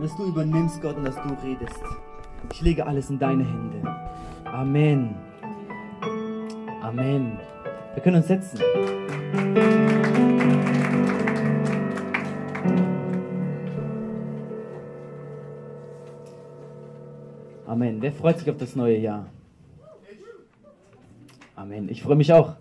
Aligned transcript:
dass 0.00 0.16
du 0.16 0.24
übernimmst, 0.26 0.80
Gott, 0.82 0.96
und 0.96 1.04
dass 1.04 1.16
du 1.16 1.28
redest. 1.42 1.80
Ich 2.52 2.60
lege 2.60 2.86
alles 2.86 3.10
in 3.10 3.18
deine 3.18 3.44
Hände. 3.44 3.82
Amen. 4.44 5.16
Amen. 6.82 7.38
Wir 7.94 8.02
können 8.02 8.16
uns 8.16 8.28
setzen. 8.28 8.60
Amen. 17.66 18.00
Wer 18.00 18.12
freut 18.12 18.38
sich 18.38 18.50
auf 18.50 18.56
das 18.58 18.76
neue 18.76 18.98
Jahr? 18.98 19.26
Amen. 21.56 21.88
Ich 21.88 22.02
freue 22.02 22.16
mich 22.16 22.32
auch. 22.32 22.54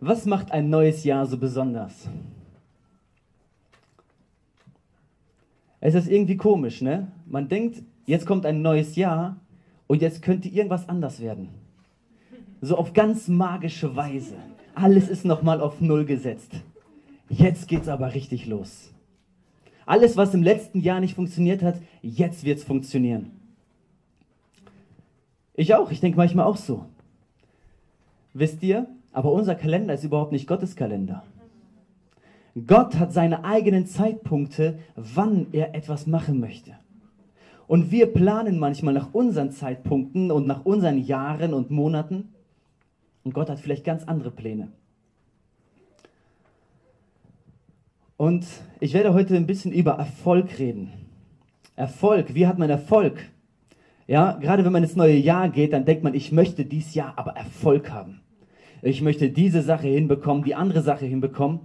Was 0.00 0.26
macht 0.26 0.52
ein 0.52 0.70
neues 0.70 1.04
Jahr 1.04 1.26
so 1.26 1.36
besonders? 1.36 2.08
Es 5.84 5.94
ist 5.94 6.08
irgendwie 6.08 6.38
komisch, 6.38 6.80
ne? 6.80 7.08
Man 7.26 7.48
denkt, 7.48 7.82
jetzt 8.06 8.24
kommt 8.24 8.46
ein 8.46 8.62
neues 8.62 8.96
Jahr 8.96 9.36
und 9.86 10.00
jetzt 10.00 10.22
könnte 10.22 10.48
irgendwas 10.48 10.88
anders 10.88 11.20
werden. 11.20 11.50
So 12.62 12.78
auf 12.78 12.94
ganz 12.94 13.28
magische 13.28 13.94
Weise. 13.94 14.36
Alles 14.74 15.10
ist 15.10 15.26
nochmal 15.26 15.60
auf 15.60 15.82
Null 15.82 16.06
gesetzt. 16.06 16.52
Jetzt 17.28 17.68
geht's 17.68 17.88
aber 17.88 18.14
richtig 18.14 18.46
los. 18.46 18.94
Alles, 19.84 20.16
was 20.16 20.32
im 20.32 20.42
letzten 20.42 20.80
Jahr 20.80 21.00
nicht 21.00 21.16
funktioniert 21.16 21.62
hat, 21.62 21.76
jetzt 22.00 22.44
wird's 22.44 22.64
funktionieren. 22.64 23.32
Ich 25.52 25.74
auch, 25.74 25.90
ich 25.90 26.00
denke 26.00 26.16
manchmal 26.16 26.46
auch 26.46 26.56
so. 26.56 26.86
Wisst 28.32 28.62
ihr, 28.62 28.86
aber 29.12 29.30
unser 29.32 29.54
Kalender 29.54 29.92
ist 29.92 30.04
überhaupt 30.04 30.32
nicht 30.32 30.46
Gottes 30.46 30.76
Kalender. 30.76 31.24
Gott 32.66 32.96
hat 32.96 33.12
seine 33.12 33.44
eigenen 33.44 33.86
Zeitpunkte, 33.86 34.78
wann 34.94 35.48
er 35.52 35.74
etwas 35.74 36.06
machen 36.06 36.38
möchte. 36.38 36.72
Und 37.66 37.90
wir 37.90 38.06
planen 38.06 38.58
manchmal 38.58 38.94
nach 38.94 39.12
unseren 39.12 39.50
Zeitpunkten 39.50 40.30
und 40.30 40.46
nach 40.46 40.64
unseren 40.64 40.98
Jahren 40.98 41.54
und 41.54 41.70
Monaten. 41.70 42.28
Und 43.24 43.34
Gott 43.34 43.50
hat 43.50 43.58
vielleicht 43.58 43.84
ganz 43.84 44.04
andere 44.04 44.30
Pläne. 44.30 44.68
Und 48.16 48.46
ich 48.78 48.94
werde 48.94 49.12
heute 49.14 49.34
ein 49.34 49.46
bisschen 49.46 49.72
über 49.72 49.92
Erfolg 49.92 50.58
reden. 50.58 50.92
Erfolg, 51.74 52.34
wie 52.34 52.46
hat 52.46 52.58
man 52.58 52.70
Erfolg? 52.70 53.18
Ja, 54.06 54.32
gerade 54.32 54.64
wenn 54.64 54.72
man 54.72 54.84
ins 54.84 54.94
neue 54.94 55.16
Jahr 55.16 55.48
geht, 55.48 55.72
dann 55.72 55.86
denkt 55.86 56.04
man, 56.04 56.14
ich 56.14 56.30
möchte 56.30 56.64
dieses 56.64 56.94
Jahr 56.94 57.14
aber 57.16 57.32
Erfolg 57.32 57.90
haben. 57.90 58.20
Ich 58.82 59.02
möchte 59.02 59.30
diese 59.30 59.62
Sache 59.62 59.88
hinbekommen, 59.88 60.44
die 60.44 60.54
andere 60.54 60.82
Sache 60.82 61.06
hinbekommen. 61.06 61.60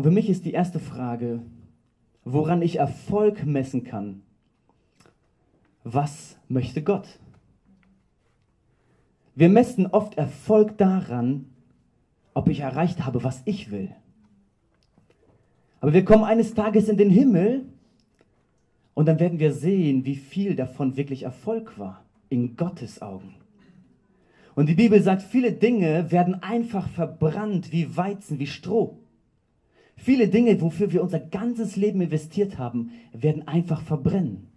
Und 0.00 0.04
für 0.04 0.10
mich 0.10 0.30
ist 0.30 0.46
die 0.46 0.52
erste 0.52 0.80
Frage, 0.80 1.42
woran 2.24 2.62
ich 2.62 2.76
Erfolg 2.76 3.44
messen 3.44 3.84
kann. 3.84 4.22
Was 5.84 6.38
möchte 6.48 6.82
Gott? 6.82 7.06
Wir 9.34 9.50
messen 9.50 9.88
oft 9.88 10.16
Erfolg 10.16 10.78
daran, 10.78 11.50
ob 12.32 12.48
ich 12.48 12.60
erreicht 12.60 13.04
habe, 13.04 13.24
was 13.24 13.42
ich 13.44 13.70
will. 13.70 13.94
Aber 15.80 15.92
wir 15.92 16.06
kommen 16.06 16.24
eines 16.24 16.54
Tages 16.54 16.88
in 16.88 16.96
den 16.96 17.10
Himmel 17.10 17.66
und 18.94 19.04
dann 19.04 19.20
werden 19.20 19.38
wir 19.38 19.52
sehen, 19.52 20.06
wie 20.06 20.16
viel 20.16 20.56
davon 20.56 20.96
wirklich 20.96 21.24
Erfolg 21.24 21.78
war 21.78 22.06
in 22.30 22.56
Gottes 22.56 23.02
Augen. 23.02 23.34
Und 24.54 24.70
die 24.70 24.76
Bibel 24.76 25.02
sagt, 25.02 25.20
viele 25.20 25.52
Dinge 25.52 26.10
werden 26.10 26.42
einfach 26.42 26.88
verbrannt 26.88 27.70
wie 27.70 27.98
Weizen, 27.98 28.38
wie 28.38 28.46
Stroh. 28.46 28.96
Viele 30.02 30.28
Dinge, 30.28 30.58
wofür 30.62 30.92
wir 30.92 31.02
unser 31.02 31.20
ganzes 31.20 31.76
Leben 31.76 32.00
investiert 32.00 32.56
haben, 32.56 32.92
werden 33.12 33.46
einfach 33.46 33.82
verbrennen. 33.82 34.48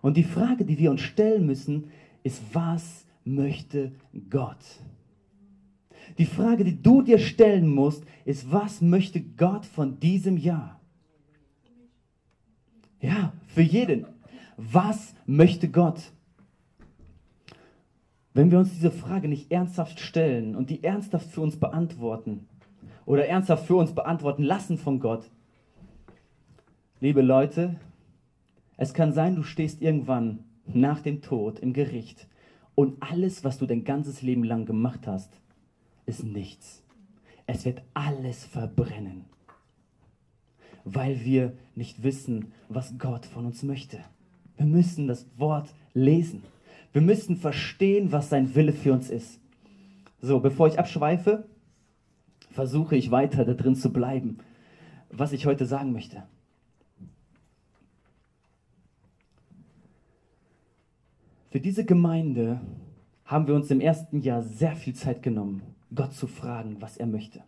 Und 0.00 0.16
die 0.16 0.22
Frage, 0.22 0.64
die 0.64 0.78
wir 0.78 0.92
uns 0.92 1.00
stellen 1.00 1.44
müssen, 1.44 1.90
ist, 2.22 2.40
was 2.52 3.04
möchte 3.24 3.90
Gott? 4.30 4.64
Die 6.18 6.24
Frage, 6.24 6.62
die 6.62 6.80
du 6.80 7.02
dir 7.02 7.18
stellen 7.18 7.66
musst, 7.66 8.04
ist, 8.24 8.52
was 8.52 8.80
möchte 8.80 9.20
Gott 9.20 9.66
von 9.66 9.98
diesem 9.98 10.36
Jahr? 10.36 10.80
Ja, 13.00 13.32
für 13.48 13.62
jeden. 13.62 14.06
Was 14.56 15.16
möchte 15.26 15.68
Gott? 15.68 16.12
Wenn 18.34 18.52
wir 18.52 18.60
uns 18.60 18.72
diese 18.72 18.92
Frage 18.92 19.26
nicht 19.26 19.50
ernsthaft 19.50 19.98
stellen 19.98 20.54
und 20.54 20.70
die 20.70 20.84
ernsthaft 20.84 21.28
für 21.30 21.40
uns 21.40 21.56
beantworten 21.56 22.46
oder 23.06 23.26
ernsthaft 23.26 23.66
für 23.66 23.76
uns 23.76 23.94
beantworten 23.94 24.42
lassen 24.42 24.78
von 24.78 25.00
Gott, 25.00 25.30
liebe 27.00 27.22
Leute, 27.22 27.76
es 28.76 28.94
kann 28.94 29.12
sein, 29.12 29.36
du 29.36 29.42
stehst 29.42 29.82
irgendwann 29.82 30.44
nach 30.66 31.00
dem 31.00 31.22
Tod 31.22 31.58
im 31.58 31.72
Gericht 31.72 32.26
und 32.74 33.02
alles, 33.02 33.44
was 33.44 33.58
du 33.58 33.66
dein 33.66 33.84
ganzes 33.84 34.22
Leben 34.22 34.44
lang 34.44 34.66
gemacht 34.66 35.06
hast, 35.06 35.40
ist 36.06 36.24
nichts. 36.24 36.82
Es 37.46 37.64
wird 37.64 37.82
alles 37.92 38.44
verbrennen, 38.44 39.26
weil 40.84 41.24
wir 41.24 41.52
nicht 41.74 42.02
wissen, 42.02 42.52
was 42.68 42.98
Gott 42.98 43.26
von 43.26 43.46
uns 43.46 43.62
möchte. 43.62 43.98
Wir 44.56 44.66
müssen 44.66 45.08
das 45.08 45.26
Wort 45.36 45.72
lesen. 45.92 46.42
Wir 46.92 47.02
müssen 47.02 47.36
verstehen, 47.36 48.12
was 48.12 48.30
sein 48.30 48.54
Wille 48.54 48.72
für 48.72 48.92
uns 48.92 49.10
ist. 49.10 49.40
So, 50.20 50.40
bevor 50.40 50.68
ich 50.68 50.78
abschweife, 50.78 51.44
versuche 52.54 52.96
ich 52.96 53.10
weiter 53.10 53.44
da 53.44 53.52
drin 53.52 53.74
zu 53.74 53.92
bleiben, 53.92 54.38
was 55.10 55.32
ich 55.32 55.44
heute 55.44 55.66
sagen 55.66 55.92
möchte. 55.92 56.22
Für 61.50 61.60
diese 61.60 61.84
Gemeinde 61.84 62.60
haben 63.24 63.48
wir 63.48 63.54
uns 63.54 63.70
im 63.70 63.80
ersten 63.80 64.20
Jahr 64.20 64.42
sehr 64.42 64.76
viel 64.76 64.94
Zeit 64.94 65.22
genommen, 65.22 65.62
Gott 65.94 66.12
zu 66.14 66.26
fragen, 66.26 66.76
was 66.80 66.96
er 66.96 67.06
möchte. 67.06 67.42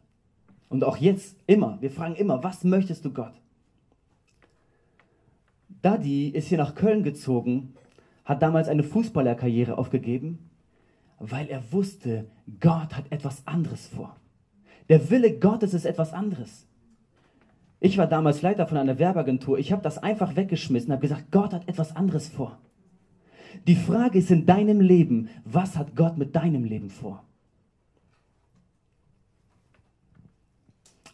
Und 0.69 0.83
auch 0.83 0.97
jetzt 0.97 1.37
immer, 1.47 1.81
wir 1.81 1.91
fragen 1.91 2.17
immer, 2.17 2.43
was 2.43 2.65
möchtest 2.65 3.05
du 3.05 3.13
Gott? 3.13 3.35
Daddy 5.83 6.29
ist 6.31 6.49
hier 6.49 6.59
nach 6.59 6.75
Köln 6.75 7.05
gezogen, 7.05 7.75
hat 8.25 8.43
damals 8.43 8.67
eine 8.69 8.83
Fußballerkarriere 8.83 9.79
aufgegeben, 9.79 10.51
weil 11.21 11.47
er 11.47 11.73
wusste, 11.73 12.27
Gott 12.61 12.97
hat 12.97 13.13
etwas 13.13 13.47
anderes 13.47 13.87
vor. 13.87 14.17
Der 14.89 15.11
Wille 15.11 15.39
Gottes 15.39 15.75
ist 15.75 15.85
etwas 15.85 16.13
anderes. 16.13 16.67
Ich 17.81 17.99
war 17.99 18.07
damals 18.07 18.43
Leiter 18.43 18.67
von 18.67 18.79
einer 18.79 18.99
Werbeagentur. 18.99 19.59
Ich 19.59 19.73
habe 19.73 19.83
das 19.83 19.99
einfach 19.99 20.37
weggeschmissen, 20.37 20.93
habe 20.93 21.03
gesagt, 21.03 21.31
Gott 21.31 21.53
hat 21.53 21.69
etwas 21.69 21.95
anderes 21.95 22.29
vor. 22.29 22.59
Die 23.67 23.77
Frage 23.77 24.19
ist 24.19 24.31
in 24.31 24.47
deinem 24.47 24.81
Leben, 24.81 25.29
was 25.45 25.77
hat 25.77 25.97
Gott 25.97 26.17
mit 26.17 26.35
deinem 26.37 26.65
Leben 26.65 26.91
vor? 26.91 27.23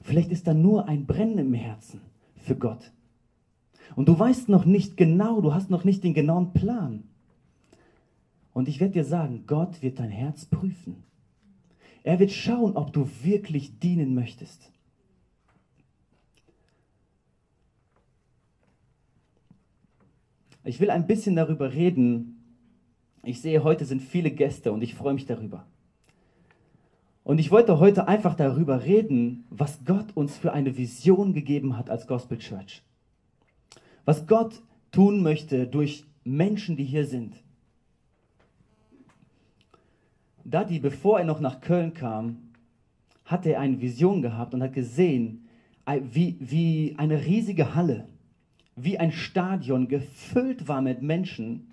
Vielleicht 0.03 0.31
ist 0.31 0.47
da 0.47 0.55
nur 0.55 0.89
ein 0.89 1.07
Brennen 1.07 1.39
im 1.39 1.55
Herzen 1.55 2.01
für 2.37 2.57
Gott. 2.57 2.93
Und 3.95 4.09
du 4.09 4.19
weißt 4.19 4.49
noch 4.49 4.65
nicht 4.65 4.97
genau, 4.97 5.41
du 5.41 5.55
hast 5.55 5.71
noch 5.71 5.85
nicht 5.85 6.03
den 6.03 6.15
genauen 6.15 6.53
Plan. 6.53 7.05
Und 8.53 8.69
ich 8.69 8.81
werde 8.81 8.95
dir 8.95 9.05
sagen, 9.05 9.45
Gott 9.47 9.83
wird 9.83 9.99
dein 9.99 10.11
Herz 10.11 10.45
prüfen. 10.45 11.05
Er 12.05 12.19
wird 12.19 12.33
schauen, 12.33 12.77
ob 12.77 12.93
du 12.93 13.09
wirklich 13.23 13.79
dienen 13.79 14.15
möchtest. 14.15 14.71
Ich 20.65 20.81
will 20.81 20.91
ein 20.91 21.07
bisschen 21.07 21.37
darüber 21.37 21.73
reden. 21.73 22.37
Ich 23.25 23.41
sehe, 23.41 23.65
heute 23.65 23.85
sind 23.85 24.01
viele 24.01 24.31
Gäste 24.31 24.73
und 24.73 24.83
ich 24.83 24.95
freue 24.95 25.15
mich 25.15 25.27
darüber. 25.27 25.67
Und 27.25 27.39
ich 27.39 27.51
wollte 27.51 27.79
heute 27.79 28.09
einfach 28.09 28.35
darüber 28.35 28.85
reden, 28.85 29.45
was 29.51 29.85
Gott 29.85 30.07
uns 30.15 30.37
für 30.37 30.53
eine 30.53 30.77
Vision 30.77 31.33
gegeben 31.33 31.77
hat 31.77 31.89
als 31.89 32.07
Gospel 32.07 32.39
Church. 32.39 32.83
Was 34.05 34.27
Gott 34.27 34.61
tun 34.91 35.23
möchte 35.23 35.69
durch 35.69 36.05
Menschen, 36.25 36.77
die 36.77 36.85
hier 36.85 37.07
sind. 37.07 37.35
Daddy, 40.45 40.81
bevor 40.81 41.19
er 41.19 41.25
noch 41.25 41.41
nach 41.41 41.61
Köln 41.61 41.95
kam, 41.95 42.51
hatte 43.25 43.53
er 43.53 43.61
eine 43.61 43.81
Vision 43.81 44.23
gehabt 44.23 44.55
und 44.55 44.63
hat 44.63 44.73
gesehen, 44.73 45.49
wie, 45.87 46.37
wie 46.41 46.95
eine 46.99 47.25
riesige 47.25 47.75
Halle, 47.75 48.09
wie 48.77 48.99
ein 48.99 49.13
Stadion 49.13 49.89
gefüllt 49.89 50.69
war 50.69 50.81
mit 50.81 51.03
Menschen, 51.03 51.73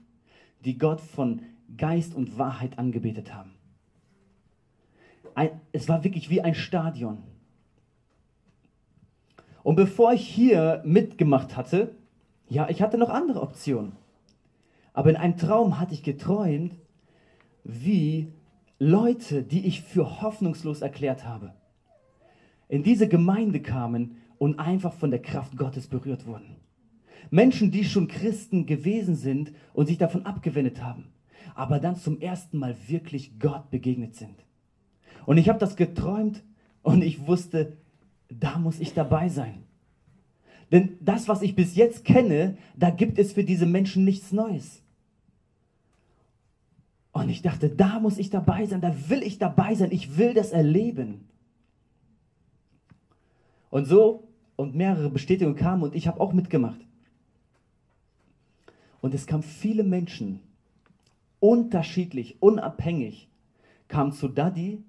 die 0.66 0.77
Gott 0.77 1.01
von 1.01 1.42
Geist 1.77 2.16
und 2.16 2.38
Wahrheit 2.38 2.77
angebetet 2.77 3.33
haben. 3.33 3.51
Ein, 5.36 5.51
es 5.71 5.88
war 5.88 6.04
wirklich 6.04 6.30
wie 6.30 6.42
ein 6.42 6.56
Stadion. 6.56 7.19
Und 9.63 9.75
bevor 9.75 10.13
ich 10.13 10.27
hier 10.27 10.81
mitgemacht 10.86 11.56
hatte, 11.56 11.95
ja, 12.48 12.68
ich 12.69 12.81
hatte 12.81 12.98
noch 12.98 13.10
andere 13.10 13.42
Optionen. 13.42 13.94
Aber 14.94 15.12
in 15.12 15.16
einem 15.16 15.38
Traum 15.38 15.80
hatte 15.80 15.94
ich 15.94 16.04
geträumt, 16.04 16.74
wie 17.63 18.33
Leute, 18.80 19.44
die 19.44 19.66
ich 19.66 19.81
für 19.81 20.22
hoffnungslos 20.22 20.81
erklärt 20.81 21.26
habe, 21.26 21.54
in 22.70 22.81
diese 22.81 23.10
Gemeinde 23.10 23.62
kamen 23.62 24.16
und 24.38 24.58
einfach 24.58 24.94
von 24.94 25.12
der 25.12 25.22
Kraft 25.22 25.58
Gottes 25.58 25.88
berührt 25.88 26.26
wurden. 26.26 26.56
Menschen, 27.30 27.72
die 27.72 27.84
schon 27.84 28.08
Christen 28.08 28.66
gewesen 28.66 29.16
sind 29.16 29.52
und 29.74 29.88
sich 29.88 29.98
davon 29.98 30.26
abgewendet 30.26 30.81
haben, 30.81 31.10
aber 31.56 31.80
dann 31.80 31.98
zum 31.98 32.22
ersten 32.22 32.58
Mal 32.58 32.76
wirklich 32.88 33.38
Gott 33.38 33.70
begegnet 33.70 34.16
sind. 34.16 34.46
Und 35.26 35.38
ich 35.38 35.50
habe 35.50 35.60
das 35.60 35.76
geträumt 35.76 36.42
und 36.81 37.04
ich 37.04 37.28
wusste, 37.28 37.78
da 38.30 38.58
muss 38.58 38.80
ich 38.80 38.94
dabei 38.94 39.28
sein. 39.28 39.64
Denn 40.72 40.98
das, 41.02 41.28
was 41.28 41.42
ich 41.42 41.56
bis 41.56 41.76
jetzt 41.76 42.06
kenne, 42.06 42.58
da 42.78 42.92
gibt 42.92 43.20
es 43.20 43.34
für 43.34 43.44
diese 43.44 43.66
Menschen 43.66 44.06
nichts 44.06 44.31
Neues. 44.31 44.84
Und 47.19 47.30
ich 47.30 47.42
dachte, 47.42 47.69
da 47.69 48.00
muss 48.00 48.18
ich 48.18 48.30
dabei 48.30 48.66
sein, 48.66 48.80
da 48.80 48.95
will 49.10 49.24
ich 49.24 49.38
dabei 49.39 49.75
sein, 49.75 49.92
ich 49.92 50.18
will 50.18 50.33
das 50.33 50.51
erleben. 50.51 51.27
Und 53.69 53.86
so, 53.86 54.30
und 54.56 54.74
mehrere 54.74 55.10
Bestätigungen 55.10 55.57
kamen 55.57 55.83
und 55.83 55.95
ich 55.95 56.07
habe 56.07 56.21
auch 56.21 56.31
mitgemacht. 56.31 56.80
Und 59.01 59.13
es 59.13 59.27
kamen 59.27 59.44
viele 59.44 59.83
Menschen, 59.83 60.39
unterschiedlich, 61.42 62.42
unabhängig, 62.42 63.30
kamen 63.89 64.13
zu 64.13 64.30
Daddy 64.30 64.83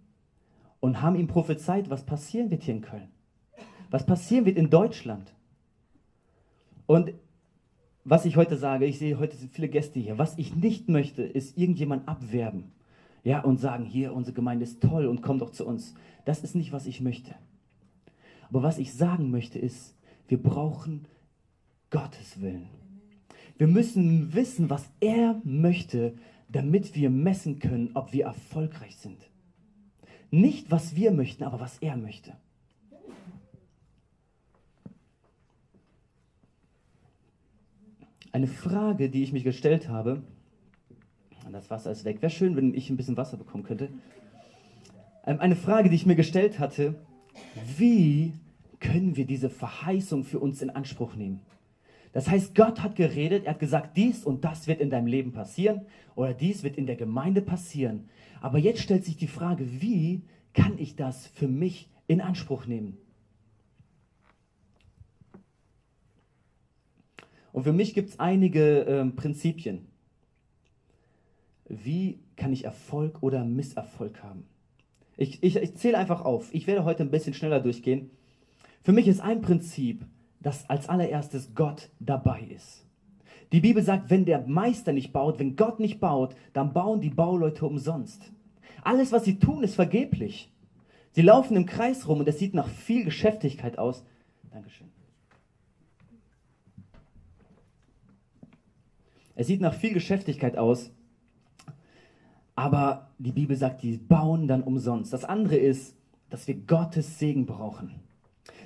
und 0.79 1.03
haben 1.03 1.17
ihm 1.17 1.27
prophezeit, 1.27 1.91
was 1.91 2.07
passieren 2.07 2.51
wird 2.51 2.63
hier 2.63 2.75
in 2.75 2.83
Köln. 2.83 3.09
Was 3.91 4.07
passieren 4.07 4.45
wird 4.45 4.57
in 4.57 4.71
Deutschland. 4.71 5.35
Und 6.87 7.13
was 8.11 8.25
ich 8.25 8.37
heute 8.37 8.57
sage, 8.57 8.87
ich 8.87 8.99
sehe 8.99 9.21
heute 9.21 9.37
sind 9.37 9.53
viele 9.53 9.69
Gäste 9.69 10.01
hier. 10.01 10.19
Was 10.19 10.37
ich 10.37 10.57
nicht 10.57 10.89
möchte, 10.89 11.23
ist 11.23 11.57
irgendjemand 11.57 12.09
abwerben. 12.09 12.73
Ja, 13.23 13.41
und 13.41 13.61
sagen, 13.61 13.85
hier, 13.85 14.13
unsere 14.13 14.35
Gemeinde 14.35 14.65
ist 14.65 14.83
toll 14.83 15.07
und 15.07 15.23
komm 15.23 15.39
doch 15.39 15.51
zu 15.51 15.65
uns. 15.65 15.95
Das 16.25 16.43
ist 16.43 16.57
nicht, 16.57 16.73
was 16.73 16.87
ich 16.87 17.01
möchte. 17.01 17.37
Aber 18.49 18.65
was 18.65 18.79
ich 18.79 18.95
sagen 18.95 19.31
möchte, 19.31 19.61
ist, 19.61 19.95
wir 20.27 20.43
brauchen 20.43 21.07
Gottes 21.91 22.41
Willen. 22.41 22.67
Wir 23.59 23.69
müssen 23.69 24.35
wissen, 24.35 24.71
was 24.71 24.91
er 24.99 25.41
möchte, 25.45 26.15
damit 26.49 26.97
wir 26.97 27.11
messen 27.11 27.61
können, 27.61 27.91
ob 27.95 28.13
wir 28.13 28.25
erfolgreich 28.25 28.97
sind. 28.97 29.31
Nicht, 30.33 30.73
was 30.73 30.97
wir 30.97 31.13
möchten, 31.13 31.45
aber 31.45 31.61
was 31.61 31.79
er 31.79 31.97
möchte. 31.97 32.33
Eine 38.33 38.47
Frage, 38.47 39.11
die 39.11 39.25
ich 39.25 39.33
mich 39.33 39.43
gestellt 39.43 39.89
habe, 39.89 40.23
das 41.51 41.69
Wasser 41.69 41.91
ist 41.91 42.05
weg, 42.05 42.23
wäre 42.23 42.31
schön, 42.31 42.55
wenn 42.55 42.75
ich 42.75 42.89
ein 42.91 42.97
bisschen 42.97 43.17
Wasser 43.17 43.37
bekommen 43.37 43.65
könnte. 43.65 43.89
Ähm, 45.27 45.41
eine 45.41 45.57
Frage, 45.57 45.89
die 45.89 45.97
ich 45.97 46.07
mir 46.07 46.15
gestellt 46.15 46.61
hatte, 46.61 46.95
wie 47.77 48.35
können 48.79 49.17
wir 49.17 49.27
diese 49.27 49.51
Verheißung 49.51 50.23
für 50.23 50.39
uns 50.39 50.63
in 50.63 50.71
Anspruch 50.71 51.17
nehmen? 51.17 51.41
Das 52.13 52.29
heißt, 52.29 52.55
Gott 52.55 52.83
hat 52.83 52.95
geredet, 52.95 53.47
er 53.47 53.55
hat 53.55 53.61
gesagt, 53.61 53.97
dies 53.97 54.25
und 54.25 54.45
das 54.45 54.69
wird 54.69 54.81
in 54.81 54.91
deinem 54.91 55.07
Leben 55.07 55.33
passieren 55.33 55.83
oder 56.15 56.33
dies 56.33 56.63
wird 56.63 56.77
in 56.77 56.87
der 56.87 56.97
Gemeinde 56.97 57.43
passieren. 57.43 58.09
Aber 58.41 58.59
jetzt 58.59 58.81
stellt 58.81 59.05
sich 59.05 59.17
die 59.17 59.29
Frage, 59.29 59.81
wie 59.81 60.23
kann 60.55 60.79
ich 60.79 60.95
das 60.95 61.27
für 61.27 61.49
mich 61.49 61.89
in 62.07 62.21
Anspruch 62.21 62.67
nehmen? 62.67 62.97
Und 67.53 67.65
für 67.65 67.73
mich 67.73 67.95
gibt 67.95 68.11
es 68.11 68.21
einige 68.21 68.87
äh, 68.87 69.05
Prinzipien. 69.07 69.87
Wie 71.69 72.19
kann 72.37 72.53
ich 72.53 72.65
Erfolg 72.65 73.23
oder 73.23 73.45
Misserfolg 73.45 74.23
haben? 74.23 74.45
Ich, 75.17 75.43
ich, 75.43 75.57
ich 75.57 75.75
zähle 75.77 75.99
einfach 75.99 76.25
auf. 76.25 76.53
Ich 76.55 76.67
werde 76.67 76.85
heute 76.85 77.03
ein 77.03 77.11
bisschen 77.11 77.35
schneller 77.35 77.61
durchgehen. 77.61 78.11
Für 78.83 78.93
mich 78.93 79.07
ist 79.07 79.21
ein 79.21 79.43
Prinzip, 79.43 80.05
dass 80.41 80.69
als 80.71 80.89
allererstes 80.89 81.55
Gott 81.55 81.91
dabei 82.01 82.41
ist. 82.41 82.87
Die 83.53 83.61
Bibel 83.61 83.83
sagt, 83.83 84.11
wenn 84.11 84.25
der 84.25 84.47
Meister 84.47 84.93
nicht 84.93 85.13
baut, 85.13 85.39
wenn 85.39 85.57
Gott 85.57 85.81
nicht 85.81 86.01
baut, 86.01 86.35
dann 86.53 86.73
bauen 86.73 87.01
die 87.01 87.11
Bauleute 87.11 87.67
umsonst. 87.67 88.33
Alles, 88.83 89.13
was 89.13 89.25
sie 89.25 89.39
tun, 89.39 89.63
ist 89.63 89.75
vergeblich. 89.75 90.51
Sie 91.13 91.23
laufen 91.23 91.57
im 91.57 91.67
Kreis 91.67 92.07
rum 92.09 92.21
und 92.21 92.29
es 92.29 92.39
sieht 92.39 92.55
nach 92.55 92.69
viel 92.69 93.05
Geschäftigkeit 93.05 93.79
aus. 93.79 94.05
Dankeschön. 94.51 94.89
Es 99.41 99.47
sieht 99.47 99.63
nach 99.63 99.73
viel 99.73 99.95
Geschäftigkeit 99.95 100.59
aus, 100.59 100.91
aber 102.55 103.09
die 103.19 103.33
Bibel 103.33 103.57
sagt, 103.57 103.83
die 103.83 103.97
bauen 103.97 104.47
dann 104.47 104.63
umsonst. 104.63 105.15
Das 105.15 105.25
andere 105.25 105.57
ist, 105.57 105.97
dass 106.29 106.47
wir 106.47 106.57
Gottes 106.57 107.19
Segen 107.19 107.47
brauchen. 107.47 107.95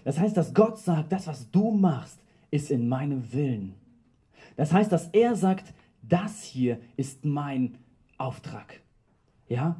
Das 0.02 0.18
heißt, 0.18 0.36
dass 0.36 0.52
Gott 0.52 0.80
sagt, 0.80 1.12
das, 1.12 1.28
was 1.28 1.48
du 1.52 1.70
machst, 1.70 2.18
ist 2.50 2.72
in 2.72 2.88
meinem 2.88 3.32
Willen. 3.32 3.74
Das 4.56 4.72
heißt, 4.72 4.90
dass 4.90 5.10
er 5.10 5.36
sagt, 5.36 5.72
das 6.02 6.42
hier 6.42 6.80
ist 6.96 7.24
mein 7.24 7.78
Auftrag. 8.18 8.80
Ja? 9.48 9.76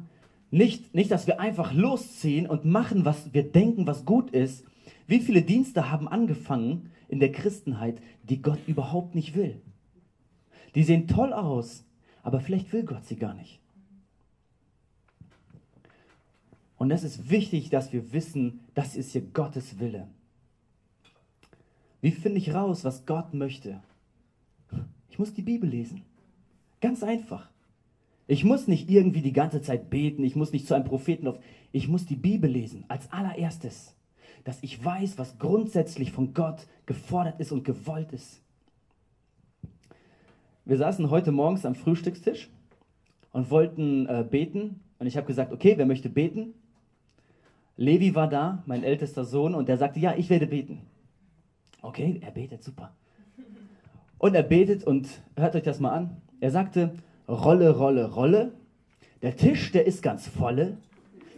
Nicht, 0.49 0.95
nicht, 0.95 1.11
dass 1.11 1.27
wir 1.27 1.41
einfach 1.41 1.73
losziehen 1.73 2.47
und 2.47 2.63
machen, 2.63 3.03
was 3.03 3.33
wir 3.33 3.43
denken, 3.43 3.85
was 3.85 4.05
gut 4.05 4.29
ist. 4.29 4.63
Wie 5.07 5.19
viele 5.19 5.41
Dienste 5.41 5.91
haben 5.91 6.07
angefangen 6.07 6.89
in 7.09 7.19
der 7.19 7.33
Christenheit, 7.33 7.97
die 8.23 8.41
Gott 8.41 8.59
überhaupt 8.65 9.13
nicht 9.13 9.35
will? 9.35 9.59
Die 10.75 10.83
sehen 10.83 11.07
toll 11.07 11.33
aus, 11.33 11.85
aber 12.21 12.39
vielleicht 12.39 12.71
will 12.73 12.83
Gott 12.83 13.05
sie 13.05 13.15
gar 13.15 13.33
nicht. 13.33 13.59
Und 16.77 16.89
das 16.89 17.03
ist 17.03 17.29
wichtig, 17.29 17.69
dass 17.69 17.93
wir 17.93 18.11
wissen, 18.11 18.59
das 18.73 18.95
ist 18.95 19.13
hier 19.13 19.21
Gottes 19.21 19.79
Wille. 19.79 20.07
Wie 22.01 22.11
finde 22.11 22.37
ich 22.37 22.53
raus, 22.53 22.83
was 22.83 23.05
Gott 23.05 23.33
möchte? 23.33 23.81
Ich 25.09 25.17
muss 25.17 25.33
die 25.33 25.41
Bibel 25.41 25.69
lesen. 25.69 26.03
Ganz 26.81 27.01
einfach. 27.01 27.49
Ich 28.27 28.43
muss 28.43 28.67
nicht 28.67 28.89
irgendwie 28.89 29.21
die 29.21 29.33
ganze 29.33 29.61
Zeit 29.61 29.89
beten, 29.89 30.23
ich 30.23 30.35
muss 30.35 30.51
nicht 30.51 30.67
zu 30.67 30.73
einem 30.73 30.85
Propheten 30.85 31.27
auf. 31.27 31.39
Ich 31.71 31.87
muss 31.87 32.05
die 32.05 32.15
Bibel 32.15 32.49
lesen 32.49 32.83
als 32.87 33.11
allererstes, 33.11 33.95
dass 34.43 34.61
ich 34.61 34.83
weiß, 34.83 35.17
was 35.17 35.37
grundsätzlich 35.39 36.11
von 36.11 36.33
Gott 36.33 36.67
gefordert 36.85 37.39
ist 37.39 37.51
und 37.51 37.63
gewollt 37.63 38.11
ist. 38.11 38.41
Wir 40.67 40.77
saßen 40.77 41.11
heute 41.11 41.31
morgens 41.31 41.63
am 41.63 41.75
Frühstückstisch 41.75 42.49
und 43.31 43.51
wollten 43.51 44.07
äh, 44.07 44.25
beten. 44.27 44.79
Und 44.97 45.05
ich 45.05 45.15
habe 45.15 45.27
gesagt, 45.27 45.53
okay, 45.53 45.75
wer 45.77 45.85
möchte 45.85 46.09
beten? 46.09 46.55
Levi 47.77 48.15
war 48.15 48.27
da, 48.27 48.63
mein 48.65 48.83
ältester 48.83 49.25
Sohn, 49.25 49.53
und 49.53 49.69
der 49.69 49.77
sagte, 49.77 49.99
ja, 49.99 50.15
ich 50.17 50.31
werde 50.31 50.47
beten. 50.47 50.81
Okay, 51.83 52.19
er 52.23 52.31
betet, 52.31 52.63
super. 52.63 52.95
Und 54.17 54.33
er 54.33 54.41
betet 54.41 54.83
und 54.85 55.07
hört 55.35 55.55
euch 55.55 55.61
das 55.61 55.79
mal 55.79 55.91
an. 55.91 56.17
Er 56.39 56.49
sagte, 56.49 56.95
Rolle, 57.27 57.77
Rolle, 57.77 58.11
Rolle. 58.11 58.53
Der 59.21 59.35
Tisch, 59.35 59.71
der 59.71 59.85
ist 59.85 60.01
ganz 60.01 60.27
volle. 60.27 60.77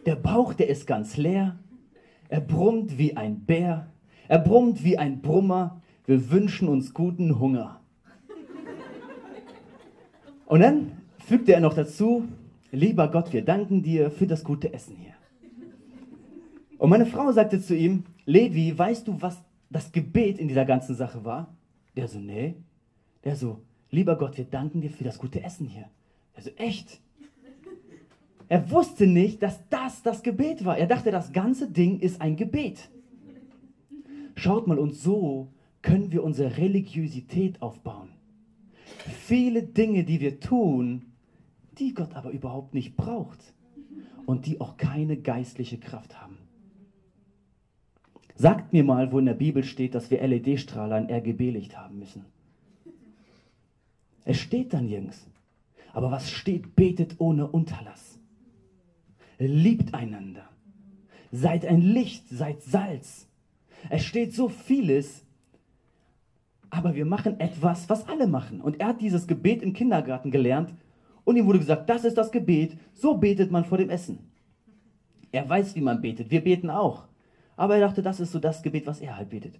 Der 0.05 0.15
Bauch, 0.15 0.53
der 0.53 0.69
ist 0.69 0.87
ganz 0.87 1.17
leer. 1.17 1.59
Er 2.29 2.39
brummt 2.39 2.97
wie 2.97 3.17
ein 3.17 3.41
Bär. 3.41 3.87
Er 4.29 4.39
brummt 4.39 4.85
wie 4.85 4.97
ein 4.97 5.21
Brummer. 5.21 5.81
Wir 6.05 6.31
wünschen 6.31 6.69
uns 6.69 6.93
guten 6.93 7.39
Hunger. 7.39 7.81
Und 10.47 10.61
dann 10.61 10.93
fügte 11.19 11.53
er 11.53 11.59
noch 11.59 11.73
dazu, 11.73 12.27
lieber 12.71 13.09
Gott, 13.11 13.33
wir 13.33 13.43
danken 13.43 13.83
dir 13.83 14.09
für 14.09 14.25
das 14.25 14.43
gute 14.43 14.73
Essen 14.73 14.95
hier. 14.95 15.13
Und 16.77 16.89
meine 16.89 17.05
Frau 17.05 17.31
sagte 17.31 17.61
zu 17.61 17.75
ihm, 17.75 18.05
Levi, 18.25 18.77
weißt 18.77 19.07
du, 19.07 19.21
was 19.21 19.41
das 19.69 19.91
Gebet 19.91 20.39
in 20.39 20.47
dieser 20.47 20.65
ganzen 20.65 20.95
Sache 20.95 21.25
war? 21.25 21.53
Der 21.97 22.07
so, 22.07 22.19
nee. 22.19 22.55
Der 23.25 23.35
so, 23.35 23.61
lieber 23.91 24.17
Gott, 24.17 24.37
wir 24.37 24.45
danken 24.45 24.79
dir 24.79 24.89
für 24.89 25.03
das 25.03 25.17
gute 25.17 25.43
Essen 25.43 25.67
hier. 25.67 25.89
Der 26.35 26.43
so, 26.43 26.51
echt? 26.55 27.01
Er 28.47 28.71
wusste 28.71 29.05
nicht, 29.05 29.43
dass 29.43 29.67
das 29.69 30.01
das 30.01 30.23
Gebet 30.23 30.63
war. 30.63 30.77
Er 30.77 30.87
dachte, 30.87 31.11
das 31.11 31.33
ganze 31.33 31.69
Ding 31.69 31.99
ist 31.99 32.21
ein 32.21 32.37
Gebet. 32.37 32.89
Schaut 34.35 34.67
mal, 34.67 34.79
und 34.79 34.93
so 34.93 35.49
können 35.81 36.11
wir 36.13 36.23
unsere 36.23 36.57
Religiosität 36.57 37.61
aufbauen. 37.61 38.09
Viele 39.07 39.63
Dinge, 39.63 40.03
die 40.03 40.19
wir 40.19 40.39
tun, 40.39 41.05
die 41.79 41.93
Gott 41.93 42.15
aber 42.15 42.31
überhaupt 42.31 42.73
nicht 42.73 42.95
braucht 42.95 43.39
und 44.25 44.45
die 44.45 44.59
auch 44.59 44.77
keine 44.77 45.17
geistliche 45.17 45.77
Kraft 45.77 46.21
haben. 46.21 46.37
Sagt 48.35 48.73
mir 48.73 48.83
mal, 48.83 49.11
wo 49.11 49.19
in 49.19 49.25
der 49.25 49.33
Bibel 49.33 49.63
steht, 49.63 49.95
dass 49.95 50.11
wir 50.11 50.25
LED-Strahler 50.25 50.95
ein 50.95 51.09
RGB-Licht 51.09 51.77
haben 51.77 51.97
müssen. 51.97 52.25
Es 54.25 54.37
steht 54.37 54.73
da 54.73 54.81
nirgends. 54.81 55.25
Aber 55.93 56.11
was 56.11 56.29
steht, 56.29 56.75
betet 56.75 57.15
ohne 57.17 57.47
Unterlass. 57.47 58.19
Liebt 59.39 59.93
einander. 59.93 60.47
Seid 61.31 61.65
ein 61.65 61.81
Licht, 61.81 62.29
seid 62.29 62.61
Salz. 62.61 63.27
Es 63.89 64.03
steht 64.03 64.33
so 64.33 64.49
vieles, 64.49 65.23
aber 66.69 66.95
wir 66.95 67.05
machen 67.05 67.39
etwas, 67.39 67.89
was 67.89 68.07
alle 68.07 68.27
machen. 68.27 68.61
Und 68.61 68.79
er 68.79 68.87
hat 68.87 69.01
dieses 69.01 69.27
Gebet 69.27 69.61
im 69.61 69.73
Kindergarten 69.73 70.31
gelernt 70.31 70.73
und 71.23 71.35
ihm 71.35 71.45
wurde 71.45 71.59
gesagt, 71.59 71.89
das 71.89 72.05
ist 72.05 72.17
das 72.17 72.31
Gebet, 72.31 72.77
so 72.93 73.17
betet 73.17 73.51
man 73.51 73.65
vor 73.65 73.77
dem 73.77 73.89
Essen. 73.89 74.19
Er 75.31 75.47
weiß, 75.47 75.75
wie 75.75 75.81
man 75.81 76.01
betet, 76.01 76.31
wir 76.31 76.43
beten 76.43 76.69
auch. 76.69 77.05
Aber 77.55 77.75
er 77.75 77.81
dachte, 77.81 78.01
das 78.01 78.19
ist 78.19 78.31
so 78.31 78.39
das 78.39 78.63
Gebet, 78.63 78.87
was 78.87 79.01
er 79.01 79.17
halt 79.17 79.29
betet. 79.29 79.59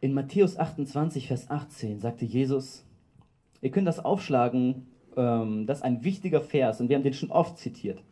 In 0.00 0.14
Matthäus 0.14 0.56
28, 0.56 1.26
Vers 1.26 1.50
18 1.50 2.00
sagte 2.00 2.24
Jesus, 2.24 2.84
ihr 3.60 3.70
könnt 3.70 3.88
das 3.88 4.04
aufschlagen, 4.04 4.86
ähm, 5.16 5.66
das 5.66 5.78
ist 5.78 5.84
ein 5.84 6.04
wichtiger 6.04 6.40
Vers 6.40 6.80
und 6.80 6.88
wir 6.88 6.96
haben 6.96 7.02
den 7.02 7.14
schon 7.14 7.30
oft 7.30 7.58
zitiert. 7.58 8.02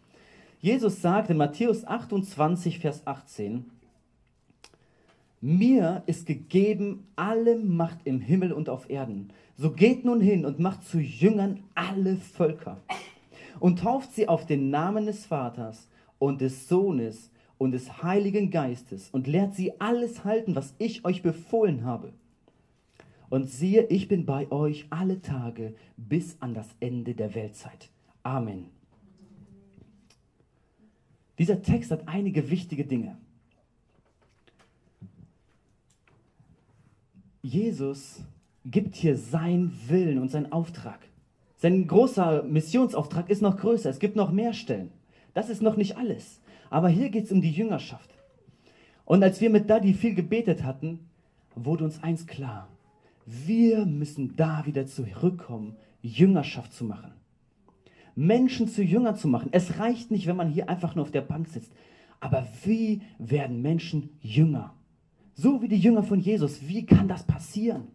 Jesus 0.58 1.00
sagt 1.00 1.30
in 1.30 1.36
Matthäus 1.36 1.86
28, 1.86 2.80
Vers 2.80 3.06
18, 3.06 3.70
mir 5.40 6.02
ist 6.06 6.26
gegeben 6.26 7.06
alle 7.16 7.58
Macht 7.58 7.98
im 8.04 8.20
Himmel 8.20 8.52
und 8.52 8.68
auf 8.68 8.90
Erden. 8.90 9.30
So 9.56 9.70
geht 9.70 10.04
nun 10.04 10.20
hin 10.20 10.44
und 10.44 10.58
macht 10.58 10.84
zu 10.84 10.98
Jüngern 10.98 11.62
alle 11.74 12.16
Völker 12.16 12.80
und 13.60 13.78
tauft 13.78 14.12
sie 14.12 14.28
auf 14.28 14.46
den 14.46 14.70
Namen 14.70 15.06
des 15.06 15.26
Vaters 15.26 15.88
und 16.18 16.40
des 16.40 16.68
Sohnes 16.68 17.30
und 17.58 17.72
des 17.72 18.02
Heiligen 18.02 18.50
Geistes 18.50 19.10
und 19.10 19.26
lehrt 19.26 19.54
sie 19.54 19.80
alles 19.80 20.24
halten, 20.24 20.54
was 20.54 20.74
ich 20.78 21.04
euch 21.04 21.22
befohlen 21.22 21.84
habe. 21.84 22.12
Und 23.28 23.50
siehe, 23.50 23.86
ich 23.86 24.08
bin 24.08 24.24
bei 24.24 24.50
euch 24.52 24.86
alle 24.90 25.20
Tage 25.20 25.74
bis 25.96 26.36
an 26.40 26.54
das 26.54 26.68
Ende 26.80 27.14
der 27.14 27.34
Weltzeit. 27.34 27.90
Amen. 28.22 28.66
Dieser 31.38 31.62
Text 31.62 31.90
hat 31.90 32.06
einige 32.06 32.50
wichtige 32.50 32.84
Dinge. 32.84 33.16
Jesus 37.46 38.24
gibt 38.64 38.96
hier 38.96 39.16
seinen 39.16 39.72
Willen 39.86 40.18
und 40.18 40.32
seinen 40.32 40.50
Auftrag. 40.50 40.98
Sein 41.56 41.86
großer 41.86 42.42
Missionsauftrag 42.42 43.30
ist 43.30 43.40
noch 43.40 43.56
größer. 43.56 43.88
Es 43.88 44.00
gibt 44.00 44.16
noch 44.16 44.32
mehr 44.32 44.52
Stellen. 44.52 44.90
Das 45.32 45.48
ist 45.48 45.62
noch 45.62 45.76
nicht 45.76 45.96
alles. 45.96 46.40
Aber 46.70 46.88
hier 46.88 47.08
geht 47.08 47.26
es 47.26 47.32
um 47.32 47.40
die 47.40 47.52
Jüngerschaft. 47.52 48.10
Und 49.04 49.22
als 49.22 49.40
wir 49.40 49.50
mit 49.50 49.70
Daddy 49.70 49.94
viel 49.94 50.14
gebetet 50.14 50.64
hatten, 50.64 51.08
wurde 51.54 51.84
uns 51.84 52.02
eins 52.02 52.26
klar. 52.26 52.68
Wir 53.26 53.86
müssen 53.86 54.34
da 54.34 54.66
wieder 54.66 54.86
zurückkommen, 54.86 55.76
Jüngerschaft 56.02 56.72
zu 56.72 56.84
machen. 56.84 57.12
Menschen 58.16 58.66
zu 58.66 58.82
Jünger 58.82 59.14
zu 59.14 59.28
machen. 59.28 59.50
Es 59.52 59.78
reicht 59.78 60.10
nicht, 60.10 60.26
wenn 60.26 60.36
man 60.36 60.50
hier 60.50 60.68
einfach 60.68 60.96
nur 60.96 61.04
auf 61.04 61.12
der 61.12 61.20
Bank 61.20 61.46
sitzt. 61.46 61.72
Aber 62.18 62.44
wie 62.64 63.02
werden 63.18 63.62
Menschen 63.62 64.10
Jünger? 64.20 64.75
So 65.38 65.60
wie 65.60 65.68
die 65.68 65.78
Jünger 65.78 66.02
von 66.02 66.18
Jesus. 66.18 66.66
Wie 66.66 66.86
kann 66.86 67.08
das 67.08 67.24
passieren? 67.24 67.88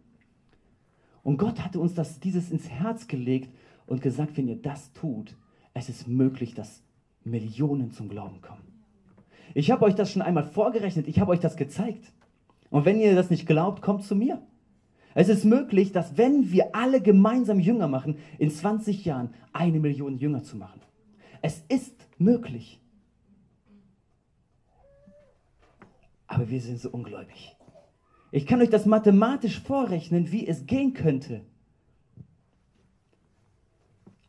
Und 1.24 1.38
Gott 1.38 1.60
hatte 1.60 1.80
uns 1.80 1.94
das, 1.94 2.20
dieses 2.20 2.50
ins 2.50 2.70
Herz 2.70 3.08
gelegt 3.08 3.52
und 3.86 4.00
gesagt, 4.00 4.36
wenn 4.36 4.48
ihr 4.48 4.62
das 4.62 4.92
tut, 4.92 5.36
es 5.74 5.88
ist 5.88 6.06
möglich, 6.06 6.54
dass 6.54 6.82
Millionen 7.24 7.90
zum 7.90 8.08
Glauben 8.08 8.40
kommen. 8.40 8.62
Ich 9.54 9.70
habe 9.70 9.84
euch 9.84 9.94
das 9.96 10.10
schon 10.10 10.22
einmal 10.22 10.44
vorgerechnet, 10.44 11.08
ich 11.08 11.18
habe 11.18 11.32
euch 11.32 11.40
das 11.40 11.56
gezeigt. 11.56 12.12
Und 12.70 12.84
wenn 12.84 13.00
ihr 13.00 13.14
das 13.14 13.28
nicht 13.28 13.46
glaubt, 13.46 13.82
kommt 13.82 14.04
zu 14.04 14.14
mir. 14.14 14.40
Es 15.14 15.28
ist 15.28 15.44
möglich, 15.44 15.92
dass 15.92 16.16
wenn 16.16 16.52
wir 16.52 16.74
alle 16.74 17.02
gemeinsam 17.02 17.58
Jünger 17.60 17.88
machen, 17.88 18.16
in 18.38 18.50
20 18.50 19.04
Jahren 19.04 19.30
eine 19.52 19.80
Million 19.80 20.16
Jünger 20.16 20.42
zu 20.42 20.56
machen. 20.56 20.80
Es 21.42 21.64
ist 21.68 22.06
möglich. 22.18 22.80
Aber 26.32 26.48
wir 26.48 26.62
sind 26.62 26.80
so 26.80 26.88
ungläubig. 26.88 27.54
Ich 28.30 28.46
kann 28.46 28.62
euch 28.62 28.70
das 28.70 28.86
mathematisch 28.86 29.60
vorrechnen, 29.60 30.32
wie 30.32 30.46
es 30.46 30.64
gehen 30.64 30.94
könnte. 30.94 31.42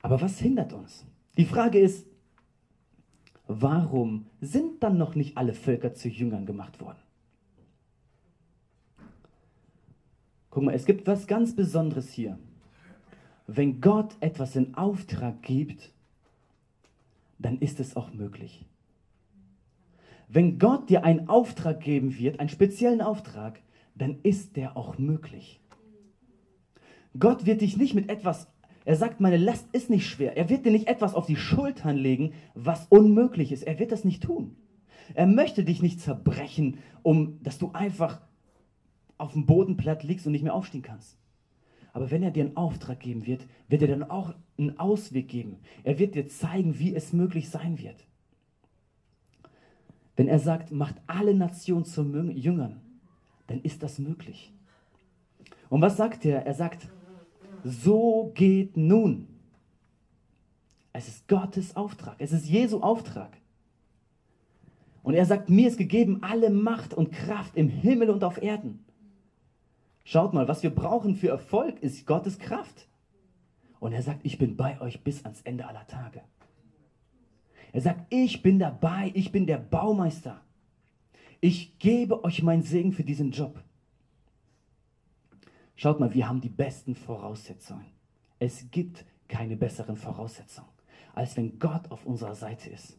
Aber 0.01 0.19
was 0.19 0.37
hindert 0.37 0.73
uns? 0.73 1.05
Die 1.37 1.45
Frage 1.45 1.79
ist, 1.79 2.05
warum 3.47 4.25
sind 4.41 4.83
dann 4.83 4.97
noch 4.97 5.15
nicht 5.15 5.37
alle 5.37 5.53
Völker 5.53 5.93
zu 5.93 6.09
Jüngern 6.09 6.45
gemacht 6.45 6.81
worden? 6.81 6.99
Guck 10.49 10.63
mal, 10.63 10.75
es 10.75 10.85
gibt 10.85 11.07
was 11.07 11.25
ganz 11.25 11.55
Besonderes 11.55 12.11
hier. 12.11 12.37
Wenn 13.47 13.79
Gott 13.79 14.17
etwas 14.19 14.57
in 14.57 14.75
Auftrag 14.75 15.41
gibt, 15.41 15.93
dann 17.39 17.59
ist 17.59 17.79
es 17.79 17.95
auch 17.95 18.11
möglich. 18.11 18.65
Wenn 20.33 20.57
Gott 20.57 20.89
dir 20.89 21.03
einen 21.03 21.29
Auftrag 21.29 21.79
geben 21.79 22.17
wird, 22.17 22.39
einen 22.39 22.49
speziellen 22.49 23.01
Auftrag, 23.01 23.61
dann 23.93 24.17
ist 24.23 24.55
der 24.55 24.75
auch 24.75 24.97
möglich. 24.97 25.61
Gott 27.19 27.45
wird 27.45 27.61
dich 27.61 27.77
nicht 27.77 27.93
mit 27.93 28.09
etwas, 28.09 28.47
er 28.83 28.95
sagt, 28.95 29.21
meine 29.21 29.37
Last 29.37 29.67
ist 29.73 29.91
nicht 29.91 30.07
schwer. 30.07 30.35
Er 30.35 30.49
wird 30.49 30.65
dir 30.65 30.71
nicht 30.71 30.87
etwas 30.87 31.13
auf 31.13 31.27
die 31.27 31.35
Schultern 31.35 31.95
legen, 31.95 32.33
was 32.55 32.87
unmöglich 32.87 33.51
ist. 33.51 33.61
Er 33.61 33.77
wird 33.77 33.91
das 33.91 34.05
nicht 34.05 34.23
tun. 34.23 34.55
Er 35.13 35.27
möchte 35.27 35.63
dich 35.63 35.83
nicht 35.83 36.01
zerbrechen, 36.01 36.79
um 37.03 37.37
dass 37.43 37.59
du 37.59 37.69
einfach 37.73 38.19
auf 39.19 39.33
dem 39.33 39.45
Boden 39.45 39.77
platt 39.77 40.03
liegst 40.03 40.25
und 40.25 40.31
nicht 40.31 40.43
mehr 40.43 40.55
aufstehen 40.55 40.81
kannst. 40.81 41.15
Aber 41.93 42.09
wenn 42.09 42.23
er 42.23 42.31
dir 42.31 42.45
einen 42.45 42.57
Auftrag 42.57 42.99
geben 42.99 43.27
wird, 43.27 43.45
wird 43.67 43.83
er 43.83 43.87
dann 43.87 44.09
auch 44.09 44.33
einen 44.57 44.79
Ausweg 44.79 45.27
geben. 45.27 45.57
Er 45.83 45.99
wird 45.99 46.15
dir 46.15 46.27
zeigen, 46.27 46.79
wie 46.79 46.95
es 46.95 47.13
möglich 47.13 47.51
sein 47.51 47.77
wird. 47.77 48.07
Wenn 50.15 50.27
er 50.27 50.39
sagt, 50.39 50.71
macht 50.71 50.95
alle 51.07 51.33
Nationen 51.33 51.85
zu 51.85 52.03
Jüngern, 52.03 52.81
dann 53.47 53.61
ist 53.61 53.83
das 53.83 53.99
möglich. 53.99 54.53
Und 55.69 55.81
was 55.81 55.97
sagt 55.97 56.25
er? 56.25 56.45
Er 56.45 56.53
sagt, 56.53 56.87
so 57.63 58.31
geht 58.35 58.77
nun. 58.77 59.27
Es 60.91 61.07
ist 61.07 61.27
Gottes 61.27 61.75
Auftrag. 61.75 62.15
Es 62.19 62.31
ist 62.31 62.47
Jesu 62.47 62.81
Auftrag. 62.81 63.37
Und 65.01 65.15
er 65.15 65.25
sagt, 65.25 65.49
mir 65.49 65.67
ist 65.67 65.77
gegeben 65.77 66.21
alle 66.21 66.49
Macht 66.49 66.93
und 66.93 67.11
Kraft 67.11 67.57
im 67.57 67.67
Himmel 67.67 68.09
und 68.09 68.23
auf 68.23 68.41
Erden. 68.41 68.85
Schaut 70.05 70.33
mal, 70.33 70.47
was 70.47 70.63
wir 70.63 70.69
brauchen 70.69 71.15
für 71.15 71.29
Erfolg 71.29 71.81
ist 71.81 72.05
Gottes 72.05 72.37
Kraft. 72.37 72.87
Und 73.79 73.93
er 73.93 74.01
sagt, 74.01 74.21
ich 74.23 74.37
bin 74.37 74.55
bei 74.55 74.79
euch 74.79 75.03
bis 75.03 75.25
ans 75.25 75.41
Ende 75.41 75.67
aller 75.67 75.85
Tage. 75.87 76.21
Er 77.73 77.81
sagt, 77.81 78.05
ich 78.09 78.41
bin 78.41 78.59
dabei, 78.59 79.11
ich 79.13 79.31
bin 79.33 79.45
der 79.45 79.57
Baumeister 79.57 80.43
ich 81.43 81.77
gebe 81.77 82.23
euch 82.23 82.41
meinen 82.41 82.63
Segen 82.63 82.93
für 82.93 83.03
diesen 83.03 83.31
Job. 83.31 83.61
Schaut 85.75 85.99
mal, 85.99 86.13
wir 86.13 86.29
haben 86.29 86.39
die 86.39 86.47
besten 86.47 86.95
Voraussetzungen. 86.95 87.85
Es 88.39 88.71
gibt 88.71 89.03
keine 89.27 89.57
besseren 89.57 89.97
Voraussetzungen, 89.97 90.69
als 91.13 91.35
wenn 91.35 91.59
Gott 91.59 91.91
auf 91.91 92.05
unserer 92.05 92.35
Seite 92.35 92.69
ist. 92.69 92.97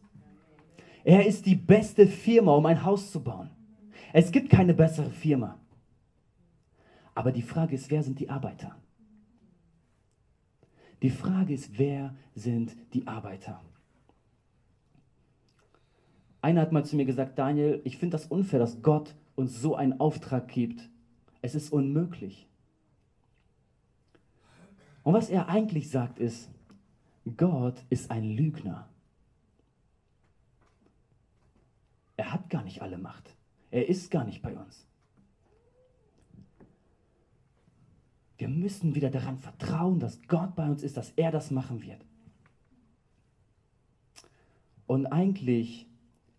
Er 1.03 1.25
ist 1.25 1.47
die 1.47 1.55
beste 1.55 2.05
Firma, 2.05 2.53
um 2.53 2.67
ein 2.67 2.85
Haus 2.85 3.11
zu 3.11 3.23
bauen. 3.23 3.49
Es 4.13 4.31
gibt 4.31 4.51
keine 4.51 4.75
bessere 4.75 5.09
Firma. 5.09 5.57
Aber 7.15 7.31
die 7.31 7.41
Frage 7.41 7.73
ist, 7.73 7.89
wer 7.89 8.03
sind 8.03 8.19
die 8.19 8.29
Arbeiter? 8.29 8.77
Die 11.01 11.09
Frage 11.09 11.55
ist, 11.55 11.79
wer 11.79 12.13
sind 12.35 12.75
die 12.93 13.07
Arbeiter? 13.07 13.59
Einer 16.45 16.61
hat 16.61 16.71
mal 16.71 16.85
zu 16.85 16.95
mir 16.95 17.05
gesagt, 17.05 17.39
Daniel, 17.39 17.81
ich 17.85 17.97
finde 17.97 18.17
das 18.17 18.27
unfair, 18.27 18.59
dass 18.59 18.83
Gott 18.83 19.15
uns 19.35 19.59
so 19.59 19.75
einen 19.75 19.99
Auftrag 19.99 20.47
gibt. 20.47 20.87
Es 21.41 21.55
ist 21.55 21.73
unmöglich. 21.73 22.47
Und 25.01 25.15
was 25.15 25.31
er 25.31 25.49
eigentlich 25.49 25.89
sagt 25.89 26.19
ist, 26.19 26.51
Gott 27.35 27.83
ist 27.89 28.11
ein 28.11 28.29
Lügner. 28.29 28.87
Er 32.15 32.31
hat 32.31 32.47
gar 32.51 32.61
nicht 32.61 32.83
alle 32.83 32.99
Macht. 32.99 33.35
Er 33.71 33.89
ist 33.89 34.11
gar 34.11 34.23
nicht 34.23 34.43
bei 34.43 34.55
uns. 34.55 34.85
Wir 38.37 38.49
müssen 38.49 38.93
wieder 38.93 39.09
daran 39.09 39.39
vertrauen, 39.39 39.99
dass 39.99 40.21
Gott 40.27 40.55
bei 40.55 40.69
uns 40.69 40.83
ist, 40.83 40.95
dass 40.95 41.09
er 41.15 41.31
das 41.31 41.49
machen 41.49 41.81
wird. 41.81 42.05
Und 44.85 45.07
eigentlich 45.07 45.87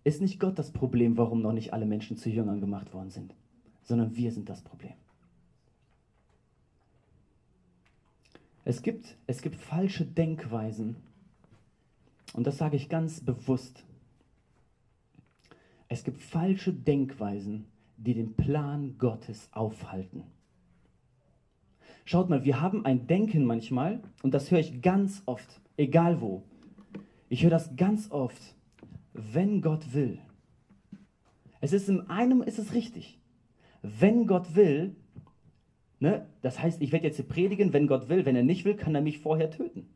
ist 0.07 0.21
nicht 0.21 0.39
Gott 0.39 0.57
das 0.57 0.71
Problem, 0.71 1.17
warum 1.17 1.43
noch 1.43 1.53
nicht 1.53 1.73
alle 1.73 1.85
Menschen 1.85 2.17
zu 2.17 2.31
Jüngern 2.31 2.61
gemacht 2.61 2.95
worden 2.95 3.11
sind, 3.11 3.35
sondern 3.83 4.15
wir 4.15 4.31
sind 4.31 4.49
das 4.49 4.63
Problem. 4.63 4.93
Es 8.65 8.83
gibt, 8.83 9.17
es 9.27 9.43
gibt 9.43 9.57
falsche 9.57 10.05
Denkweisen, 10.05 10.95
und 12.35 12.47
das 12.47 12.57
sage 12.57 12.77
ich 12.77 12.89
ganz 12.89 13.21
bewusst. 13.21 13.83
Es 15.89 16.05
gibt 16.05 16.21
falsche 16.21 16.73
Denkweisen, 16.73 17.65
die 17.97 18.15
den 18.15 18.35
Plan 18.35 18.99
Gottes 18.99 19.49
aufhalten. 19.51 20.23
Schaut 22.05 22.29
mal, 22.29 22.45
wir 22.45 22.61
haben 22.61 22.85
ein 22.85 23.09
Denken 23.09 23.45
manchmal, 23.45 24.01
und 24.23 24.35
das 24.35 24.53
höre 24.53 24.61
ich 24.61 24.83
ganz 24.83 25.25
oft, 25.27 25.61
egal 25.77 26.21
wo. 26.21 26.45
Ich 27.29 27.43
höre 27.43 27.51
das 27.51 27.75
ganz 27.75 28.13
oft, 28.13 28.56
wenn 29.33 29.63
Gott 29.63 29.95
will. 29.95 30.19
Es 31.61 31.73
ist 31.73 31.89
in 31.89 32.09
einem 32.11 32.43
ist 32.43 32.59
es 32.59 32.75
richtig. 32.75 33.19
Wenn 33.83 34.27
Gott 34.27 34.55
will, 34.55 34.97
ne, 36.01 36.27
das 36.43 36.61
heißt, 36.61 36.83
ich 36.83 36.93
werde 36.93 37.07
jetzt 37.07 37.17
hier 37.17 37.27
predigen, 37.27 37.73
wenn 37.73 37.87
Gott 37.87 38.09
will, 38.09 38.27
wenn 38.27 38.37
er 38.37 38.43
nicht 38.43 38.65
will, 38.65 38.77
kann 38.77 38.95
er 38.95 39.01
mich 39.01 39.19
vorher 39.19 39.51
töten. 39.51 39.89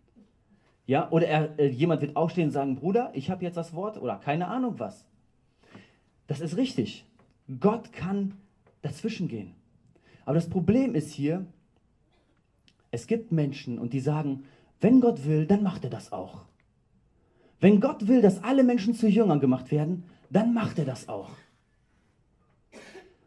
Ja, 0.87 1.11
oder 1.11 1.27
er, 1.29 1.59
äh, 1.59 1.69
jemand 1.69 2.01
wird 2.01 2.17
aufstehen 2.17 2.47
und 2.47 2.51
sagen, 2.51 2.77
Bruder, 2.77 3.13
ich 3.15 3.31
habe 3.31 3.45
jetzt 3.45 3.57
das 3.57 3.75
Wort 3.75 4.01
oder 4.01 4.17
keine 4.17 4.49
Ahnung 4.49 4.79
was. 4.79 5.07
Das 6.27 6.41
ist 6.41 6.57
richtig. 6.57 7.05
Gott 7.61 7.93
kann 7.93 8.35
dazwischen 8.83 9.29
gehen. 9.29 9.55
Aber 10.25 10.35
das 10.35 10.49
Problem 10.49 10.95
ist 10.95 11.13
hier, 11.13 11.47
es 12.91 13.07
gibt 13.07 13.33
Menschen 13.33 13.79
und 13.79 13.93
die 13.93 14.01
sagen, 14.01 14.45
wenn 14.81 15.01
Gott 15.01 15.25
will, 15.27 15.47
dann 15.47 15.63
macht 15.63 15.85
er 15.85 15.91
das 15.91 16.13
auch. 16.13 16.45
Wenn 17.61 17.81
Gott 17.81 18.09
will, 18.09 18.23
dass 18.23 18.43
alle 18.43 18.65
Menschen 18.65 18.95
zu 18.95 19.09
Jüngern 19.09 19.41
gemacht 19.41 19.71
werden, 19.71 20.05
dann 20.31 20.55
macht 20.55 20.79
er 20.79 20.85
das 20.85 21.09
auch. 21.09 21.31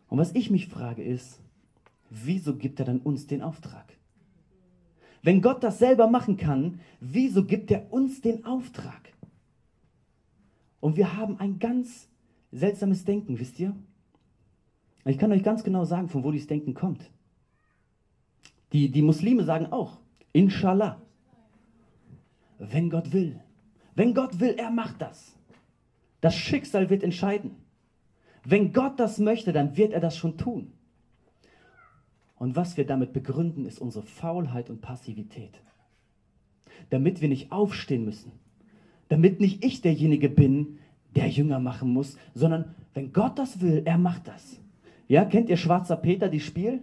Und 0.08 0.18
was 0.18 0.34
ich 0.36 0.50
mich 0.50 0.68
frage 0.68 1.04
ist, 1.04 1.40
wieso 2.10 2.56
gibt 2.56 2.80
er 2.80 2.86
dann 2.86 3.00
uns 3.00 3.28
den 3.28 3.42
Auftrag? 3.42 3.86
Wenn 5.22 5.42
Gott 5.42 5.64
das 5.64 5.80
selber 5.80 6.08
machen 6.08 6.38
kann, 6.38 6.80
wieso 7.00 7.46
gibt 7.46 7.72
er 7.72 7.92
uns 7.94 8.22
den 8.22 8.46
Auftrag? 8.46 9.14
Und 10.82 10.98
wir 10.98 11.16
haben 11.16 11.40
ein 11.40 11.60
ganz 11.60 12.10
seltsames 12.52 13.06
Denken, 13.06 13.40
wisst 13.40 13.60
ihr? 13.60 13.76
Ich 15.06 15.18
kann 15.18 15.32
euch 15.32 15.44
ganz 15.44 15.64
genau 15.64 15.86
sagen, 15.86 16.10
von 16.10 16.24
wo 16.24 16.32
dieses 16.32 16.48
Denken 16.48 16.74
kommt. 16.74 17.10
Die, 18.74 18.90
die 18.90 19.02
Muslime 19.02 19.44
sagen 19.44 19.72
auch, 19.72 19.98
Inshallah. 20.34 21.00
Wenn 22.58 22.90
Gott 22.90 23.14
will. 23.14 23.40
Wenn 23.96 24.14
Gott 24.14 24.40
will, 24.40 24.56
er 24.58 24.72
macht 24.72 25.02
das. 25.02 25.38
Das 26.22 26.36
Schicksal 26.36 26.90
wird 26.90 27.04
entscheiden. 27.04 27.52
Wenn 28.46 28.74
Gott 28.74 29.00
das 29.00 29.20
möchte, 29.20 29.54
dann 29.54 29.78
wird 29.78 29.94
er 29.94 30.00
das 30.00 30.18
schon 30.18 30.38
tun. 30.38 30.74
Und 32.38 32.56
was 32.56 32.76
wir 32.76 32.86
damit 32.86 33.14
begründen, 33.14 33.66
ist 33.66 33.80
unsere 33.80 34.06
Faulheit 34.06 34.70
und 34.70 34.82
Passivität. 34.82 35.62
Damit 36.90 37.22
wir 37.22 37.30
nicht 37.30 37.52
aufstehen 37.52 38.04
müssen. 38.04 38.32
Damit 39.10 39.40
nicht 39.40 39.64
ich 39.64 39.82
derjenige 39.82 40.30
bin, 40.30 40.80
der 41.16 41.30
Jünger 41.30 41.60
machen 41.60 41.94
muss, 41.94 42.18
sondern 42.34 42.76
wenn 42.94 43.14
Gott 43.14 43.38
das 43.40 43.62
will, 43.62 43.84
er 43.86 43.98
macht 43.98 44.28
das. 44.28 44.60
Ja, 45.08 45.26
kennt 45.26 45.50
ihr 45.50 45.58
Schwarzer 45.58 45.96
Peter, 45.96 46.30
die 46.30 46.40
Spiel? 46.40 46.82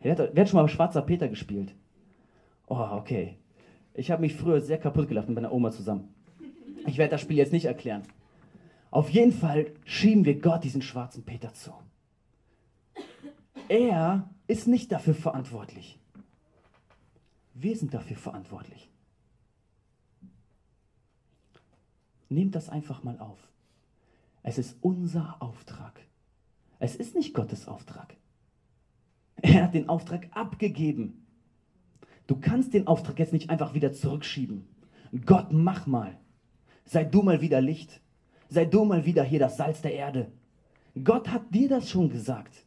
Wer 0.00 0.12
hat, 0.12 0.30
wer 0.34 0.42
hat 0.42 0.48
schon 0.48 0.60
mal 0.60 0.68
Schwarzer 0.68 1.02
Peter 1.02 1.28
gespielt? 1.28 1.74
Oh, 2.66 2.76
okay. 2.92 3.36
Ich 3.94 4.10
habe 4.10 4.20
mich 4.20 4.34
früher 4.34 4.60
sehr 4.60 4.78
kaputt 4.78 5.08
gelacht 5.08 5.28
mit 5.28 5.36
meiner 5.36 5.52
Oma 5.52 5.70
zusammen. 5.70 6.13
Ich 6.86 6.98
werde 6.98 7.12
das 7.12 7.20
Spiel 7.20 7.36
jetzt 7.36 7.52
nicht 7.52 7.64
erklären. 7.64 8.02
Auf 8.90 9.10
jeden 9.10 9.32
Fall 9.32 9.72
schieben 9.84 10.24
wir 10.24 10.40
Gott 10.40 10.64
diesen 10.64 10.82
schwarzen 10.82 11.24
Peter 11.24 11.52
zu. 11.52 11.72
Er 13.68 14.30
ist 14.46 14.68
nicht 14.68 14.92
dafür 14.92 15.14
verantwortlich. 15.14 15.98
Wir 17.54 17.76
sind 17.76 17.94
dafür 17.94 18.16
verantwortlich. 18.16 18.90
Nehmt 22.28 22.54
das 22.54 22.68
einfach 22.68 23.02
mal 23.02 23.18
auf. 23.18 23.38
Es 24.42 24.58
ist 24.58 24.76
unser 24.80 25.36
Auftrag. 25.40 26.00
Es 26.78 26.96
ist 26.96 27.14
nicht 27.14 27.32
Gottes 27.32 27.66
Auftrag. 27.66 28.16
Er 29.36 29.64
hat 29.64 29.74
den 29.74 29.88
Auftrag 29.88 30.28
abgegeben. 30.32 31.26
Du 32.26 32.36
kannst 32.36 32.74
den 32.74 32.86
Auftrag 32.86 33.18
jetzt 33.18 33.32
nicht 33.32 33.50
einfach 33.50 33.74
wieder 33.74 33.92
zurückschieben. 33.92 34.66
Gott, 35.24 35.52
mach 35.52 35.86
mal. 35.86 36.18
Sei 36.84 37.04
du 37.04 37.22
mal 37.22 37.40
wieder 37.40 37.60
Licht. 37.60 38.00
Sei 38.48 38.64
du 38.64 38.84
mal 38.84 39.04
wieder 39.04 39.24
hier 39.24 39.38
das 39.38 39.56
Salz 39.56 39.80
der 39.80 39.94
Erde. 39.94 40.30
Gott 41.02 41.28
hat 41.28 41.54
dir 41.54 41.68
das 41.68 41.90
schon 41.90 42.08
gesagt. 42.08 42.64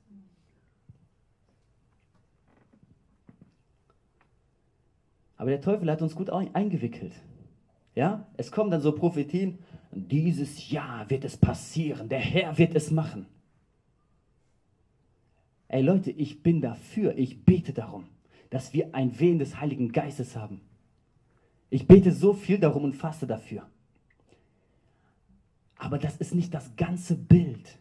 Aber 5.37 5.51
der 5.51 5.61
Teufel 5.61 5.89
hat 5.89 6.01
uns 6.01 6.15
gut 6.15 6.29
eingewickelt. 6.29 7.13
Ja, 7.95 8.27
es 8.37 8.51
kommen 8.51 8.69
dann 8.69 8.81
so 8.81 8.91
Prophetien, 8.91 9.59
dieses 9.91 10.69
Jahr 10.69 11.09
wird 11.09 11.23
es 11.23 11.37
passieren, 11.37 12.09
der 12.09 12.19
Herr 12.19 12.57
wird 12.57 12.75
es 12.75 12.91
machen. 12.91 13.27
Ey 15.67 15.81
Leute, 15.81 16.11
ich 16.11 16.43
bin 16.43 16.61
dafür, 16.61 17.17
ich 17.17 17.43
bete 17.43 17.73
darum, 17.73 18.05
dass 18.49 18.73
wir 18.73 18.93
ein 18.93 19.19
Wehen 19.19 19.39
des 19.39 19.59
Heiligen 19.59 19.91
Geistes 19.91 20.35
haben. 20.35 20.61
Ich 21.69 21.87
bete 21.87 22.11
so 22.11 22.33
viel 22.33 22.59
darum 22.59 22.83
und 22.83 22.95
faste 22.95 23.27
dafür. 23.27 23.67
Aber 25.77 25.97
das 25.97 26.17
ist 26.17 26.33
nicht 26.33 26.53
das 26.53 26.75
ganze 26.75 27.15
Bild. 27.15 27.77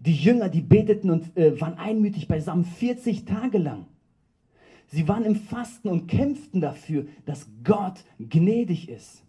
Die 0.00 0.14
Jünger, 0.14 0.48
die 0.48 0.60
beteten 0.60 1.10
und 1.10 1.36
äh, 1.36 1.60
waren 1.60 1.78
einmütig 1.78 2.28
beisammen 2.28 2.64
40 2.64 3.24
Tage 3.24 3.58
lang. 3.58 3.86
Sie 4.88 5.08
waren 5.08 5.24
im 5.24 5.36
Fasten 5.36 5.88
und 5.88 6.08
kämpften 6.08 6.60
dafür, 6.60 7.06
dass 7.24 7.48
Gott 7.62 8.04
gnädig 8.18 8.88
ist. 8.88 9.24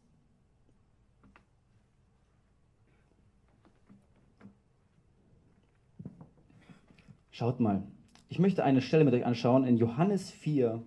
Schaut 7.32 7.60
mal, 7.60 7.84
ich 8.30 8.40
möchte 8.40 8.64
eine 8.64 8.82
Stelle 8.82 9.04
mit 9.04 9.14
euch 9.14 9.26
anschauen 9.26 9.66
in 9.66 9.78
Johannes 9.78 10.32
4, 10.32 10.82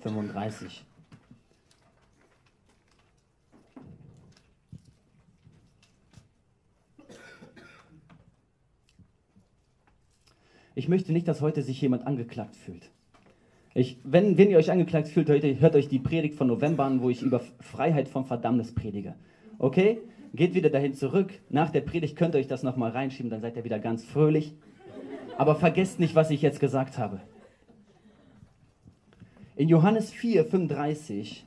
35. 0.00 0.84
Ich 10.76 10.88
möchte 10.88 11.10
nicht, 11.10 11.26
dass 11.26 11.40
heute 11.40 11.62
sich 11.62 11.80
jemand 11.80 12.06
angeklagt 12.06 12.54
fühlt. 12.54 12.90
Ich, 13.72 13.98
wenn, 14.04 14.36
wenn 14.36 14.50
ihr 14.50 14.58
euch 14.58 14.70
angeklagt 14.70 15.08
fühlt, 15.08 15.28
hört, 15.28 15.42
hört 15.42 15.74
euch 15.74 15.88
die 15.88 15.98
Predigt 15.98 16.34
von 16.34 16.48
November 16.48 16.84
an, 16.84 17.00
wo 17.00 17.08
ich 17.08 17.22
über 17.22 17.40
Freiheit 17.60 18.08
vom 18.08 18.26
Verdammnis 18.26 18.74
predige. 18.74 19.14
Okay? 19.58 19.98
Geht 20.34 20.54
wieder 20.54 20.68
dahin 20.68 20.92
zurück. 20.92 21.32
Nach 21.48 21.70
der 21.70 21.80
Predigt 21.80 22.14
könnt 22.14 22.34
ihr 22.34 22.40
euch 22.40 22.46
das 22.46 22.62
nochmal 22.62 22.90
reinschieben, 22.90 23.30
dann 23.30 23.40
seid 23.40 23.56
ihr 23.56 23.64
wieder 23.64 23.78
ganz 23.78 24.04
fröhlich. 24.04 24.54
Aber 25.38 25.56
vergesst 25.56 25.98
nicht, 25.98 26.14
was 26.14 26.30
ich 26.30 26.42
jetzt 26.42 26.60
gesagt 26.60 26.98
habe. 26.98 27.22
In 29.56 29.70
Johannes 29.70 30.10
4, 30.10 30.44
35 30.44 31.46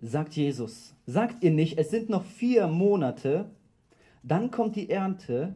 sagt 0.00 0.32
Jesus, 0.32 0.94
sagt 1.04 1.44
ihr 1.44 1.50
nicht, 1.50 1.76
es 1.76 1.90
sind 1.90 2.08
noch 2.08 2.24
vier 2.24 2.66
Monate, 2.66 3.50
dann 4.22 4.50
kommt 4.50 4.76
die 4.76 4.88
Ernte. 4.88 5.54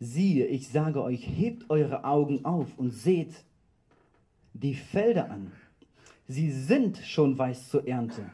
Siehe, 0.00 0.46
ich 0.46 0.68
sage 0.68 1.02
euch, 1.02 1.24
hebt 1.24 1.70
eure 1.70 2.04
Augen 2.04 2.44
auf 2.44 2.76
und 2.76 2.90
seht 2.90 3.44
die 4.52 4.74
Felder 4.74 5.30
an. 5.30 5.52
Sie 6.26 6.50
sind 6.50 6.98
schon 6.98 7.38
weiß 7.38 7.68
zur 7.68 7.86
Ernte. 7.86 8.30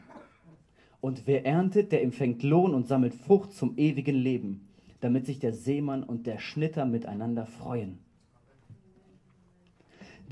Und 1.01 1.27
wer 1.27 1.45
erntet, 1.45 1.91
der 1.91 2.03
empfängt 2.03 2.41
Lohn 2.41 2.73
und 2.73 2.87
sammelt 2.87 3.13
Frucht 3.13 3.53
zum 3.53 3.77
ewigen 3.77 4.15
Leben 4.15 4.67
damit 4.99 5.25
sich 5.25 5.39
der 5.39 5.53
Seemann 5.53 6.03
und 6.03 6.25
der 6.25 6.39
Schnitter 6.39 6.85
miteinander 6.85 7.45
freuen. 7.45 7.99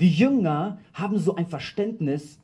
Die 0.00 0.10
Jünger 0.10 0.78
haben 0.92 1.18
so 1.18 1.36
ein 1.36 1.46
Verständnis, 1.46 2.38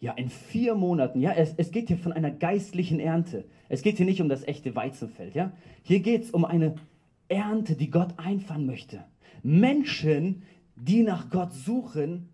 ja, 0.00 0.12
in 0.12 0.28
vier 0.28 0.74
Monaten, 0.74 1.20
ja, 1.20 1.32
es, 1.32 1.54
es 1.56 1.70
geht 1.70 1.88
hier 1.88 1.96
von 1.96 2.12
einer 2.12 2.30
geistlichen 2.30 2.98
Ernte. 2.98 3.44
Es 3.68 3.82
geht 3.82 3.96
hier 3.96 4.06
nicht 4.06 4.20
um 4.20 4.28
das 4.28 4.46
echte 4.46 4.74
Weizenfeld, 4.74 5.34
ja. 5.34 5.52
Hier 5.84 6.00
geht 6.00 6.24
es 6.24 6.30
um 6.32 6.44
eine 6.44 6.74
Ernte, 7.32 7.74
die 7.74 7.90
Gott 7.90 8.18
einfahren 8.18 8.66
möchte. 8.66 9.04
Menschen, 9.42 10.42
die 10.76 11.02
nach 11.02 11.30
Gott 11.30 11.52
suchen, 11.52 12.28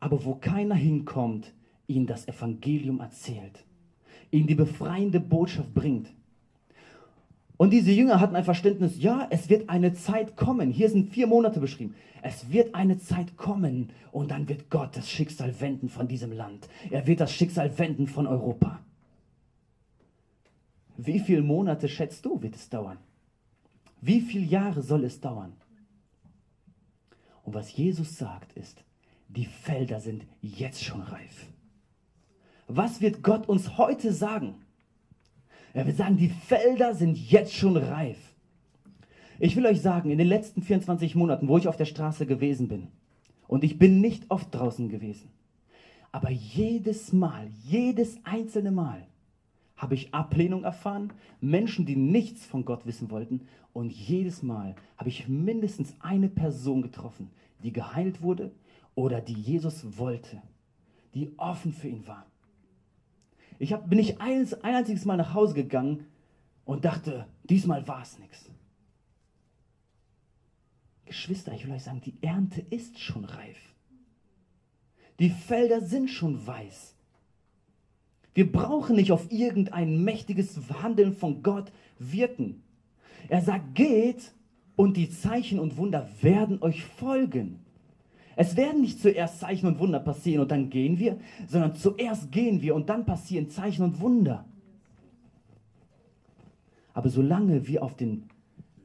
aber 0.00 0.24
wo 0.24 0.34
keiner 0.34 0.74
hinkommt, 0.74 1.52
ihnen 1.86 2.06
das 2.06 2.28
Evangelium 2.28 3.00
erzählt, 3.00 3.64
ihnen 4.30 4.46
die 4.46 4.54
befreiende 4.54 5.20
Botschaft 5.20 5.74
bringt. 5.74 6.12
Und 7.56 7.70
diese 7.70 7.90
Jünger 7.90 8.20
hatten 8.20 8.36
ein 8.36 8.44
Verständnis, 8.44 9.02
ja, 9.02 9.26
es 9.30 9.48
wird 9.48 9.68
eine 9.68 9.92
Zeit 9.92 10.36
kommen. 10.36 10.70
Hier 10.70 10.88
sind 10.90 11.12
vier 11.12 11.26
Monate 11.26 11.58
beschrieben. 11.58 11.94
Es 12.22 12.52
wird 12.52 12.74
eine 12.74 12.98
Zeit 12.98 13.36
kommen 13.36 13.90
und 14.12 14.30
dann 14.30 14.48
wird 14.48 14.70
Gott 14.70 14.96
das 14.96 15.10
Schicksal 15.10 15.60
wenden 15.60 15.88
von 15.88 16.06
diesem 16.06 16.32
Land. 16.32 16.68
Er 16.90 17.06
wird 17.06 17.20
das 17.20 17.32
Schicksal 17.32 17.76
wenden 17.78 18.06
von 18.06 18.26
Europa. 18.26 18.80
Wie 20.96 21.20
viele 21.20 21.42
Monate 21.42 21.88
schätzt 21.88 22.24
du, 22.24 22.42
wird 22.42 22.54
es 22.54 22.68
dauern? 22.68 22.98
Wie 24.00 24.20
viele 24.20 24.44
Jahre 24.46 24.82
soll 24.82 25.04
es 25.04 25.20
dauern? 25.20 25.52
Und 27.42 27.54
was 27.54 27.74
Jesus 27.74 28.16
sagt 28.16 28.52
ist, 28.52 28.84
die 29.28 29.46
Felder 29.46 30.00
sind 30.00 30.26
jetzt 30.40 30.82
schon 30.84 31.00
reif. 31.00 31.46
Was 32.66 33.00
wird 33.00 33.22
Gott 33.22 33.48
uns 33.48 33.78
heute 33.78 34.12
sagen? 34.12 34.54
Er 35.72 35.86
will 35.86 35.94
sagen, 35.94 36.16
die 36.16 36.28
Felder 36.28 36.94
sind 36.94 37.16
jetzt 37.16 37.54
schon 37.54 37.76
reif. 37.76 38.18
Ich 39.38 39.56
will 39.56 39.66
euch 39.66 39.80
sagen, 39.80 40.10
in 40.10 40.18
den 40.18 40.26
letzten 40.26 40.62
24 40.62 41.14
Monaten, 41.14 41.48
wo 41.48 41.58
ich 41.58 41.68
auf 41.68 41.76
der 41.76 41.84
Straße 41.84 42.26
gewesen 42.26 42.68
bin, 42.68 42.88
und 43.46 43.64
ich 43.64 43.78
bin 43.78 44.00
nicht 44.00 44.30
oft 44.30 44.54
draußen 44.54 44.88
gewesen, 44.88 45.30
aber 46.12 46.30
jedes 46.30 47.12
Mal, 47.12 47.48
jedes 47.64 48.18
einzelne 48.24 48.70
Mal 48.70 49.06
habe 49.78 49.94
ich 49.94 50.12
Ablehnung 50.12 50.64
erfahren, 50.64 51.12
Menschen, 51.40 51.86
die 51.86 51.96
nichts 51.96 52.44
von 52.44 52.64
Gott 52.64 52.84
wissen 52.84 53.10
wollten, 53.10 53.46
und 53.72 53.92
jedes 53.92 54.42
Mal 54.42 54.74
habe 54.96 55.08
ich 55.08 55.28
mindestens 55.28 55.94
eine 56.00 56.28
Person 56.28 56.82
getroffen, 56.82 57.30
die 57.62 57.72
geheilt 57.72 58.22
wurde 58.22 58.52
oder 58.94 59.20
die 59.20 59.34
Jesus 59.34 59.98
wollte, 59.98 60.42
die 61.14 61.32
offen 61.38 61.72
für 61.72 61.88
ihn 61.88 62.06
war. 62.06 62.26
Ich 63.60 63.72
hab, 63.72 63.88
bin 63.88 63.98
nicht 63.98 64.20
ein, 64.20 64.48
ein 64.62 64.74
einziges 64.74 65.04
Mal 65.04 65.16
nach 65.16 65.32
Hause 65.32 65.54
gegangen 65.54 66.06
und 66.64 66.84
dachte, 66.84 67.26
diesmal 67.44 67.86
war 67.86 68.02
es 68.02 68.18
nichts. 68.18 68.50
Geschwister, 71.04 71.52
ich 71.52 71.66
will 71.66 71.72
euch 71.72 71.84
sagen, 71.84 72.00
die 72.00 72.20
Ernte 72.20 72.60
ist 72.60 72.98
schon 72.98 73.24
reif. 73.24 73.58
Die 75.18 75.30
Felder 75.30 75.80
sind 75.80 76.10
schon 76.10 76.46
weiß. 76.46 76.94
Wir 78.34 78.50
brauchen 78.50 78.96
nicht 78.96 79.12
auf 79.12 79.30
irgendein 79.32 80.04
mächtiges 80.04 80.58
Handeln 80.82 81.12
von 81.12 81.42
Gott 81.42 81.72
wirken. 81.98 82.62
Er 83.28 83.42
sagt, 83.42 83.74
geht 83.74 84.32
und 84.76 84.96
die 84.96 85.10
Zeichen 85.10 85.58
und 85.58 85.76
Wunder 85.76 86.08
werden 86.20 86.62
euch 86.62 86.84
folgen. 86.84 87.60
Es 88.36 88.56
werden 88.56 88.82
nicht 88.82 89.00
zuerst 89.00 89.40
Zeichen 89.40 89.66
und 89.66 89.80
Wunder 89.80 89.98
passieren 89.98 90.42
und 90.42 90.52
dann 90.52 90.70
gehen 90.70 91.00
wir, 91.00 91.18
sondern 91.48 91.74
zuerst 91.74 92.30
gehen 92.30 92.62
wir 92.62 92.76
und 92.76 92.88
dann 92.88 93.04
passieren 93.04 93.50
Zeichen 93.50 93.82
und 93.82 94.00
Wunder. 94.00 94.44
Aber 96.94 97.08
solange 97.08 97.66
wir 97.66 97.82
auf 97.82 97.96
den 97.96 98.28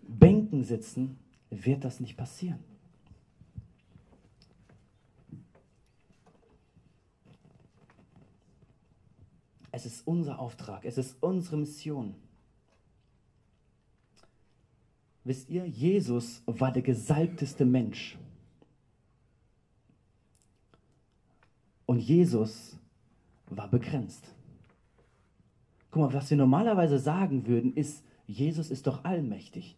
Bänken 0.07 0.63
sitzen, 0.63 1.17
wird 1.51 1.83
das 1.83 1.99
nicht 1.99 2.17
passieren. 2.17 2.59
Es 9.73 9.87
ist 9.87 10.05
unser 10.05 10.37
Auftrag, 10.37 10.85
es 10.85 10.99
ist 10.99 11.17
unsere 11.19 11.57
Mission. 11.57 12.13
Wisst 15.23 15.49
ihr, 15.49 15.65
Jesus 15.65 16.43
war 16.45 16.71
der 16.71 16.83
gesalbteste 16.83 17.65
Mensch. 17.65 18.15
Und 21.87 21.99
Jesus 22.01 22.77
war 23.47 23.67
begrenzt. 23.67 24.27
Guck 25.89 26.03
mal, 26.03 26.13
was 26.13 26.29
wir 26.29 26.37
normalerweise 26.37 26.99
sagen 26.99 27.47
würden, 27.47 27.73
ist, 27.73 28.03
Jesus 28.27 28.69
ist 28.69 28.85
doch 28.85 29.03
allmächtig. 29.03 29.75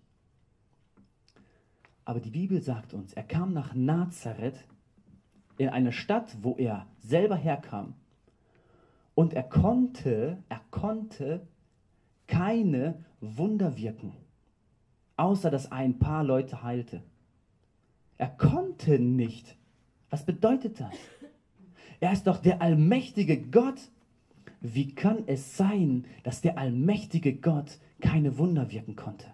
Aber 2.03 2.19
die 2.19 2.31
Bibel 2.31 2.62
sagt 2.62 2.93
uns, 2.93 3.13
er 3.13 3.23
kam 3.23 3.53
nach 3.53 3.73
Nazareth, 3.73 4.67
in 5.58 5.69
eine 5.69 5.93
Stadt, 5.93 6.36
wo 6.41 6.58
er 6.58 6.86
selber 6.99 7.38
herkam. 7.38 7.93
Und 9.15 9.34
er 9.34 9.43
konnte, 9.43 10.43
er 10.49 10.62
konnte 10.71 11.47
keine 12.28 13.04
Wunder 13.21 13.78
wirken, 13.78 14.13
außer 15.15 15.49
dass 15.49 15.71
ein 15.71 15.99
paar 15.99 16.23
Leute 16.23 16.63
heilte. 16.63 17.01
Er 18.17 18.28
konnte 18.28 18.99
nicht. 18.99 19.58
Was 20.10 20.25
bedeutet 20.25 20.80
das? 20.80 20.93
Er 21.99 22.12
ist 22.12 22.28
doch 22.28 22.38
der 22.38 22.62
allmächtige 22.62 23.41
Gott. 23.41 23.80
Wie 24.62 24.93
kann 24.93 25.23
es 25.28 25.58
sein, 25.58 26.06
dass 26.23 26.41
der 26.41 26.58
allmächtige 26.58 27.36
Gott 27.36 27.80
keine 28.01 28.38
Wunder 28.38 28.71
wirken 28.71 28.95
konnte? 28.95 29.28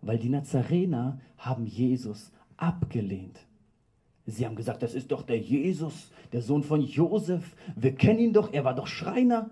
Weil 0.00 0.18
die 0.18 0.28
Nazarener 0.28 1.20
haben 1.38 1.66
Jesus 1.66 2.30
abgelehnt. 2.56 3.46
Sie 4.26 4.46
haben 4.46 4.56
gesagt, 4.56 4.82
das 4.82 4.94
ist 4.94 5.12
doch 5.12 5.22
der 5.22 5.38
Jesus, 5.38 6.10
der 6.32 6.42
Sohn 6.42 6.62
von 6.62 6.80
Josef. 6.80 7.54
Wir 7.76 7.94
kennen 7.94 8.20
ihn 8.20 8.32
doch, 8.32 8.52
er 8.52 8.64
war 8.64 8.74
doch 8.74 8.86
Schreiner. 8.86 9.50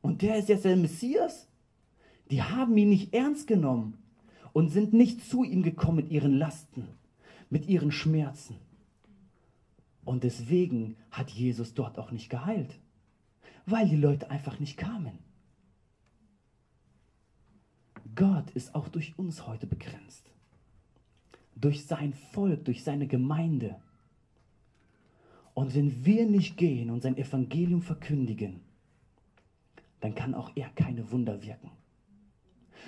Und 0.00 0.22
der 0.22 0.36
ist 0.36 0.48
jetzt 0.48 0.64
der 0.64 0.76
Messias. 0.76 1.48
Die 2.30 2.42
haben 2.42 2.76
ihn 2.76 2.88
nicht 2.88 3.14
ernst 3.14 3.46
genommen 3.46 3.98
und 4.52 4.70
sind 4.70 4.92
nicht 4.92 5.22
zu 5.28 5.44
ihm 5.44 5.62
gekommen 5.62 5.96
mit 5.96 6.10
ihren 6.10 6.34
Lasten 6.34 6.88
mit 7.50 7.66
ihren 7.66 7.92
Schmerzen. 7.92 8.56
Und 10.04 10.24
deswegen 10.24 10.96
hat 11.10 11.30
Jesus 11.30 11.74
dort 11.74 11.98
auch 11.98 12.10
nicht 12.10 12.30
geheilt, 12.30 12.78
weil 13.66 13.88
die 13.88 13.96
Leute 13.96 14.30
einfach 14.30 14.58
nicht 14.58 14.76
kamen. 14.76 15.18
Gott 18.14 18.50
ist 18.52 18.74
auch 18.74 18.88
durch 18.88 19.18
uns 19.18 19.46
heute 19.46 19.66
begrenzt. 19.66 20.30
Durch 21.60 21.86
sein 21.86 22.12
Volk, 22.12 22.64
durch 22.64 22.84
seine 22.84 23.06
Gemeinde. 23.06 23.76
Und 25.54 25.74
wenn 25.74 26.04
wir 26.04 26.26
nicht 26.26 26.56
gehen 26.56 26.90
und 26.90 27.02
sein 27.02 27.16
Evangelium 27.16 27.82
verkündigen, 27.82 28.60
dann 30.00 30.14
kann 30.14 30.34
auch 30.34 30.52
er 30.54 30.68
keine 30.70 31.10
Wunder 31.10 31.42
wirken. 31.42 31.70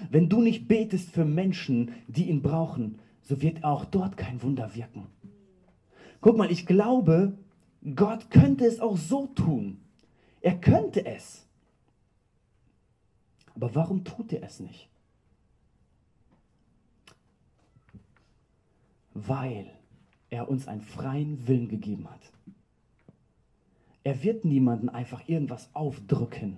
Wenn 0.08 0.28
du 0.28 0.40
nicht 0.40 0.68
betest 0.68 1.10
für 1.10 1.24
Menschen, 1.24 1.92
die 2.06 2.28
ihn 2.28 2.42
brauchen, 2.42 3.00
so 3.22 3.42
wird 3.42 3.64
auch 3.64 3.84
dort 3.84 4.16
kein 4.16 4.42
Wunder 4.42 4.74
wirken. 4.74 5.06
Guck 6.20 6.36
mal, 6.36 6.50
ich 6.50 6.66
glaube, 6.66 7.36
Gott 7.94 8.30
könnte 8.30 8.66
es 8.66 8.80
auch 8.80 8.96
so 8.96 9.26
tun. 9.28 9.80
Er 10.40 10.58
könnte 10.58 11.06
es. 11.06 11.46
Aber 13.54 13.74
warum 13.74 14.04
tut 14.04 14.32
er 14.32 14.42
es 14.42 14.60
nicht? 14.60 14.89
Weil 19.26 19.70
er 20.30 20.48
uns 20.48 20.68
einen 20.68 20.82
freien 20.82 21.46
Willen 21.46 21.68
gegeben 21.68 22.08
hat. 22.08 22.32
Er 24.02 24.22
wird 24.22 24.44
niemanden 24.44 24.88
einfach 24.88 25.28
irgendwas 25.28 25.68
aufdrücken. 25.74 26.56